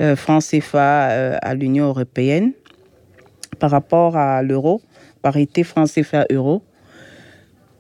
euh, 0.01 0.17
France-CFA 0.17 1.11
euh, 1.11 1.37
à 1.41 1.55
l'Union 1.55 1.87
européenne 1.87 2.53
par 3.59 3.71
rapport 3.71 4.17
à 4.17 4.43
l'euro, 4.43 4.83
parité 5.23 5.63
France-CFA-euro, 5.63 6.63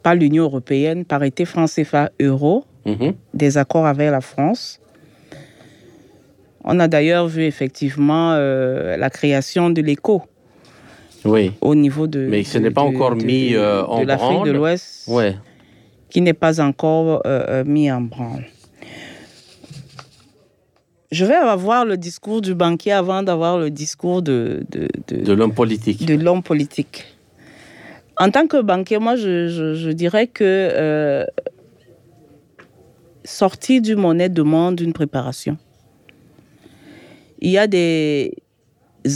pas 0.02 0.14
l'Union 0.14 0.44
européenne, 0.44 1.04
parité 1.04 1.44
France-CFA-euro, 1.44 2.64
mhm. 2.86 3.14
des 3.32 3.58
accords 3.58 3.86
avec 3.86 4.10
la 4.10 4.20
France. 4.20 4.80
On 6.62 6.78
a 6.78 6.86
d'ailleurs 6.86 7.26
vu 7.26 7.42
effectivement 7.44 8.34
la 8.34 9.10
création 9.10 9.68
de 9.68 9.82
l'écho. 9.82 10.22
Oui. 11.24 11.52
Au 11.60 11.74
niveau 11.74 12.06
de. 12.06 12.26
Mais 12.26 12.44
ce 12.44 12.58
n'est 12.58 12.70
pas 12.70 12.82
encore 12.82 13.16
mis 13.16 13.56
en 13.56 14.00
de 14.00 14.06
l'Afrique 14.06 14.44
de 14.44 14.52
l'Ouest. 14.52 15.04
Ouais. 15.08 15.36
Qui 16.10 16.20
n'est 16.20 16.32
pas 16.32 16.60
encore 16.60 17.22
mis 17.66 17.90
en 17.90 18.02
branle. 18.02 18.46
Je 21.14 21.24
vais 21.24 21.34
avoir 21.34 21.84
le 21.84 21.96
discours 21.96 22.40
du 22.40 22.56
banquier 22.56 22.90
avant 22.90 23.22
d'avoir 23.22 23.56
le 23.56 23.70
discours 23.70 24.20
de, 24.20 24.66
de, 24.72 24.88
de, 25.06 25.32
l'homme 25.32 25.54
politique. 25.54 26.04
De 26.04 26.14
l'homme 26.14 26.42
politique. 26.42 27.04
En 28.16 28.30
tant 28.30 28.48
que 28.48 28.60
banquier, 28.60 28.98
moi, 28.98 29.14
je, 29.14 29.46
je, 29.48 29.90
dirais 29.90 30.26
que 30.26 30.42
euh, 30.44 31.24
sortir 33.24 33.80
du 33.80 33.94
monnaie 33.94 34.28
demande 34.28 34.80
une 34.80 34.92
préparation. 34.92 35.56
Il 37.40 37.50
y 37.50 37.58
a 37.58 37.68
des 37.68 38.34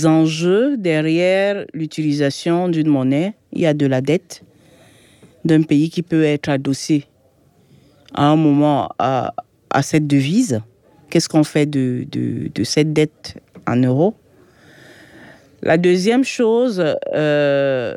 enjeux 0.04 0.76
derrière 0.76 1.64
l'utilisation 1.72 2.68
d'une 2.68 2.88
monnaie. 2.88 3.34
Il 3.52 3.60
y 3.60 3.66
a 3.66 3.74
de 3.74 3.86
la 3.86 4.00
dette 4.00 4.42
d'un 5.44 5.62
pays 5.62 5.90
qui 5.90 6.02
peut 6.02 6.24
être 6.24 6.48
adossé 6.48 7.04
à 8.14 8.26
un 8.26 8.36
moment 8.36 8.90
à, 8.98 9.32
cette 9.82 10.06
devise. 10.06 10.60
Qu'est-ce 11.10 11.28
qu'on 11.28 11.44
fait 11.44 11.66
de, 11.66 12.06
cette 12.64 12.92
dette 12.92 13.36
en 13.66 13.76
euros? 13.76 14.14
La 15.62 15.76
deuxième 15.76 16.24
chose, 16.24 16.84
euh, 17.14 17.96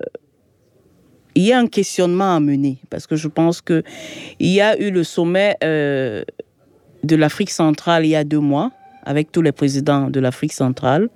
il 1.35 1.43
y 1.43 1.53
a 1.53 1.59
un 1.59 1.67
questionnement 1.67 2.35
à 2.35 2.39
mener 2.39 2.77
parce 2.89 3.05
que 3.05 3.15
je 3.15 3.27
pense 3.27 3.61
que 3.61 3.83
il 4.39 4.49
y 4.49 4.61
a 4.61 4.79
eu 4.79 4.89
le 4.89 5.03
sommet 5.03 5.57
euh, 5.63 6.23
de 7.03 7.15
l'Afrique 7.15 7.51
centrale 7.51 8.05
il 8.05 8.09
y 8.09 8.15
a 8.15 8.23
deux 8.23 8.39
mois 8.39 8.71
avec 9.03 9.31
tous 9.31 9.41
les 9.41 9.51
présidents 9.51 10.09
de 10.09 10.19
l'Afrique 10.19 10.53
centrale. 10.53 11.09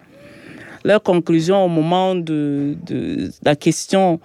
Leur 0.85 1.03
conclusion 1.03 1.65
au 1.65 1.67
moment 1.67 2.15
de, 2.15 2.77
de, 2.85 3.29
la 3.43 3.55
question 3.55 4.21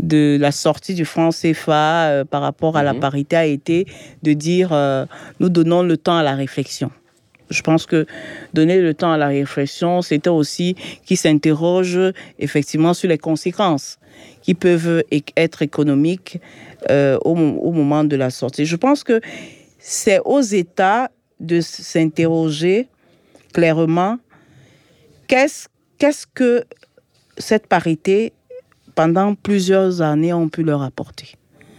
de 0.00 0.38
la 0.40 0.50
sortie 0.50 0.94
du 0.94 1.04
franc 1.04 1.28
CFA 1.28 2.08
euh, 2.08 2.24
par 2.24 2.40
rapport 2.40 2.76
à 2.76 2.82
la 2.82 2.94
mhm. 2.94 3.00
parité 3.00 3.36
a 3.36 3.46
été 3.46 3.86
de 4.22 4.32
dire 4.32 4.70
nous 5.38 5.48
donnons 5.48 5.82
le 5.82 5.96
temps 5.96 6.16
à 6.16 6.22
la 6.22 6.34
réflexion. 6.34 6.90
Je 7.50 7.62
pense 7.62 7.84
que 7.84 8.06
donner 8.54 8.80
le 8.80 8.94
temps 8.94 9.12
à 9.12 9.18
la 9.18 9.26
réflexion, 9.26 10.02
c'était 10.02 10.30
aussi 10.30 10.76
qu'ils 11.04 11.16
s'interrogent 11.16 12.12
effectivement 12.38 12.94
sur 12.94 13.08
les 13.08 13.18
conséquences 13.18 13.98
qui 14.42 14.54
peuvent 14.54 15.02
être 15.36 15.62
économiques 15.62 16.38
euh, 16.90 17.18
au, 17.24 17.34
moment 17.34 18.04
de 18.04 18.16
la 18.16 18.30
sortie. 18.30 18.64
Je 18.64 18.76
pense 18.76 19.04
que 19.04 19.20
c'est 19.78 20.20
aux 20.24 20.40
États 20.40 21.10
de 21.40 21.60
s'interroger 21.60 22.88
clairement 23.52 24.18
qu'est-ce 25.26 25.68
qu'est-ce 26.00 26.26
que 26.26 26.64
cette 27.38 27.68
parité, 27.68 28.32
pendant 28.96 29.36
plusieurs 29.36 30.02
années, 30.02 30.32
ont 30.32 30.48
pu 30.48 30.64
leur 30.64 30.82
apporter? 30.82 31.36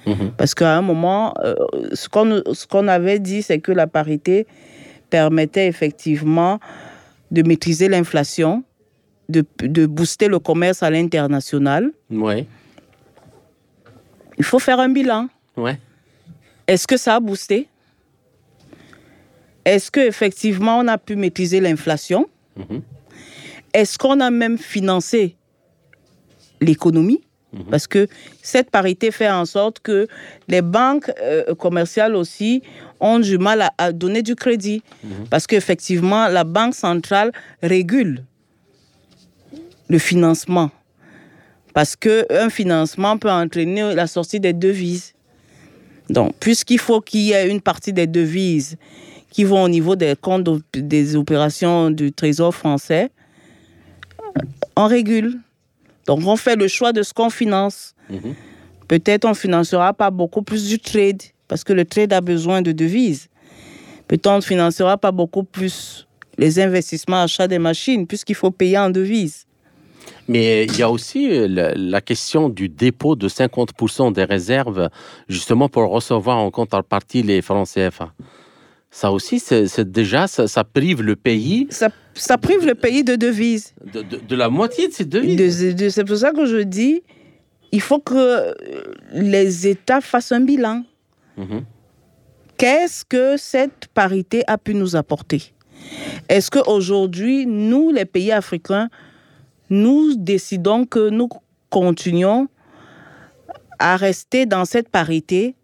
Mm-hmm. 0.08 0.32
Parce 0.38 0.56
qu'à 0.56 0.78
un 0.78 0.82
moment, 0.82 1.34
euh, 1.44 1.56
ce 1.94 2.08
qu'on 2.68 2.88
avait 2.88 3.20
dit, 3.20 3.42
c'est 3.42 3.60
que 3.60 3.74
la 3.74 3.88
parité 3.88 4.48
permettait 5.10 5.68
effectivement 5.68 6.60
de 7.32 7.42
maîtriser 7.44 7.90
l'inflation, 7.90 8.64
de, 9.28 9.44
de, 9.60 9.86
booster 9.86 10.28
le 10.28 10.40
commerce 10.40 10.84
à 10.84 10.90
l'international. 10.90 11.92
Ouais. 12.10 12.46
Il 14.38 14.44
faut 14.44 14.60
faire 14.60 14.80
un 14.80 14.90
bilan. 14.90 15.28
Ouais. 15.58 15.80
Est-ce 16.68 16.88
que 16.88 16.98
ça 16.98 17.16
a 17.16 17.20
boosté? 17.20 17.68
Est-ce 19.66 19.92
qu'effectivement 19.92 20.80
on 20.80 20.88
a 20.88 20.98
pu 20.98 21.16
maîtriser 21.16 21.60
l'inflation? 21.60 22.28
Mm-hmm. 22.58 22.82
Est-ce 23.74 23.98
qu'on 23.98 24.20
a 24.20 24.32
même 24.32 24.58
financé 24.58 25.36
l'économie? 26.60 27.22
Mhm. 27.54 27.66
Parce 27.70 27.88
que 27.88 28.08
cette 28.42 28.70
parité 28.70 29.12
fait 29.12 29.30
en 29.30 29.46
sorte 29.46 29.80
que 29.80 30.08
les 30.48 30.62
banques 30.62 31.12
euh, 31.22 31.54
commerciales 31.56 32.16
aussi 32.16 32.62
ont 33.00 33.20
du 33.20 33.38
mal 33.38 33.70
à, 33.78 33.92
donner 33.92 34.22
du 34.22 34.36
crédit. 34.36 34.84
Mhm. 35.04 35.28
Parce 35.30 35.48
qu'effectivement, 35.48 36.28
la 36.28 36.44
Banque 36.44 36.76
centrale 36.76 37.32
régule 37.62 38.24
le 39.90 40.00
financement. 40.00 40.72
Parce 41.74 41.96
qu'un 41.96 42.50
financement 42.50 43.18
peut 43.18 43.30
entraîner 43.30 43.94
la 43.94 44.08
sortie 44.08 44.40
des 44.40 44.54
devises. 44.54 45.14
Donc, 46.10 46.34
puisqu'il 46.40 46.80
faut 46.80 47.02
qu'il 47.02 47.22
y 47.22 47.32
ait 47.34 47.50
une 47.50 47.62
partie 47.62 47.94
des 47.94 48.08
devises 48.08 48.78
qui 49.30 49.44
vont 49.44 49.64
au 49.64 49.70
niveau 49.70 49.96
des 49.96 50.16
comptes 50.20 50.48
des 50.74 51.16
opérations 51.16 51.90
du 51.90 52.12
Trésor 52.12 52.54
français, 52.54 53.10
on 54.82 54.88
régule. 54.88 55.40
Donc, 56.08 56.22
on 56.26 56.36
fait 56.36 56.56
le 56.56 56.68
choix 56.68 56.94
de 56.94 57.04
ce 57.04 57.14
qu'on 57.14 57.30
finance. 57.30 57.94
Mhm. 58.10 58.36
Peut-être 58.88 59.26
on 59.26 59.34
financera 59.34 59.94
pas 59.94 60.12
beaucoup 60.12 60.42
plus 60.42 60.68
du 60.68 60.80
trade, 60.80 61.22
parce 61.48 61.64
que 61.64 61.74
le 61.74 61.86
trade 61.86 62.12
a 62.12 62.22
besoin 62.22 62.62
de 62.62 62.72
devises. 62.72 63.30
Peut-être 64.08 64.28
on 64.28 64.38
ne 64.38 64.42
financera 64.42 64.98
pas 64.98 65.12
beaucoup 65.12 65.44
plus 65.44 66.08
les 66.38 66.60
investissements, 66.60 67.22
achats 67.22 67.48
des 67.48 67.60
machines, 67.60 68.08
puisqu'il 68.08 68.36
faut 68.36 68.52
payer 68.52 68.78
en 68.78 68.90
devises. 68.90 69.46
Mais 70.28 70.66
il 70.66 70.78
y 70.78 70.82
a 70.82 70.90
aussi 70.90 71.30
euh, 71.30 71.74
la, 71.76 72.02
question 72.02 72.50
du 72.50 72.68
dépôt 72.70 73.16
de 73.16 73.30
50% 73.30 74.14
des 74.14 74.24
réserves, 74.24 74.90
justement 75.30 75.70
pour 75.70 75.90
recevoir 75.90 76.38
en 76.38 76.52
contrepartie 76.52 77.24
les 77.24 77.42
francs 77.42 77.68
CFA. 77.68 78.14
Ça 78.90 79.12
aussi, 79.12 79.40
c'est 79.40 79.90
déjà, 79.90 80.28
ça, 80.28 80.64
prive 80.66 81.02
le 81.02 81.16
pays. 81.16 81.68
Ça, 81.70 81.90
prive 82.42 82.66
le 82.66 82.76
pays 82.76 83.04
de 83.04 83.16
devises. 83.16 83.74
De, 83.94 84.36
la 84.36 84.50
moitié 84.50 84.88
de 84.88 84.94
ces 84.94 85.06
devises. 85.06 85.94
c'est 85.94 86.06
pour 86.06 86.18
ça 86.18 86.32
que 86.32 86.46
je 86.46 86.58
dis, 86.58 87.02
il 87.72 87.82
faut 87.82 88.00
que 88.00 88.56
les 89.14 89.68
États 89.68 90.02
fassent 90.02 90.32
un 90.32 90.42
bilan. 90.42 90.84
Mhm. 91.38 91.64
Qu'est-ce 92.58 93.06
que 93.06 93.38
cette 93.38 93.88
parité 93.94 94.44
a 94.48 94.58
pu 94.58 94.76
nous 94.76 94.96
apporter? 94.96 95.54
Est-ce 96.30 96.52
qu'aujourd'hui, 96.52 97.46
nous, 97.48 97.92
les 97.92 98.06
pays 98.06 98.32
africains, 98.32 98.90
nous 99.70 100.16
décidons 100.16 100.86
que 100.86 101.10
nous 101.10 101.30
continuons 101.70 102.48
à 103.80 103.96
rester 103.96 104.46
dans 104.46 104.66
cette 104.66 104.90
parité 104.90 105.56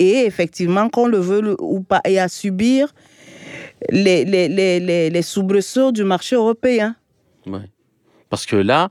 et 0.00 0.24
effectivement, 0.24 0.88
qu'on 0.88 1.06
le 1.06 1.18
veut 1.18 1.54
ou 1.60 1.80
pas, 1.80 2.00
et 2.06 2.18
à 2.18 2.28
subir 2.28 2.92
les, 3.88 4.24
les, 4.24 4.48
les, 4.48 5.10
les 5.10 5.22
soubresauts 5.22 5.92
du 5.92 6.04
marché 6.04 6.36
européen. 6.36 6.96
Ouais. 7.46 7.70
Parce 8.28 8.46
que 8.46 8.56
là, 8.56 8.88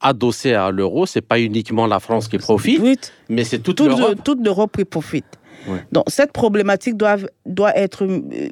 adossé 0.00 0.54
à 0.54 0.70
l'euro, 0.70 1.06
c'est 1.06 1.20
pas 1.20 1.40
uniquement 1.40 1.86
la 1.86 2.00
France 2.00 2.28
qui 2.28 2.38
profite, 2.38 3.12
mais 3.28 3.44
c'est 3.44 3.58
toute, 3.58 3.80
l'Europe. 3.80 4.18
Toute 4.24 4.44
l'Europe 4.44 4.76
qui 4.76 4.84
profite. 4.84 5.26
Donc 5.92 6.04
cette 6.08 6.32
problématique 6.32 6.96
doit, 6.96 7.16
doit 7.44 7.76
être 7.76 8.06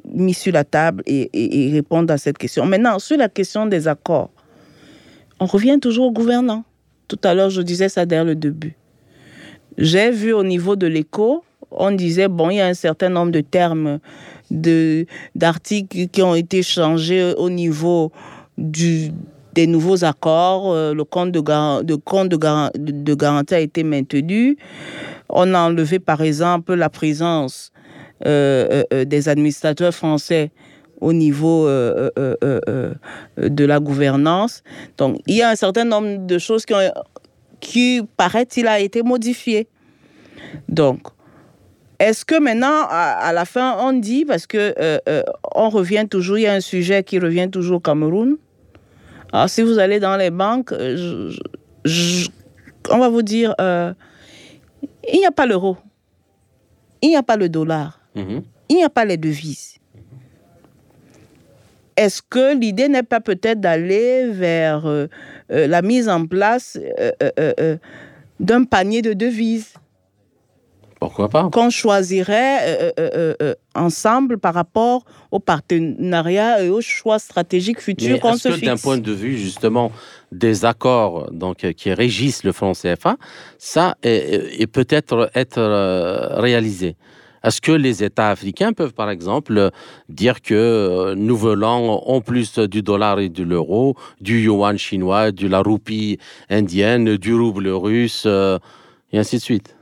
mise 0.05 0.37
sur 0.37 0.53
la 0.53 0.63
table 0.63 1.01
et, 1.07 1.29
et, 1.33 1.71
répondre 1.71 2.13
à 2.13 2.17
cette 2.17 2.37
question. 2.37 2.65
Maintenant, 2.65 2.99
sur 2.99 3.17
la 3.17 3.27
question 3.27 3.65
des 3.65 3.87
accords, 3.87 4.29
on 5.39 5.47
revient 5.47 5.79
toujours 5.81 6.07
au 6.07 6.11
gouvernant. 6.11 6.63
Tout 7.07 7.19
à 7.23 7.33
l'heure, 7.33 7.49
je 7.49 7.61
disais 7.61 7.89
ça 7.89 8.05
derrière 8.05 8.25
le 8.25 8.35
début. 8.35 8.75
J'ai 9.77 10.11
vu 10.11 10.33
au 10.33 10.43
niveau 10.43 10.75
de 10.75 10.85
l'écho 10.85 11.43
on 11.71 11.91
disait, 11.91 12.27
bon, 12.27 12.49
il 12.49 12.57
y 12.57 12.61
a 12.61 12.67
un 12.67 12.73
certain 12.73 13.09
nombre 13.09 13.31
de 13.31 13.41
termes, 13.41 13.99
d'articles 14.49 16.07
qui 16.07 16.21
ont 16.21 16.35
été 16.35 16.63
changés 16.63 17.33
au 17.37 17.49
niveau 17.49 18.11
des 18.57 19.67
nouveaux 19.67 20.03
accords. 20.03 20.71
Euh, 20.71 20.93
le 20.93 21.03
compte 21.03 21.31
de, 21.31 21.41
de, 21.83 21.95
compte 21.95 22.29
de, 22.29 22.37
de, 22.77 23.13
garantie 23.13 23.55
a 23.55 23.59
été 23.59 23.83
maintenu. 23.83 24.57
On 25.29 25.53
a 25.53 25.59
enlevé, 25.59 25.99
par 25.99 26.21
exemple, 26.21 26.75
la 26.75 26.89
présence 26.89 27.71
euh, 28.25 28.83
euh, 28.93 29.05
des 29.05 29.27
administrateurs 29.29 29.93
français 29.93 30.51
au 31.01 31.13
niveau 31.13 31.67
de 31.67 32.95
la 33.37 33.79
gouvernance. 33.79 34.63
Donc, 34.97 35.19
il 35.27 35.35
y 35.35 35.41
a 35.43 35.49
un 35.49 35.55
certain 35.55 35.83
nombre 35.85 36.25
de 36.25 36.37
choses 36.39 36.65
qui, 36.65 36.73
qui 37.59 38.01
paraît-il, 38.15 38.67
a 38.67 38.79
été 38.79 39.03
modifiées. 39.03 39.67
Donc, 40.69 41.01
est-ce 41.99 42.25
que 42.25 42.39
maintenant, 42.39 42.85
à, 42.89 43.31
la 43.33 43.45
fin, 43.45 43.75
on 43.79 43.93
dit, 43.93 44.23
parce 44.23 44.45
que 44.45 44.75
euh, 44.79 44.99
euh, 45.09 45.23
on 45.55 45.69
revient 45.69 46.05
toujours, 46.09 46.37
il 46.37 46.43
y 46.43 46.47
a 46.47 46.53
un 46.53 46.59
sujet 46.59 47.03
qui 47.03 47.17
revient 47.17 47.49
toujours 47.51 47.77
au 47.77 47.79
Cameroun. 47.79 48.37
Alors, 49.33 49.49
si 49.49 49.63
vous 49.63 49.79
allez 49.79 49.99
dans 49.99 50.15
les 50.15 50.29
banques, 50.29 50.71
euh, 50.73 51.31
on 52.91 52.99
va 52.99 53.09
vous 53.09 53.23
dire, 53.23 53.55
il 53.59 55.19
n'y 55.19 55.25
a 55.25 55.31
pas 55.31 55.47
l'euro, 55.47 55.77
il 57.01 57.09
n'y 57.09 57.15
a 57.15 57.23
pas 57.23 57.35
le 57.35 57.49
dollar, 57.49 57.99
mhm. 58.15 58.43
il 58.69 58.75
n'y 58.75 58.83
a 58.83 58.89
pas 58.89 59.03
les 59.05 59.17
devises. 59.17 59.77
Est-ce 61.95 62.21
que 62.21 62.55
l'idée 62.55 62.89
n'est 62.89 63.01
pas 63.01 63.21
peut-être 63.21 63.59
d'aller 63.59 64.27
vers 64.27 64.85
la 65.49 65.81
mise 65.81 66.07
en 66.07 66.27
place 66.27 66.77
d'un 68.39 68.63
panier 68.65 69.01
de 69.01 69.13
devises? 69.13 69.73
Pourquoi 70.99 71.29
pas? 71.29 71.49
qu'on 71.51 71.69
choisirait 71.69 72.93
ensemble 73.75 74.37
par 74.37 74.53
rapport 74.53 75.05
au 75.31 75.39
partenariat 75.39 76.63
et 76.63 76.69
aux 76.69 76.81
choix 76.81 77.19
stratégiques 77.19 77.81
futurs 77.81 78.19
qu'on 78.19 78.35
se 78.35 78.49
fixe. 78.51 78.65
D'un 78.65 78.77
point 78.77 78.97
de 78.97 79.11
vue 79.11 79.37
justement 79.37 79.91
des 80.31 80.65
accords 80.65 81.31
donc, 81.31 81.57
qui 81.73 81.93
régissent 81.93 82.43
le 82.43 82.51
franc 82.51 82.73
CFA, 82.73 83.17
ça 83.57 83.95
est, 84.01 84.67
peut-être 84.67 85.29
être 85.35 85.61
réalisé. 86.39 86.95
Est-ce 87.47 87.61
que 87.61 87.71
les 87.71 88.03
États 88.03 88.29
africains 88.29 88.73
peuvent, 88.73 88.93
par 88.93 89.09
exemple, 89.09 89.69
dire 90.09 90.41
que 90.41 90.53
euh, 90.53 91.15
nous 91.15 91.37
voulons, 91.37 91.91
en 92.05 92.19
plus 92.19 92.59
du 92.59 92.81
dollar 92.81 93.19
et 93.19 93.29
de 93.29 93.43
l'euro, 93.43 93.95
du 94.19 94.41
yuan 94.41 94.77
chinois, 94.77 95.31
de 95.31 95.47
la 95.47 95.61
roupie 95.61 96.17
indienne, 96.49 97.15
du 97.15 97.33
rouble 97.33 97.69
russe, 97.69 98.23
euh, 98.25 98.59
et 99.13 99.19
ainsi 99.19 99.37
de 99.37 99.41
suite? 99.41 99.76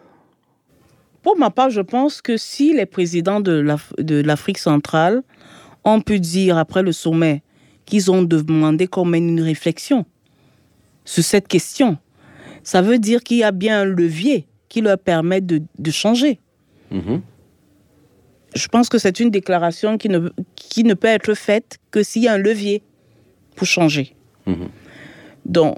Pour 1.26 1.38
ma 1.38 1.49
part, 1.49 1.71
je 1.71 1.82
pense 1.82 2.21
que 2.21 2.38
si 2.38 2.71
les 2.71 2.86
présidents 2.86 3.41
de 3.41 4.21
l'Afrique 4.21 4.59
centrale 4.59 5.23
ont 5.84 5.99
pu 5.99 6.19
dire 6.19 6.55
après 6.57 6.84
le 6.84 6.91
sommet 6.91 7.41
qu'ils 7.86 8.11
ont 8.11 8.21
demandé 8.21 8.86
qu'on 8.86 9.05
mène 9.05 9.30
une 9.30 9.41
réflexion 9.41 10.05
sur 11.03 11.23
cette 11.23 11.47
question, 11.47 11.97
ça 12.61 12.84
veut 12.84 12.99
dire 12.99 13.23
qu'il 13.23 13.38
y 13.38 13.43
a 13.43 13.51
bien 13.51 13.82
un 13.82 13.86
levier 13.86 14.47
qui 14.69 14.82
leur 14.82 14.99
permet 14.99 15.41
de, 15.41 15.63
changer. 15.89 16.39
Mm-hmm 16.93 17.21
je 18.55 18.67
pense 18.69 18.88
que 18.88 18.97
c'est 18.97 19.19
une 19.19 19.32
déclaration 19.32 19.97
qui 19.97 20.09
ne, 20.09 20.30
qui 20.55 20.84
ne 20.84 20.93
peut 20.93 21.09
être 21.09 21.34
faite 21.34 21.78
que 21.91 22.03
s'il 22.03 22.23
y 22.23 22.28
a 22.28 22.34
un 22.34 22.38
levier 22.38 22.84
pour 23.55 23.67
changer. 23.67 24.15
Mhm. 24.45 24.69
Donc, 25.45 25.78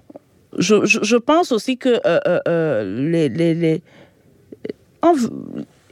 je, 0.58 0.86
je, 0.86 1.16
pense 1.18 1.52
aussi 1.52 1.78
que 1.78 1.89
euh, 1.89 2.20
euh, 2.28 2.39
euh, 2.48 3.10
les, 3.12 3.30
les, 3.30 3.56
les 3.56 3.82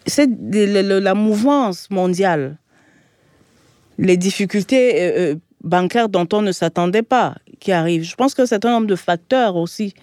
c'est 0.06 0.30
la 0.30 1.14
mouvance 1.14 1.89
mondiale, 1.89 2.58
les 3.97 4.18
difficultés 4.18 5.36
bancaires 5.64 6.10
dont 6.10 6.28
on 6.34 6.41
ne 6.41 6.51
s'attendait 6.51 7.03
pas 7.03 7.36
qui 7.60 7.72
arrivent. 7.72 8.03
Je 8.03 8.16
pense 8.16 8.34
que 8.34 8.45
c'est 8.45 8.66
un 8.66 8.72
nombre 8.72 8.88
de 8.88 8.95
facteurs 8.95 9.56
aussi 9.56 9.93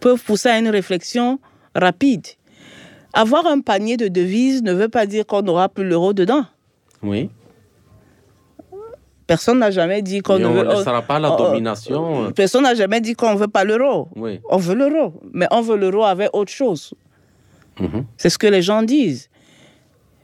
peuvent 0.00 0.22
pousser 0.22 0.50
à 0.50 0.58
une 0.58 0.68
réflexion 0.68 1.38
rapide. 1.74 2.26
Avoir 3.14 3.46
un 3.46 3.60
panier 3.60 3.96
de 3.96 4.08
devises 4.08 4.62
ne 4.62 4.72
veut 4.72 4.88
pas 4.88 5.06
dire 5.06 5.24
qu'on 5.24 5.42
n'aura 5.42 5.68
plus 5.68 5.84
l'euro 5.84 6.12
dedans. 6.12 6.44
Oui. 7.02 7.30
Personne 9.26 9.60
n'a 9.60 9.70
jamais 9.70 10.02
dit 10.02 10.20
qu'on 10.20 10.38
ne 10.38 10.46
veut. 10.46 10.84
sera 10.84 11.00
pas 11.00 11.18
la 11.18 11.30
domination. 11.30 12.32
Personne 12.32 12.64
n'a 12.64 12.74
jamais 12.74 13.00
dit 13.00 13.14
qu'on 13.14 13.32
ne 13.32 13.38
veut 13.38 13.48
pas 13.48 13.64
l'euro. 13.64 14.08
Oui. 14.16 14.40
On 14.50 14.58
veut 14.58 14.74
l'euro. 14.74 15.14
Mais 15.32 15.46
on 15.50 15.62
veut 15.62 15.76
l'euro 15.76 16.04
avec 16.04 16.28
autre 16.34 16.52
chose. 16.52 16.92
Mhm. 17.80 18.04
C'est 18.16 18.30
ce 18.30 18.38
que 18.38 18.46
les 18.46 18.62
gens 18.62 18.82
disent. 18.82 19.28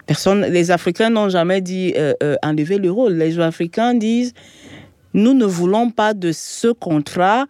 Personne, 0.06 0.42
les 0.42 0.70
Africains 0.70 1.10
n'ont 1.10 1.28
jamais 1.28 1.60
dit 1.60 1.92
euh, 1.96 2.14
euh, 2.22 2.36
enlever 2.42 2.78
l'euro. 2.78 3.08
Les 3.08 3.38
Africains 3.38 3.94
disent 3.94 4.32
nous 5.14 5.34
ne 5.34 5.44
voulons 5.44 5.90
pas 5.90 6.14
de 6.14 6.32
ce 6.32 6.68
contrat 6.68 7.46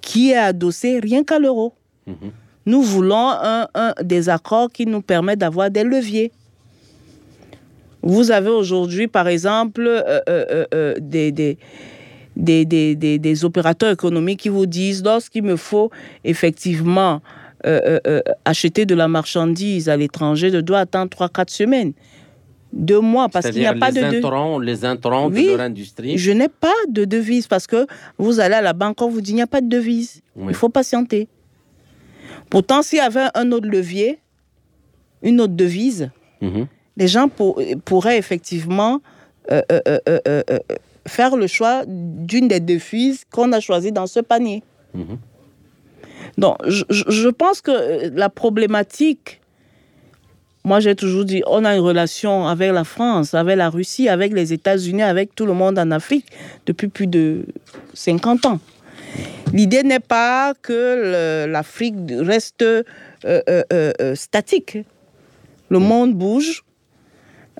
qui 0.00 0.30
est 0.30 0.36
adossé 0.36 1.00
rien 1.00 1.24
qu'à 1.24 1.38
l'euro. 1.38 1.74
Mhm. 2.06 2.32
Nous 2.66 2.82
voulons 2.82 3.30
un, 3.30 3.66
des 4.02 4.28
accords 4.28 4.70
qui 4.70 4.86
nous 4.86 5.02
permettent 5.02 5.40
d'avoir 5.40 5.70
des 5.70 5.82
leviers. 5.82 6.30
Vous 8.02 8.30
avez 8.30 8.50
aujourd'hui, 8.50 9.08
par 9.08 9.28
exemple, 9.28 9.82
euh, 9.86 10.20
euh, 10.28 10.64
euh, 10.74 10.94
des, 11.00 11.32
des, 11.32 12.94
des, 12.94 13.44
opérateurs 13.44 13.90
économiques 13.90 14.40
qui 14.40 14.48
vous 14.48 14.66
disent, 14.66 15.02
lorsqu'il 15.02 15.42
me 15.42 15.56
faut 15.56 15.90
effectivement 16.24 17.20
acheter 18.44 18.86
de 18.86 18.94
la 18.94 19.08
marchandise 19.08 19.88
à 19.88 19.96
l'étranger, 19.96 20.50
je 20.50 20.58
dois 20.58 20.80
attendre 20.80 21.10
3-4 21.10 21.50
semaines. 21.50 21.92
Deux 22.72 23.00
mois, 23.00 23.28
parce 23.28 23.50
qu'il 23.50 23.60
n'y 23.60 23.66
a 23.66 23.74
pas 23.74 23.90
de... 23.90 24.00
Intrants, 24.00 24.58
les 24.58 24.84
intrants 24.84 25.28
de 25.28 25.40
leur 25.40 25.60
industrie. 25.60 26.16
Je 26.16 26.30
n'ai 26.30 26.48
pas 26.48 26.68
de 26.88 27.04
devise, 27.04 27.48
parce 27.48 27.66
que 27.66 27.86
vous 28.16 28.38
allez 28.38 28.54
à 28.54 28.62
la 28.62 28.72
banque, 28.72 29.02
on 29.02 29.08
vous 29.08 29.20
dit, 29.20 29.32
il 29.32 29.36
n'y 29.36 29.42
a 29.42 29.48
pas 29.48 29.60
de 29.60 29.68
devise. 29.68 30.22
Il 30.36 30.54
faut 30.54 30.68
patienter. 30.68 31.28
Pourtant, 32.48 32.82
s'il 32.82 32.98
y 32.98 33.02
avait 33.02 33.26
un 33.34 33.50
autre 33.52 33.68
levier, 33.68 34.18
une 35.22 35.40
autre 35.40 35.54
devise, 35.54 36.10
mhm. 36.40 36.66
les 36.96 37.08
gens 37.08 37.28
pourraient 37.84 38.18
effectivement 38.18 39.00
euh, 39.50 39.62
euh, 39.72 39.98
euh, 40.18 40.42
faire 41.06 41.36
le 41.36 41.46
choix 41.46 41.82
d'une 41.86 42.48
des 42.48 42.60
devises 42.60 43.24
qu'on 43.30 43.52
a 43.52 43.60
choisies 43.60 43.92
dans 43.92 44.06
ce 44.06 44.20
panier. 44.20 44.62
Mhm. 44.94 45.18
Donc, 46.38 46.56
je, 46.66 47.28
pense 47.28 47.60
que 47.60 48.08
la 48.14 48.28
problématique, 48.28 49.40
moi 50.64 50.80
j'ai 50.80 50.94
toujours 50.94 51.24
dit, 51.24 51.42
on 51.46 51.64
a 51.64 51.74
une 51.74 51.82
relation 51.82 52.46
avec 52.46 52.72
la 52.72 52.84
France, 52.84 53.34
avec 53.34 53.56
la 53.56 53.70
Russie, 53.70 54.08
avec 54.08 54.32
les 54.32 54.52
États-Unis, 54.52 55.02
avec 55.02 55.34
tout 55.34 55.46
le 55.46 55.54
monde 55.54 55.78
en 55.78 55.90
Afrique 55.90 56.26
depuis 56.66 56.88
plus 56.88 57.06
de 57.06 57.44
50 57.94 58.46
ans. 58.46 58.60
L'idée 59.52 59.82
n'est 59.82 60.00
pas 60.00 60.54
que 60.62 61.46
l'Afrique 61.46 61.96
reste 62.10 62.62
euh, 62.62 62.82
euh, 63.26 63.62
euh, 63.72 64.14
statique. 64.14 64.78
Le 65.68 65.78
mm. 65.78 65.82
monde 65.82 66.14
bouge. 66.14 66.64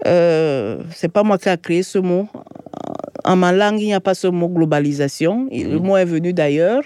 c'est 0.05 1.13
pas 1.13 1.23
moi 1.23 1.39
qui 1.39 1.49
ai 1.49 1.59
créé 1.59 1.83
ce 1.83 1.99
mot. 1.99 2.29
En 3.25 3.37
ma 3.37 3.53
langue, 3.53 3.81
il 3.81 3.87
n'y 3.87 3.95
a 3.95 4.01
pas 4.01 4.15
ce 4.15 4.29
mot 4.29 4.49
globalisation. 4.49 5.49
Le 5.51 5.79
mm. 5.79 5.83
mot 5.83 5.97
est 5.97 6.05
venu 6.05 6.33
d'ailleurs. 6.33 6.85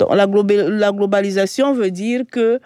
La, 0.00 0.26
la 0.26 0.92
globalisation 0.92 1.72
veut 1.74 1.90
dire 1.90 2.22
que 2.30 2.60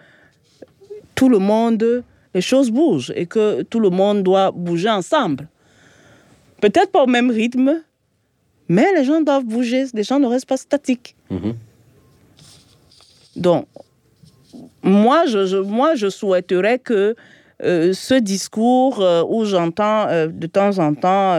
tout 1.14 1.28
le 1.28 1.38
monde, 1.38 2.04
les 2.34 2.40
choses 2.40 2.70
bougent 2.70 3.12
et 3.16 3.26
que 3.26 3.62
tout 3.62 3.80
le 3.80 3.90
monde 3.90 4.22
doit 4.22 4.50
bouger 4.50 4.88
ensemble. 4.88 5.48
Peut-être 6.60 6.90
pas 6.92 7.02
au 7.02 7.06
même 7.06 7.30
rythme, 7.30 7.82
mais 8.68 8.86
les 8.96 9.04
gens 9.04 9.20
doivent 9.20 9.44
bouger, 9.44 9.86
les 9.94 10.02
gens 10.02 10.18
ne 10.18 10.26
restent 10.26 10.48
pas 10.48 10.56
statiques. 10.56 11.16
Mhm. 11.30 11.54
Donc, 13.36 13.66
moi 14.82 15.26
je, 15.26 15.56
moi, 15.56 15.94
je 15.94 16.08
souhaiterais 16.08 16.78
que 16.78 17.14
euh, 17.62 17.92
ce 17.92 18.14
discours 18.14 19.00
euh, 19.00 19.24
où 19.28 19.44
j'entends 19.44 20.06
euh, 20.08 20.28
de 20.28 20.46
temps 20.46 20.78
en 20.78 20.94
temps, 20.94 21.34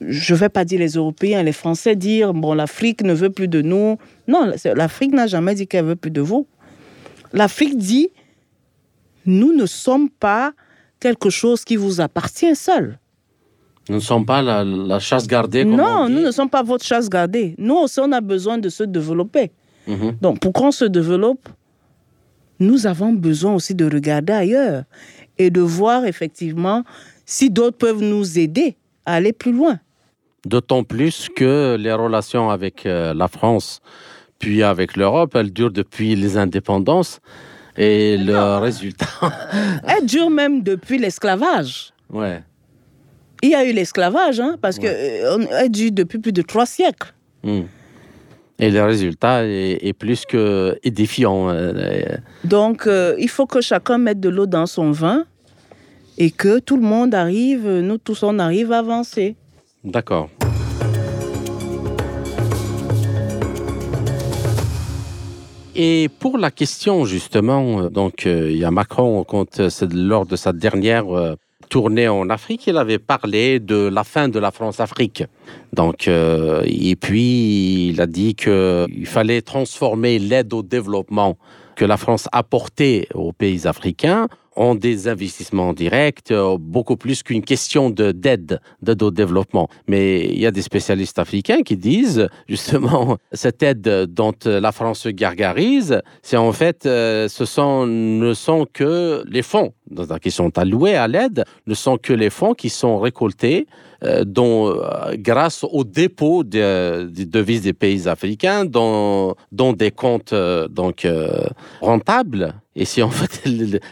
je 0.00 0.34
ne 0.34 0.38
vais 0.38 0.48
pas 0.48 0.64
dire 0.64 0.78
les 0.78 0.92
Européens, 0.92 1.42
les 1.42 1.52
Français 1.52 1.96
dire, 1.96 2.32
bon, 2.32 2.54
l'Afrique 2.54 3.02
ne 3.02 3.12
veut 3.12 3.30
plus 3.30 3.48
de 3.48 3.62
nous. 3.62 3.98
Non, 4.28 4.52
l'Afrique 4.64 5.12
n'a 5.12 5.26
jamais 5.26 5.54
dit 5.54 5.66
qu'elle 5.66 5.84
veut 5.84 5.96
plus 5.96 6.10
de 6.10 6.20
vous. 6.20 6.46
L'Afrique 7.32 7.76
dit, 7.76 8.10
nous 9.24 9.52
ne 9.52 9.66
sommes 9.66 10.08
pas 10.08 10.52
quelque 11.00 11.30
chose 11.30 11.64
qui 11.64 11.76
vous 11.76 12.00
appartient 12.00 12.54
seul. 12.54 12.98
Nous 13.88 13.96
ne 13.96 14.00
sommes 14.00 14.26
pas 14.26 14.42
la, 14.42 14.98
chasse 14.98 15.26
gardée. 15.26 15.64
non, 15.64 16.08
nous 16.08 16.20
ne 16.20 16.30
sommes 16.30 16.50
pas 16.50 16.62
votre 16.62 16.84
chasse 16.84 17.08
gardée. 17.08 17.54
Nous 17.58 17.74
aussi, 17.74 18.00
on 18.00 18.10
a 18.12 18.20
besoin 18.20 18.58
de 18.58 18.68
se 18.68 18.84
développer. 18.84 19.50
Mhm. 19.86 20.16
Donc, 20.20 20.40
pour 20.40 20.52
qu'on 20.52 20.72
se 20.72 20.84
développe, 20.84 21.48
nous 22.58 22.86
avons 22.86 23.12
besoin 23.12 23.54
aussi 23.54 23.74
de 23.74 23.84
regarder 23.84 24.32
ailleurs 24.32 24.84
et 25.38 25.50
de 25.50 25.60
voir 25.60 26.04
effectivement 26.04 26.84
si 27.24 27.50
d'autres 27.50 27.76
peuvent 27.76 28.02
nous 28.02 28.38
aider 28.38 28.76
à 29.06 29.14
aller 29.14 29.32
plus 29.32 29.52
loin. 29.52 29.78
D'autant 30.44 30.84
plus 30.84 31.28
que 31.34 31.76
les 31.78 31.92
relations 31.92 32.50
avec 32.50 32.86
euh, 32.86 33.14
la 33.14 33.28
France, 33.28 33.80
puis 34.38 34.62
avec 34.62 34.96
l'Europe, 34.96 35.34
elles 35.34 35.52
durent 35.52 35.72
depuis 35.72 36.14
les 36.14 36.36
indépendances. 36.36 37.20
Et 37.78 38.16
le 38.16 38.58
résultat. 38.58 39.06
elles 39.86 40.06
durent 40.06 40.30
même 40.30 40.62
depuis 40.62 40.98
l'esclavage. 40.98 41.92
Ouais. 42.10 42.42
Il 43.42 43.50
y 43.50 43.54
a 43.54 43.64
eu 43.64 43.72
l'esclavage, 43.72 44.40
hein, 44.40 44.56
parce 44.60 44.78
qu'on 44.78 44.86
euh, 44.86 45.46
a 45.50 45.68
dû 45.68 45.90
depuis 45.90 46.18
plus 46.18 46.32
de 46.32 46.42
trois 46.42 46.66
siècles. 46.66 47.12
Hmm. 47.42 47.62
Et 48.58 48.70
le 48.70 48.82
résultat 48.82 49.44
est, 49.44 49.92
plus 49.92 50.24
que 50.24 50.78
défiant. 50.84 51.50
Euh, 51.50 52.02
Donc, 52.44 52.86
euh, 52.86 53.14
il 53.18 53.28
faut 53.28 53.44
que 53.44 53.60
chacun 53.60 53.98
mette 53.98 54.18
de 54.18 54.30
l'eau 54.30 54.46
dans 54.46 54.64
son 54.64 54.92
vin 54.92 55.26
et 56.18 56.30
que 56.30 56.58
tout 56.58 56.76
le 56.76 56.82
monde 56.82 57.14
arrive, 57.14 57.68
nous 57.68 57.98
tous, 57.98 58.22
on 58.22 58.38
arrive 58.38 58.72
à 58.72 58.78
avancer. 58.78 59.36
D'accord. 59.84 60.28
Et 65.74 66.08
pour 66.20 66.38
la 66.38 66.50
question, 66.50 67.04
justement, 67.04 67.90
donc, 67.90 68.24
il 68.24 68.56
y 68.56 68.64
a 68.64 68.70
Macron, 68.70 69.22
compte, 69.24 69.60
lors 69.92 70.24
de 70.24 70.34
sa 70.34 70.54
dernière 70.54 71.04
tournée 71.68 72.08
en 72.08 72.30
Afrique, 72.30 72.66
il 72.66 72.76
avait 72.76 72.98
parlé 72.98 73.60
de 73.60 73.88
la 73.88 74.04
fin 74.04 74.28
de 74.28 74.38
la 74.38 74.50
France-Afrique. 74.50 75.24
Donc, 75.72 76.08
euh, 76.08 76.62
et 76.64 76.96
puis, 76.96 77.88
il 77.88 78.00
a 78.00 78.06
dit 78.06 78.34
qu'il 78.34 79.06
fallait 79.06 79.42
transformer 79.42 80.18
l'aide 80.18 80.52
au 80.52 80.62
développement 80.62 81.36
que 81.74 81.84
la 81.84 81.96
France 81.96 82.28
apportait 82.32 83.08
aux 83.14 83.32
pays 83.32 83.66
africains 83.66 84.28
ont 84.56 84.74
des 84.74 85.08
investissements 85.08 85.72
directs, 85.72 86.30
euh, 86.30 86.56
beaucoup 86.58 86.96
plus 86.96 87.22
qu'une 87.22 87.42
question 87.42 87.90
de 87.90 88.12
d'aide, 88.12 88.60
d'aide 88.82 89.02
au 89.02 89.10
développement. 89.10 89.68
Mais 89.86 90.24
il 90.24 90.38
y 90.38 90.46
a 90.46 90.50
des 90.50 90.62
spécialistes 90.62 91.18
africains 91.18 91.62
qui 91.62 91.76
disent, 91.76 92.28
justement, 92.48 93.18
cette 93.32 93.62
aide 93.62 93.82
dont 94.08 94.34
la 94.44 94.72
France 94.72 95.00
se 95.00 95.08
gargarise, 95.08 96.00
c'est 96.22 96.36
en 96.36 96.52
fait, 96.52 96.86
euh, 96.86 97.28
ce 97.28 97.44
sont, 97.44 97.86
ne 97.86 98.32
sont 98.34 98.66
que 98.72 99.22
les 99.28 99.42
fonds 99.42 99.72
qui 100.20 100.30
sont 100.30 100.56
alloués 100.58 100.96
à 100.96 101.08
l'aide, 101.08 101.44
ne 101.66 101.74
sont 101.74 101.96
que 101.98 102.12
les 102.12 102.30
fonds 102.30 102.54
qui 102.54 102.70
sont 102.70 102.98
récoltés 102.98 103.66
euh, 104.04 104.24
dont, 104.26 104.68
euh, 104.68 105.14
grâce 105.16 105.64
au 105.64 105.82
dépôt 105.82 106.44
des 106.44 107.06
devises 107.26 107.62
des 107.62 107.72
pays 107.72 108.06
africains, 108.08 108.66
dont, 108.66 109.34
des 109.52 109.90
comptes 109.90 110.34
euh, 110.34 110.68
donc, 110.68 111.06
rentables. 111.80 112.54
Et 112.74 112.84
si 112.84 113.02
en 113.02 113.08
fait 113.10 113.48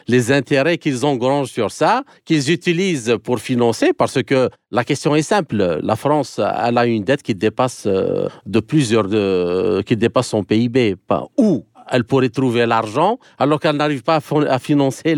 les 0.07 0.33
intérêts 0.33 0.77
qu'ils 0.77 1.07
engrangent 1.07 1.51
sur 1.51 1.71
ça, 1.71 2.05
qu'ils 2.27 2.51
utilisent 2.51 3.17
pour 3.25 3.41
financer, 3.41 3.93
parce 3.97 4.23
que 4.23 4.51
la 4.71 4.85
question 4.85 5.15
est 5.15 5.23
simple, 5.23 5.81
la 5.83 5.97
France 5.97 6.39
elle 6.39 6.77
a 6.77 6.85
une 6.85 7.03
dette 7.03 7.23
qui 7.23 7.35
dépasse 7.35 7.87
de 7.87 8.61
plusieurs, 8.61 9.09
de, 9.09 9.83
qui 9.87 9.97
dépasse 9.97 10.29
son 10.29 10.45
PIB. 10.45 10.97
Où 11.39 11.65
elle 11.91 12.05
pourrait 12.05 12.29
trouver 12.29 12.67
l'argent 12.67 13.19
alors 13.39 13.61
qu'elle 13.61 13.77
n'arrive 13.77 14.03
pas 14.03 14.21
à, 14.49 14.59
financer 14.59 15.15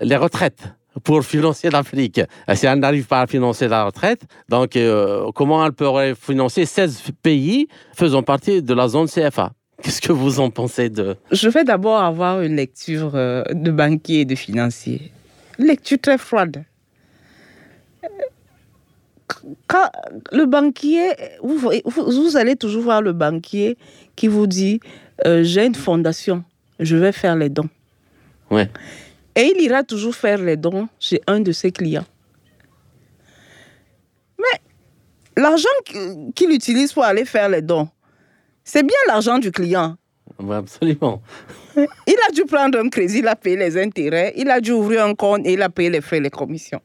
les 0.00 0.16
retraites 0.16 0.74
pour 1.02 1.24
financer 1.24 1.70
l'Afrique. 1.70 2.20
Si 2.54 2.66
elle 2.66 2.78
n'arrive 2.78 3.06
pas 3.06 3.22
à 3.22 3.26
financer 3.26 3.68
la 3.68 3.84
retraite, 3.84 4.22
donc 4.48 4.76
euh, 4.76 5.30
comment 5.34 5.64
elle 5.64 5.72
pourrait 5.72 6.14
financer 6.14 6.66
16 6.66 7.02
pays 7.22 7.68
faisant 7.96 8.22
partie 8.22 8.62
de 8.62 8.74
la 8.74 8.88
zone 8.88 9.08
CFA 9.08 9.52
Qu'est-ce 9.82 10.00
que 10.00 10.12
vous 10.12 10.40
en 10.40 10.50
pensez 10.50 10.88
de... 10.88 11.16
Je 11.32 11.48
vais 11.48 11.64
d'abord 11.64 11.98
avoir 11.98 12.40
une 12.40 12.56
lecture 12.56 13.12
euh, 13.14 13.42
de 13.52 13.70
banquier 13.70 14.20
et 14.20 14.24
de 14.24 14.34
financier. 14.34 15.10
lecture 15.58 15.98
très 16.00 16.16
froide. 16.16 16.64
Quand 19.66 19.90
le 20.32 20.46
banquier, 20.46 21.10
vous 21.42 22.36
allez 22.36 22.56
toujours 22.56 22.82
voir 22.82 23.02
le 23.02 23.12
banquier 23.12 23.76
qui 24.16 24.28
vous 24.28 24.46
dit 24.46 24.80
euh, 25.26 25.42
j'ai 25.42 25.66
une 25.66 25.74
fondation, 25.74 26.44
je 26.80 26.96
vais 26.96 27.12
faire 27.12 27.36
les 27.36 27.48
dons. 27.48 27.68
Ouais. 28.50 28.68
Et 29.36 29.52
il 29.54 29.62
ira 29.62 29.82
toujours 29.82 30.14
faire 30.14 30.38
les 30.38 30.56
dons 30.56 30.88
chez 31.00 31.20
un 31.26 31.40
de 31.40 31.52
ses 31.52 31.72
clients. 31.72 32.06
Mais 34.38 34.60
l'argent 35.42 35.68
qu'il 36.34 36.50
utilise 36.50 36.92
pour 36.92 37.04
aller 37.04 37.24
faire 37.24 37.48
les 37.48 37.62
dons, 37.62 37.88
c'est 38.62 38.82
bien 38.82 38.96
l'argent 39.06 39.38
du 39.38 39.50
client. 39.50 39.96
absolument. 40.50 41.22
Il 41.76 42.16
a 42.28 42.32
dû 42.32 42.44
prendre 42.44 42.78
un 42.78 42.88
crédit, 42.88 43.18
il 43.18 43.26
a 43.26 43.34
payé 43.34 43.56
les 43.56 43.76
intérêts, 43.76 44.32
il 44.36 44.48
a 44.48 44.60
dû 44.60 44.70
ouvrir 44.70 45.04
un 45.04 45.14
compte 45.16 45.44
et 45.44 45.54
il 45.54 45.62
a 45.62 45.68
payé 45.68 45.90
les 45.90 46.00
frais, 46.00 46.20
les 46.20 46.30
commissions. 46.30 46.80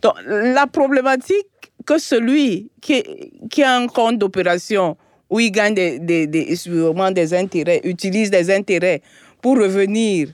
Donc, 0.00 0.14
la 0.26 0.66
problématique 0.66 1.46
que 1.84 1.98
celui 1.98 2.70
qui, 2.80 3.02
qui 3.50 3.62
a 3.62 3.76
un 3.76 3.86
compte 3.88 4.16
d'opération 4.18 4.96
où 5.32 5.40
il 5.40 5.50
gagne 5.50 5.74
des, 5.74 5.98
des, 5.98 6.26
des, 6.26 7.34
intérêts, 7.34 7.80
utilise 7.84 8.30
des 8.30 8.50
intérêts 8.50 9.00
pour 9.40 9.56
revenir 9.56 10.28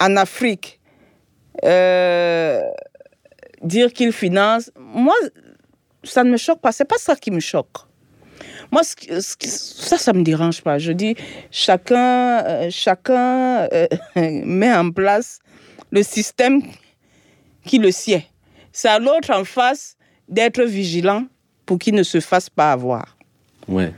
en 0.00 0.16
Afrique, 0.16 0.80
euh, 1.64 2.60
dire 3.62 3.92
qu'il 3.92 4.10
finance, 4.10 4.72
moi, 4.76 5.14
ça 6.02 6.24
ne 6.24 6.32
me 6.32 6.36
choque 6.36 6.60
pas. 6.60 6.72
C'est 6.72 6.84
pas 6.84 6.98
ça 6.98 7.14
qui 7.14 7.30
me 7.30 7.38
choque. 7.38 7.76
Moi, 8.72 8.82
ça, 8.82 9.98
ça 9.98 10.12
me 10.12 10.24
dérange 10.24 10.60
pas. 10.60 10.78
Je 10.78 10.90
dis, 10.90 11.14
chacun, 11.52 12.44
euh, 12.44 12.70
chacun 12.70 13.68
euh, 13.72 13.86
met 14.16 14.74
en 14.74 14.90
place 14.90 15.38
le 15.92 16.02
système 16.02 16.60
qui 17.64 17.78
le 17.78 17.92
sied. 17.92 18.26
C'est 18.72 18.88
à 18.88 18.98
l'autre 18.98 19.30
en 19.30 19.44
face 19.44 19.96
d'être 20.28 20.64
vigilant 20.64 21.24
pour 21.66 21.78
qu'il 21.78 21.94
ne 21.94 22.02
se 22.02 22.18
fasse 22.18 22.50
pas 22.50 22.72
avoir. 22.72 23.13
Ouais. 23.68 23.92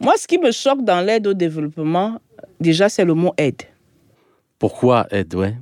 Moi, 0.00 0.14
ce 0.18 0.26
qui 0.26 0.38
me 0.38 0.50
choque 0.50 0.84
dans 0.84 1.00
l'aide 1.00 1.26
au 1.26 1.34
développement, 1.34 2.20
déjà, 2.60 2.88
c'est 2.88 3.04
le 3.04 3.14
mot 3.14 3.32
aide. 3.36 3.62
Pourquoi 4.58 5.06
aide, 5.10 5.34
ouais? 5.34 5.56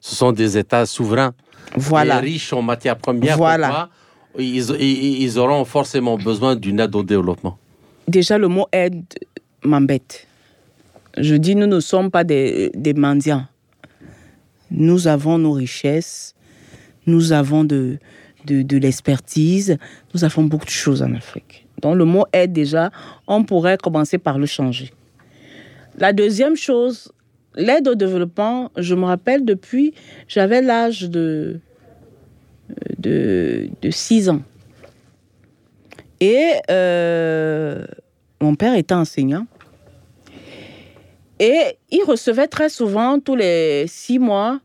Ce 0.00 0.14
sont 0.14 0.32
des 0.32 0.58
États 0.58 0.86
souverains, 0.86 1.32
voilà. 1.76 2.18
riches 2.18 2.52
en 2.52 2.62
matières 2.62 2.96
premières. 2.98 3.36
Voilà. 3.36 3.88
ils, 4.38 4.70
ils, 4.80 5.38
auront 5.38 5.64
forcément 5.64 6.16
besoin 6.18 6.56
d'une 6.56 6.80
aide 6.80 6.94
au 6.94 7.02
développement? 7.02 7.58
Déjà, 8.06 8.36
le 8.36 8.48
mot 8.48 8.66
aide 8.72 9.04
m'embête. 9.62 10.26
Je 11.16 11.34
dis, 11.34 11.54
nous 11.54 11.66
ne 11.66 11.80
sommes 11.80 12.10
pas 12.10 12.24
des, 12.24 12.70
des 12.74 12.92
mendiants. 12.92 13.46
Nous 14.70 15.06
avons 15.06 15.38
nos 15.38 15.52
richesses, 15.52 16.34
nous 17.06 17.32
avons 17.32 17.64
de, 17.64 17.98
de, 18.44 18.62
de 18.62 18.76
l'expertise, 18.76 19.78
nous 20.12 20.24
avons 20.24 20.42
beaucoup 20.42 20.64
de 20.64 20.70
choses 20.70 21.02
en 21.02 21.14
Afrique. 21.14 21.63
Donc 21.82 21.96
le 21.96 22.04
mot 22.04 22.24
aide 22.32 22.52
déjà, 22.52 22.90
on 23.26 23.44
pourrait 23.44 23.78
commencer 23.78 24.18
par 24.18 24.38
le 24.38 24.46
changer. 24.46 24.92
La 25.98 26.12
deuxième 26.12 26.56
chose, 26.56 27.12
l'aide 27.54 27.88
au 27.88 27.94
développement, 27.94 28.70
je 28.76 28.94
me 28.94 29.04
rappelle 29.04 29.44
depuis, 29.44 29.94
j'avais 30.28 30.62
l'âge 30.62 31.08
de, 31.08 31.60
de, 32.98 33.68
de 33.80 33.90
6 33.90 34.30
ans. 34.30 34.42
Et 36.20 36.52
euh, 36.70 37.84
mon 38.40 38.54
père 38.54 38.74
était 38.74 38.94
enseignant. 38.94 39.46
Et 41.38 41.78
il 41.90 42.02
recevait 42.04 42.46
très 42.46 42.68
souvent, 42.68 43.18
tous 43.18 43.36
les 43.36 43.86
six 43.88 44.18
mois, 44.18 44.60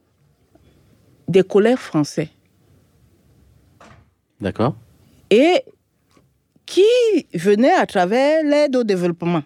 des 1.28 1.44
collègues 1.44 1.78
français. 1.78 2.30
D'accord. 4.40 4.76
Et 5.30 5.64
qui 6.70 7.28
venaient 7.34 7.74
à 7.74 7.86
travers 7.86 8.44
l'aide 8.44 8.76
au 8.76 8.84
développement. 8.84 9.44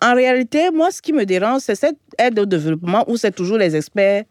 En 0.00 0.14
réalité, 0.14 0.70
moi, 0.70 0.90
ce 0.90 1.02
qui 1.02 1.12
me 1.12 1.24
dérange, 1.24 1.62
c'est 1.62 1.74
cette 1.74 1.96
aide 2.18 2.38
au 2.38 2.46
développement 2.46 3.04
où 3.08 3.16
c'est 3.16 3.34
toujours 3.34 3.58
les 3.58 3.74
experts 3.74 4.24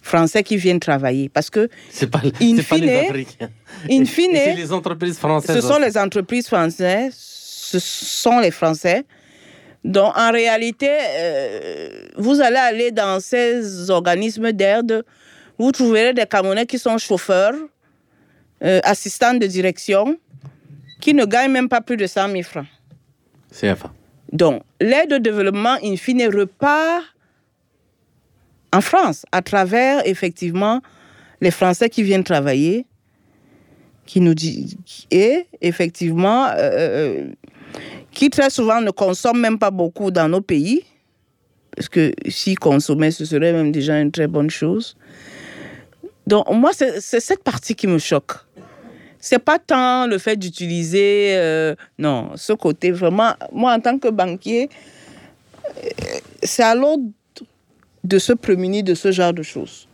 français 0.00 0.42
qui 0.42 0.56
viennent 0.56 0.80
travailler. 0.80 1.28
Parce 1.28 1.50
que, 1.50 1.68
c'est 1.90 2.10
pas, 2.10 2.22
in 2.40 2.56
fine, 2.62 2.86
les 2.86 2.96
Africains. 2.96 3.50
In 3.90 4.04
fine, 4.06 4.30
c'est 4.32 4.54
les 4.54 4.72
entreprises 4.72 5.18
françaises. 5.18 5.60
Ce 5.60 5.60
sont 5.60 5.78
les 5.78 5.98
entreprises 5.98 6.46
françaises, 6.46 7.14
ce 7.14 7.78
sont 7.78 8.38
les 8.38 8.50
Français. 8.50 9.04
Donc, 9.84 10.16
en 10.16 10.32
réalité, 10.32 10.88
euh, 10.90 12.06
vous 12.16 12.40
allez 12.40 12.56
aller 12.56 12.90
dans 12.90 13.20
ces 13.20 13.90
organismes 13.90 14.52
d'aide, 14.52 15.04
vous 15.58 15.70
trouverez 15.70 16.14
des 16.14 16.24
Camerounais 16.24 16.66
qui 16.66 16.78
sont 16.78 16.96
chauffeurs, 16.96 17.54
euh, 18.62 18.80
assistants 18.84 19.34
de 19.34 19.46
direction, 19.46 20.18
qui 21.00 21.14
ne 21.14 21.24
gagnent 21.24 21.52
même 21.52 21.68
pas 21.68 21.80
plus 21.80 21.96
de 21.96 22.06
100 22.06 22.30
000 22.30 22.42
francs. 22.42 22.66
CFA. 23.52 23.92
Donc, 24.32 24.62
l'aide 24.80 25.12
au 25.12 25.18
développement, 25.18 25.76
in 25.82 25.96
fine, 25.96 26.26
repart 26.26 27.04
en 28.72 28.80
France, 28.80 29.24
à 29.32 29.40
travers, 29.40 30.06
effectivement, 30.06 30.82
les 31.40 31.50
Français 31.50 31.88
qui 31.88 32.02
viennent 32.02 32.24
travailler, 32.24 32.84
qui 34.04 34.20
nous 34.20 34.34
disent, 34.34 34.76
et 35.10 35.46
effectivement, 35.60 36.46
euh, 36.46 36.56
euh, 36.56 37.26
qui 38.10 38.30
très 38.30 38.50
souvent 38.50 38.80
ne 38.80 38.90
consomment 38.90 39.40
même 39.40 39.58
pas 39.58 39.70
beaucoup 39.70 40.10
dans 40.10 40.28
nos 40.28 40.40
pays, 40.40 40.82
parce 41.74 41.88
que 41.88 42.12
si 42.28 42.54
consommer, 42.54 43.10
ce 43.10 43.24
serait 43.24 43.52
même 43.52 43.70
déjà 43.70 44.00
une 44.00 44.10
très 44.10 44.26
bonne 44.26 44.50
chose. 44.50 44.96
Donc, 46.28 46.44
moi, 46.50 46.70
c'est 46.72 47.00
cette 47.00 47.42
partie 47.42 47.74
qui 47.74 47.86
me 47.86 47.98
choque 47.98 48.34
c'est 49.20 49.38
pas 49.38 49.58
tant 49.58 50.06
le 50.06 50.18
fait 50.18 50.36
d'utiliser, 50.36 51.30
euh, 51.32 51.74
non, 51.98 52.32
ce 52.36 52.52
côté 52.52 52.90
vraiment. 52.90 53.34
Moi, 53.52 53.72
en 53.72 53.80
tant 53.80 53.98
que 53.98 54.08
banquier, 54.08 54.68
euh, 55.66 55.88
c'est 56.42 56.62
à 56.62 56.74
l'autre 56.74 57.02
de 58.04 58.18
se 58.18 58.32
prémunir 58.32 58.84
de 58.84 58.94
ce 58.94 59.10
genre 59.10 59.32
de 59.32 59.42
choses. 59.42 59.88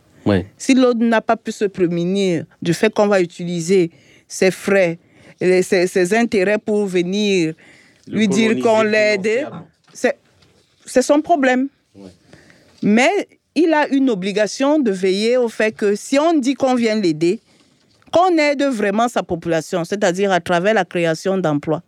Si 0.57 0.73
l'autre 0.73 1.01
n'a 1.01 1.21
pas 1.21 1.37
pu 1.37 1.51
se 1.51 1.65
prémunir 1.65 2.45
du 2.61 2.73
fait 2.73 2.91
qu'on 2.91 3.07
va 3.07 3.21
utiliser 3.21 3.91
ses 4.27 4.49
frais, 4.49 4.97
ses, 5.39 6.15
intérêts 6.15 6.57
pour 6.57 6.87
venir 6.87 7.53
lui 8.07 8.27
dire 8.27 8.59
qu'on 8.59 8.81
l'aide, 8.81 9.47
c'est 9.93 11.01
son 11.01 11.21
problème. 11.21 11.67
Mais 12.81 13.27
il 13.55 13.73
a 13.73 13.87
une 13.87 14.09
obligation 14.09 14.79
de 14.79 14.91
veiller 14.91 15.37
au 15.37 15.47
fait 15.47 15.71
que 15.71 15.95
si 15.95 16.19
on 16.19 16.37
dit 16.37 16.53
qu'on 16.53 16.75
vient 16.75 16.95
l'aider, 16.95 17.39
qu'on 18.11 18.37
aide 18.37 18.63
vraiment 18.63 19.07
sa 19.07 19.23
population, 19.23 19.83
c'est-à-dire 19.85 20.31
à 20.31 20.39
travers 20.39 20.73
la 20.73 20.85
création 20.85 21.37
d'emplois, 21.37 21.81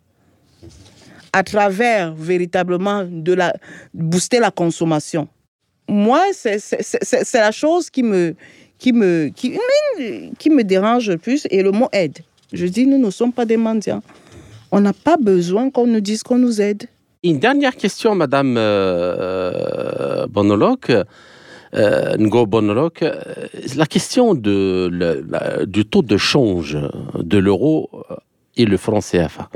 à 1.32 1.42
travers 1.42 2.14
véritablement 2.14 3.04
de 3.04 3.34
la 3.34 3.54
booster 3.92 4.40
la 4.40 4.50
consommation. 4.50 5.28
Moi, 5.88 6.22
c'est 6.32 7.34
la 7.34 7.52
chose 7.52 7.88
qui 7.88 8.02
me, 8.02 8.34
qui, 8.78 8.92
me, 8.92 9.28
qui, 9.28 10.50
me 10.50 10.62
dérange 10.62 11.08
le 11.08 11.18
plus 11.18 11.46
et 11.50 11.62
le 11.62 11.70
mot 11.70 11.88
aide. 11.92 12.18
Je 12.52 12.66
dis, 12.66 12.86
nous 12.86 12.98
ne 12.98 13.10
sommes 13.10 13.32
pas 13.32 13.44
des 13.44 13.56
mendiants. 13.56 14.02
On 14.70 14.80
n'a 14.80 14.92
pas 14.92 15.16
besoin 15.16 15.70
qu'on 15.70 15.86
nous 15.86 16.00
dise 16.00 16.22
qu'on 16.22 16.38
nous 16.38 16.60
aide. 16.60 16.84
Une 17.24 17.38
dernière 17.38 17.74
question, 17.76 18.14
Madame 18.14 18.56
euh, 18.58 20.26
Bonoloc. 20.28 20.92
Euh, 21.74 22.16
Ngo 22.18 22.46
Bonoloc, 22.46 23.02
euh, 23.02 23.14
la 23.76 23.86
question 23.86 24.34
de, 24.34 24.88
le- 24.90 25.24
la- 25.28 25.66
du 25.66 25.84
taux 25.84 26.02
de 26.02 26.16
change 26.16 26.78
de 27.14 27.38
l'euro 27.38 27.90
et 28.56 28.64
le 28.64 28.76
franc 28.76 29.00
CFA. 29.00 29.50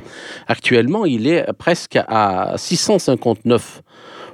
Actuellement, 0.46 1.06
il 1.06 1.26
est 1.26 1.52
presque 1.54 1.98
à 2.06 2.54
659 2.56 3.82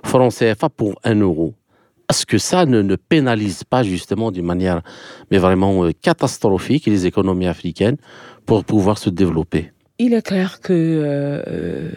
francs 0.05 0.33
CFA 0.35 0.69
pour 0.69 0.99
1 1.05 1.21
euro. 1.21 1.55
Est-ce 2.11 2.27
que 2.27 2.39
ça 2.39 2.67
ne, 2.67 2.83
ne 2.83 2.97
pénalise 2.97 3.65
pas 3.65 3.83
justement 3.83 4.31
d'une 4.31 4.47
manière 4.47 4.81
mais 5.31 5.39
vraiment 5.39 5.85
euh, 5.85 5.93
catastrophique 6.01 6.87
les 6.87 7.07
économies 7.07 7.47
africaines 7.47 7.97
pour 8.47 8.65
pouvoir 8.65 8.99
se 8.99 9.11
développer? 9.11 9.71
Il 10.01 10.15
est 10.15 10.23
clair 10.23 10.61
que 10.61 10.73
euh, 10.73 11.43
euh, 11.49 11.91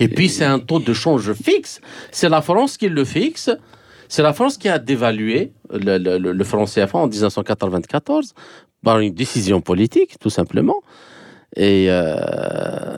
Et 0.00 0.08
puis, 0.08 0.28
c'est 0.28 0.44
un 0.44 0.58
taux 0.58 0.80
de 0.80 0.92
change 0.92 1.32
fixe. 1.34 1.80
C'est 2.10 2.28
la 2.28 2.42
France 2.42 2.76
qui 2.76 2.88
le 2.88 3.04
fixe. 3.04 3.48
C'est 4.08 4.22
la 4.22 4.32
France 4.32 4.56
qui 4.56 4.68
a 4.68 4.78
dévalué 4.78 5.52
le, 5.70 5.98
le- 5.98 6.32
le- 6.32 6.44
franc 6.44 6.64
CFA 6.64 6.98
en 6.98 7.06
1994 7.08 8.34
par 8.82 8.98
une 9.00 9.12
décision 9.14 9.60
politique, 9.60 10.18
tout 10.18 10.30
simplement. 10.30 10.76
Et 11.56 11.86
euh, 11.88 12.96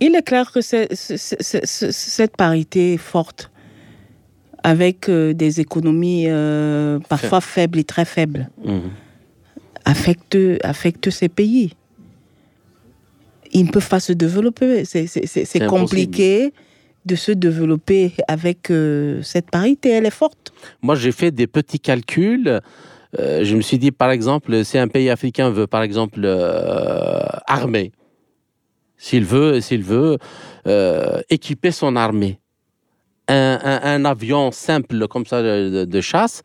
il 0.00 0.14
est 0.14 0.22
clair 0.22 0.50
que 0.52 0.60
c'est- 0.60 0.88
c'est- 0.94 1.16
c'est- 1.16 1.42
c'est- 1.42 1.66
c'est- 1.66 1.92
cette 1.92 2.36
parité 2.36 2.96
forte, 2.98 3.50
avec 4.62 5.08
euh, 5.08 5.32
des 5.32 5.60
économies 5.60 6.24
euh, 6.28 6.98
parfois 7.08 7.40
faibles 7.40 7.78
et 7.78 7.84
très 7.84 8.04
faibles, 8.04 8.48
mhm. 8.64 8.90
affecte, 9.84 10.36
affecte 10.62 11.10
ces 11.10 11.28
pays. 11.28 11.74
Ils 13.52 13.64
ne 13.66 13.70
peuvent 13.70 13.88
pas 13.88 14.00
se 14.00 14.12
développer. 14.12 14.84
C'est- 14.84 15.06
impossible. 15.62 16.12
De 17.10 17.16
se 17.16 17.32
développer 17.32 18.12
avec 18.28 18.70
euh, 18.70 19.20
cette 19.22 19.50
parité. 19.50 19.90
Elle 19.90 20.06
est 20.06 20.18
forte. 20.24 20.52
moi, 20.80 20.94
j'ai 20.94 21.12
fait 21.12 21.32
des 21.32 21.48
petits 21.48 21.80
calculs. 21.80 22.60
Euh, 23.18 23.44
je 23.44 23.56
me 23.56 23.62
suis 23.62 23.78
dit, 23.78 23.90
par 23.90 24.12
exemple, 24.12 24.64
si 24.64 24.78
un 24.78 24.86
pays 24.86 25.10
africain 25.10 25.50
veut, 25.50 25.66
par 25.66 25.82
exemple, 25.82 26.20
euh, 26.22 27.18
armer, 27.46 27.90
s'il 28.96 29.24
veut, 29.24 29.60
s'il 29.60 29.82
veut 29.82 30.18
euh, 30.68 31.20
équiper 31.28 31.72
son 31.72 31.96
armée, 31.96 32.38
un, 33.32 34.04
avion 34.04 34.50
simple 34.50 35.06
comme 35.06 35.24
ça 35.24 35.40
de, 35.40 36.00
chasse, 36.00 36.42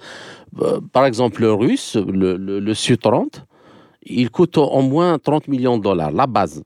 par 0.94 1.08
exemple 1.08 1.42
le 1.42 1.52
russe, 1.52 1.96
le, 1.96 2.38
le, 2.38 2.60
le 2.60 2.74
Su-30, 2.76 3.42
il 4.04 4.30
coûte 4.30 4.60
au 4.60 4.82
moins 4.82 5.18
30 5.18 5.48
millions 5.48 5.80
de 5.80 5.84
dollars, 5.84 6.12
la 6.12 6.28
base, 6.28 6.64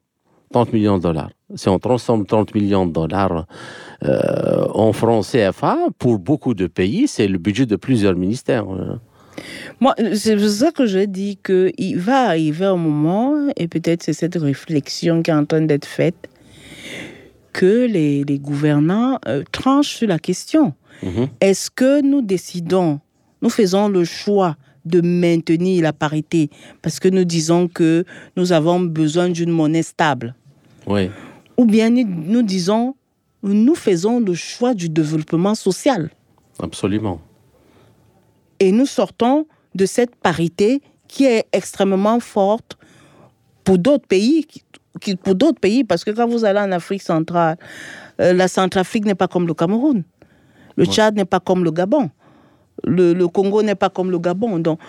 30 0.52 0.74
millions 0.74 0.98
de 0.98 1.04
dollars. 1.04 1.30
Si 1.56 1.68
on 1.68 1.80
transforme 1.80 2.26
30 2.26 2.54
millions 2.54 2.86
de 2.86 2.92
dollars 2.92 3.46
euh, 4.04 4.68
en 4.74 4.94
francs 4.94 5.26
CFA, 5.26 5.78
pour 5.98 6.20
beaucoup 6.20 6.54
de 6.54 6.68
pays, 6.68 7.08
c'est 7.08 7.28
le 7.28 7.38
budget 7.38 7.66
de 7.66 7.76
plusieurs 7.76 8.16
ministères. 8.16 8.66
euh. 8.72 8.96
Moi, 9.80 9.96
c'est 10.14 10.36
pour 10.36 10.50
ça 10.50 10.72
que 10.72 10.86
je 10.86 11.00
dis 11.00 11.38
qu'il 11.44 11.98
va 11.98 12.28
arriver 12.28 12.66
un 12.66 12.76
moment, 12.76 13.36
et 13.56 13.68
peut-être 13.68 14.04
c'est 14.04 14.14
cette 14.14 14.36
réflexion 14.36 15.24
qui 15.24 15.32
est 15.32 15.34
en 15.34 15.46
train 15.46 15.62
d'être 15.62 15.86
faite, 15.86 16.30
que 17.54 17.88
les, 17.88 18.24
les 18.24 18.38
gouvernants 18.38 19.18
euh, 19.28 19.44
tranchent 19.52 19.96
sur 19.96 20.08
la 20.08 20.20
question. 20.20 20.74
Mhm. 21.02 21.28
Est-ce 21.42 21.72
que 21.72 22.02
nous 22.02 22.22
décidons, 22.22 23.00
nous 23.42 23.50
faisons 23.50 23.88
le 23.88 24.04
choix 24.04 24.56
de 24.86 25.02
maintenir 25.02 25.82
la 25.82 25.94
parité? 25.94 26.50
Parce 26.82 27.00
que 27.00 27.08
nous 27.08 27.24
disons 27.24 27.68
que 27.68 28.04
nous 28.36 28.52
avons 28.52 28.80
besoin 28.80 29.30
d'une 29.30 29.52
monnaie 29.52 29.84
stable 29.84 30.36
Oui, 30.86 31.10
Ou 31.60 31.66
bien 31.66 31.90
nous, 31.90 32.42
disons, 32.42 32.96
nous 33.44 33.76
faisons 33.76 34.22
le 34.22 34.34
choix 34.34 34.74
du 34.74 34.88
développement 34.88 35.56
social 35.56 36.10
absolument. 36.58 37.20
et 38.62 38.72
nous 38.72 38.86
sortons 38.86 39.46
de 39.76 39.86
cette 39.86 40.16
parité 40.16 40.82
qui 41.10 41.26
est 41.26 41.48
extrêmement 41.52 42.22
forte 42.22 42.78
pour 43.66 43.78
d'autres 43.78 44.08
pays, 44.08 44.48
pour 45.22 45.36
d'autres 45.36 45.60
pays, 45.60 45.84
parce 45.84 46.06
que 46.06 46.12
quand 46.12 46.28
vous 46.28 46.46
allez 46.46 46.62
en 46.62 46.72
Afrique 46.72 47.02
centrale, 47.02 47.58
euh, 48.22 48.32
la 48.32 48.48
Centrafrique 48.48 49.04
n'est 49.04 49.16
pas 49.16 49.28
comme 49.28 49.46
le 49.46 49.54
Cameroun, 49.54 50.04
le 50.78 50.86
Tchad 50.86 51.14
n'est 51.18 51.26
pas 51.26 51.42
comme 51.42 51.66
le 51.66 51.72
Gabon, 51.72 52.10
le, 52.86 53.12
le 53.12 53.28
Congo 53.28 53.62
n'est 53.64 53.76
pas 53.76 53.90
comme 53.90 54.12
le 54.12 54.20
Gabon. 54.20 54.60
Donc, 54.60 54.80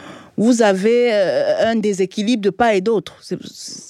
vous 0.41 0.63
avez 0.63 1.13
euh, 1.13 1.71
un 1.71 1.77
déséquilibre 1.77 2.43
de 2.43 2.49
part 2.49 2.71
et 2.71 2.81
d'autre. 2.81 3.15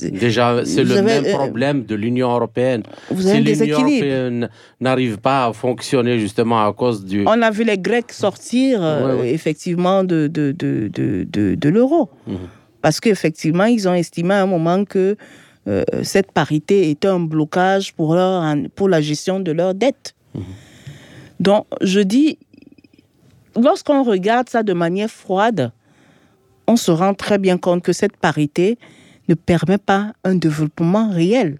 Déjà, 0.00 0.62
c'est 0.64 0.82
le 0.82 0.96
avez, 0.96 1.02
même 1.02 1.24
euh, 1.24 1.32
problème 1.34 1.84
de 1.84 1.94
l'Union 1.94 2.28
européenne. 2.32 2.82
Vous 3.08 3.28
avez 3.28 3.54
si 3.54 3.60
l'Union 3.60 3.78
européenne 3.78 4.48
n'arrive 4.80 5.18
pas 5.18 5.46
à 5.46 5.52
fonctionner 5.52 6.18
justement 6.18 6.66
à 6.66 6.72
cause 6.72 7.04
du... 7.04 7.22
On 7.24 7.40
a 7.40 7.52
vu 7.52 7.62
les 7.62 7.78
Grecs 7.78 8.10
sortir 8.10 8.80
euh, 8.82 9.14
Ouais, 9.14 9.20
ouais. 9.20 9.32
effectivement 9.32 10.02
de, 10.02 10.26
de, 10.26 10.50
de, 10.50 11.54
de, 11.54 11.68
l'euro. 11.68 12.10
Mhm. 12.26 12.36
Parce 12.82 12.98
qu'effectivement, 12.98 13.66
ils 13.66 13.88
ont 13.88 13.94
estimé 13.94 14.34
à 14.34 14.42
un 14.42 14.46
moment 14.46 14.84
que 14.84 15.16
euh, 15.68 15.84
cette 16.02 16.32
parité 16.32 16.90
était 16.90 17.06
un 17.06 17.20
blocage 17.20 17.94
pour, 17.94 18.16
leur, 18.16 18.42
pour 18.74 18.88
la 18.88 19.00
gestion 19.00 19.38
de 19.38 19.52
leurs 19.52 19.74
dettes. 19.74 20.16
Donc, 21.38 21.66
je 21.80 22.00
dis, 22.00 22.38
lorsqu'on 23.54 24.02
regarde 24.02 24.48
ça 24.48 24.64
de 24.64 24.72
manière 24.72 25.10
froide, 25.10 25.70
on 26.70 26.76
se 26.76 26.90
rend 26.92 27.14
très 27.14 27.38
bien 27.38 27.58
compte 27.58 27.82
que 27.82 27.92
cette 27.92 28.16
parité 28.16 28.78
ne 29.28 29.34
permet 29.34 29.78
pas 29.78 30.12
un 30.24 30.36
développement 30.36 31.10
réel 31.10 31.58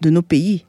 de 0.00 0.10
nos 0.10 0.22
pays. 0.22 0.64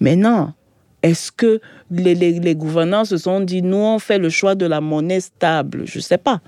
Maintenant, 0.00 0.54
est-ce 1.02 1.30
que 1.30 1.60
les, 1.90 2.14
les- 2.14 2.40
les 2.40 2.54
gouvernants 2.56 3.04
se 3.04 3.16
sont 3.16 3.40
dit, 3.40 3.62
nous, 3.62 3.76
on 3.76 3.98
fait 3.98 4.18
le 4.18 4.30
choix 4.30 4.54
de 4.56 4.66
la 4.66 4.80
monnaie 4.80 5.20
stable? 5.20 5.82
Je 5.86 5.98
ne 5.98 6.02
sais 6.02 6.18
pas. 6.18 6.40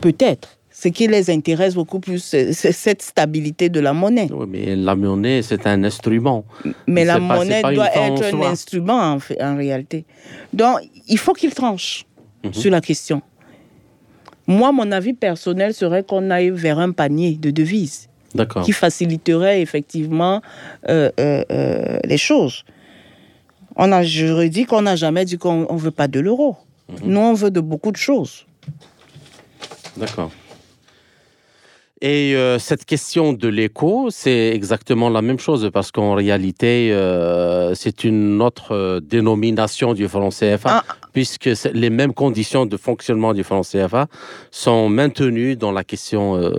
Peut-être. 0.00 0.48
Ce 0.70 0.88
qui 0.88 1.06
les 1.06 1.30
intéresse 1.30 1.74
beaucoup 1.74 2.00
plus, 2.00 2.18
c'est 2.22 2.52
cette 2.52 3.00
stabilité 3.00 3.70
de 3.70 3.80
la 3.80 3.94
monnaie. 3.94 4.28
Oui, 4.30 4.46
mais 4.50 4.76
la 4.76 4.94
monnaie, 4.94 5.40
c'est 5.40 5.66
un 5.66 5.82
instrument. 5.84 6.44
Mais 6.86 7.04
la 7.06 7.14
pas- 7.14 7.20
monnaie 7.20 7.62
doit 7.62 7.88
être 7.94 8.22
un 8.24 8.30
soi. 8.30 8.48
instrument 8.50 9.00
en, 9.14 9.18
fait- 9.18 9.42
en 9.42 9.56
réalité. 9.56 10.04
Donc, 10.52 10.80
il 11.08 11.16
faut 11.18 11.32
qu'il 11.32 11.54
tranche 11.54 12.04
Mhm. 12.44 12.52
sur 12.52 12.70
la 12.70 12.82
question. 12.82 13.22
Moi, 14.46 14.72
mon 14.72 14.92
avis 14.92 15.12
personnel 15.12 15.74
serait 15.74 16.04
qu'on 16.04 16.30
aille 16.30 16.50
vers 16.50 16.78
un 16.78 16.92
panier 16.92 17.32
de 17.34 17.50
devises 17.50 18.08
qui 18.64 18.72
faciliterait 18.72 19.62
effectivement 19.62 20.42
euh, 20.88 21.10
euh, 21.18 21.42
euh, 21.50 21.98
les 22.04 22.18
choses. 22.18 22.64
On 23.76 23.92
a, 23.92 24.02
je 24.02 24.26
redis 24.26 24.64
qu'on 24.66 24.82
n'a 24.82 24.96
jamais 24.96 25.24
dit 25.24 25.38
qu'on 25.38 25.72
ne 25.72 25.78
veut 25.78 25.90
pas 25.90 26.08
de 26.08 26.20
l'euro. 26.20 26.56
Mhm. 26.88 27.10
Nous, 27.10 27.20
on 27.20 27.34
veut 27.34 27.50
de 27.50 27.60
beaucoup 27.60 27.92
de 27.92 27.96
choses. 27.96 28.46
D'accord. 29.96 30.30
Et 32.02 32.34
euh, 32.36 32.58
cette 32.58 32.84
question 32.84 33.32
de 33.32 33.48
l'écho, 33.48 34.08
c'est 34.10 34.48
exactement 34.54 35.08
la 35.08 35.22
même 35.22 35.38
chose 35.38 35.70
parce 35.72 35.90
qu'en 35.90 36.14
réalité, 36.14 36.92
euh, 36.92 37.74
c'est 37.74 38.04
une 38.04 38.42
autre 38.42 39.00
dénomination 39.00 39.94
du 39.94 40.06
franc 40.06 40.28
CFA, 40.28 40.84
Ah. 40.88 40.94
Puisque 41.16 41.48
les 41.72 41.88
mêmes 41.88 42.12
conditions 42.12 42.66
de 42.66 42.76
fonctionnement 42.76 43.32
du 43.32 43.42
franc 43.42 43.62
CFA 43.62 44.06
sont 44.50 44.90
maintenues 44.90 45.56
dans 45.56 45.72
la 45.72 45.82
question 45.82 46.36
euh, 46.36 46.50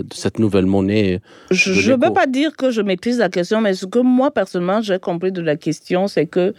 de 0.00 0.12
cette 0.12 0.38
nouvelle 0.38 0.66
monnaie. 0.66 1.22
Je 1.50 1.90
ne 1.90 1.96
peux 1.96 2.12
pas 2.12 2.26
dire 2.26 2.54
que 2.54 2.70
je 2.70 2.82
maîtrise 2.82 3.16
la 3.16 3.30
question, 3.30 3.62
mais 3.62 3.72
ce 3.72 3.86
que 3.86 4.00
moi, 4.00 4.30
personnellement, 4.30 4.82
j'ai 4.82 4.98
compris 4.98 5.32
de 5.32 5.40
la 5.40 5.56
question, 5.56 6.06
c'est 6.06 6.26
que 6.26 6.52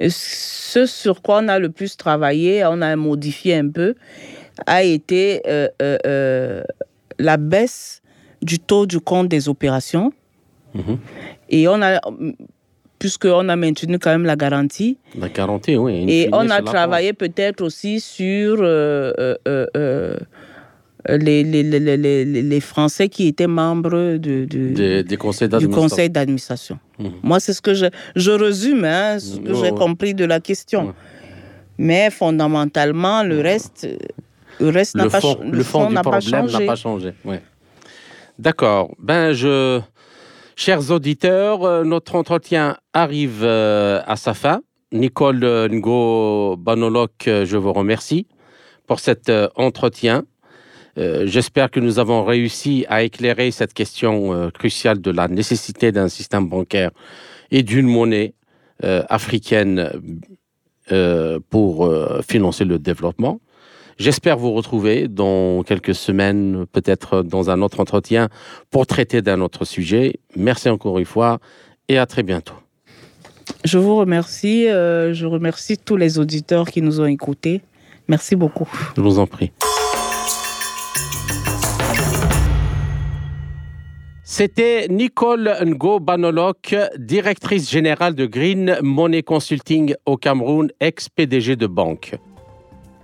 euh, 0.00 0.08
ce 0.08 0.86
sur 0.86 1.20
quoi 1.20 1.40
on 1.42 1.48
a 1.48 1.58
le 1.58 1.68
plus 1.68 1.96
travaillé, 1.96 2.64
on 2.64 2.80
a 2.80 2.94
modifié 2.94 3.56
un 3.56 3.70
peu, 3.70 3.96
a 4.64 4.84
été 4.84 5.42
euh, 5.48 6.62
la 7.18 7.36
baisse 7.38 8.02
du 8.40 8.60
taux 8.60 8.86
du 8.86 9.00
compte 9.00 9.26
des 9.26 9.48
opérations. 9.48 10.12
Mhm. 10.74 10.98
Et 11.48 11.66
on 11.66 11.82
a, 11.82 12.00
puisqu'on 13.08 13.50
a 13.50 13.56
maintenu 13.56 13.98
quand 13.98 14.12
même 14.12 14.24
la 14.24 14.34
garantie, 14.34 14.96
La 15.18 15.28
garantie, 15.28 15.76
oui. 15.76 16.06
et 16.08 16.30
on 16.32 16.48
a 16.48 16.62
travaillé 16.62 17.12
peut-être 17.12 17.60
aussi 17.60 18.00
sur 18.00 18.56
euh, 18.62 19.12
euh, 19.18 19.36
euh, 19.46 19.66
euh, 19.76 20.16
les, 21.18 21.44
les, 21.44 21.62
les, 21.62 21.78
les, 21.80 21.98
les- 22.24 22.42
les 22.42 22.60
Français 22.60 23.10
qui 23.10 23.26
étaient 23.26 23.46
membres 23.46 24.16
de, 24.16 24.46
de-. 24.46 24.72
Des, 24.80 25.02
des 25.04 25.16
conseils 25.18 25.50
du 25.50 25.68
conseil 25.68 26.08
d'administration. 26.08 26.78
Mhm. 26.98 27.12
Moi, 27.22 27.40
c'est 27.40 27.52
ce 27.52 27.60
que 27.60 27.74
je, 27.74 27.84
je 28.16 28.30
résume, 28.30 28.86
hein, 28.86 29.18
ce 29.18 29.36
que 29.38 29.50
Ouais, 29.50 29.54
j'ai 29.60 29.70
ouais. 29.72 29.78
compris 29.78 30.14
de 30.14 30.24
la 30.24 30.40
question. 30.40 30.86
Ouais. 30.86 30.92
Mais 31.76 32.08
fondamentalement, 32.10 33.22
le 33.22 33.38
reste, 33.42 33.86
le 34.60 34.68
reste 34.70 34.94
n'a 34.94 35.10
pas, 35.10 35.20
fond, 35.20 35.36
le 35.60 35.62
fond 35.62 35.90
n'a 35.90 36.00
pas 36.02 36.12
n'a 36.12 36.20
changé. 36.22 36.64
pas 36.66 36.76
changé. 36.76 37.12
ouais. 37.26 37.42
D'accord. 38.38 38.94
Ben, 38.98 39.32
je, 39.34 39.80
chers 40.56 40.90
auditeurs, 40.90 41.64
euh, 41.64 41.84
notre 41.84 42.16
entretien 42.16 42.76
arrive 42.92 43.42
euh, 43.42 44.00
à 44.06 44.16
sa 44.16 44.34
fin. 44.34 44.62
Nicole 44.92 45.42
euh, 45.44 45.68
Ngo 45.68 46.56
Banolok, 46.56 47.26
euh, 47.26 47.44
je 47.44 47.56
vous 47.56 47.72
remercie 47.72 48.26
pour 48.86 49.00
cet 49.00 49.32
entretien. 49.56 50.24
J'espère 50.96 51.72
que 51.72 51.80
nous 51.80 51.98
avons 51.98 52.22
réussi 52.22 52.84
à 52.88 53.02
éclairer 53.02 53.50
cette 53.50 53.74
question 53.74 54.50
cruciale 54.52 55.00
de 55.00 55.10
la 55.10 55.26
nécessité 55.26 55.90
d'un 55.90 56.08
système 56.08 56.48
bancaire 56.48 56.90
et 57.50 57.64
d'une 57.64 57.88
monnaie 57.88 58.34
africaine 58.80 59.90
pour 61.48 61.90
financer 62.28 62.64
le 62.64 62.78
développement. 62.78 63.40
J'espère 63.98 64.36
vous 64.38 64.52
retrouver 64.52 65.08
dans 65.08 65.62
quelques 65.62 65.94
semaines, 65.94 66.66
peut-être 66.72 67.22
dans 67.22 67.50
un 67.50 67.62
autre 67.62 67.80
entretien, 67.80 68.28
pour 68.70 68.86
traiter 68.86 69.22
d'un 69.22 69.40
autre 69.40 69.64
sujet. 69.64 70.20
Merci 70.36 70.68
encore 70.68 70.98
une 70.98 71.04
fois 71.04 71.38
et 71.88 71.98
à 71.98 72.06
très 72.06 72.22
bientôt. 72.22 72.54
Je 73.64 73.78
vous 73.78 73.96
remercie. 73.96 74.68
Euh, 74.68 75.14
je 75.14 75.26
remercie 75.26 75.78
tous 75.78 75.96
les 75.96 76.18
auditeurs 76.18 76.68
qui 76.68 76.82
nous 76.82 77.00
ont 77.00 77.06
écoutés. 77.06 77.60
Merci 78.08 78.36
beaucoup. 78.36 78.68
Je 78.96 79.00
vous 79.00 79.18
en 79.18 79.26
prie. 79.26 79.52
C'était 84.24 84.88
Nicole 84.88 85.54
Ngo 85.64 86.00
Banolok, 86.00 86.74
directrice 86.98 87.70
générale 87.70 88.14
de 88.14 88.26
Green 88.26 88.78
Money 88.82 89.22
Consulting 89.22 89.94
au 90.06 90.16
Cameroun, 90.16 90.70
ex-PDG 90.80 91.56
de 91.56 91.66
banque. 91.66 92.16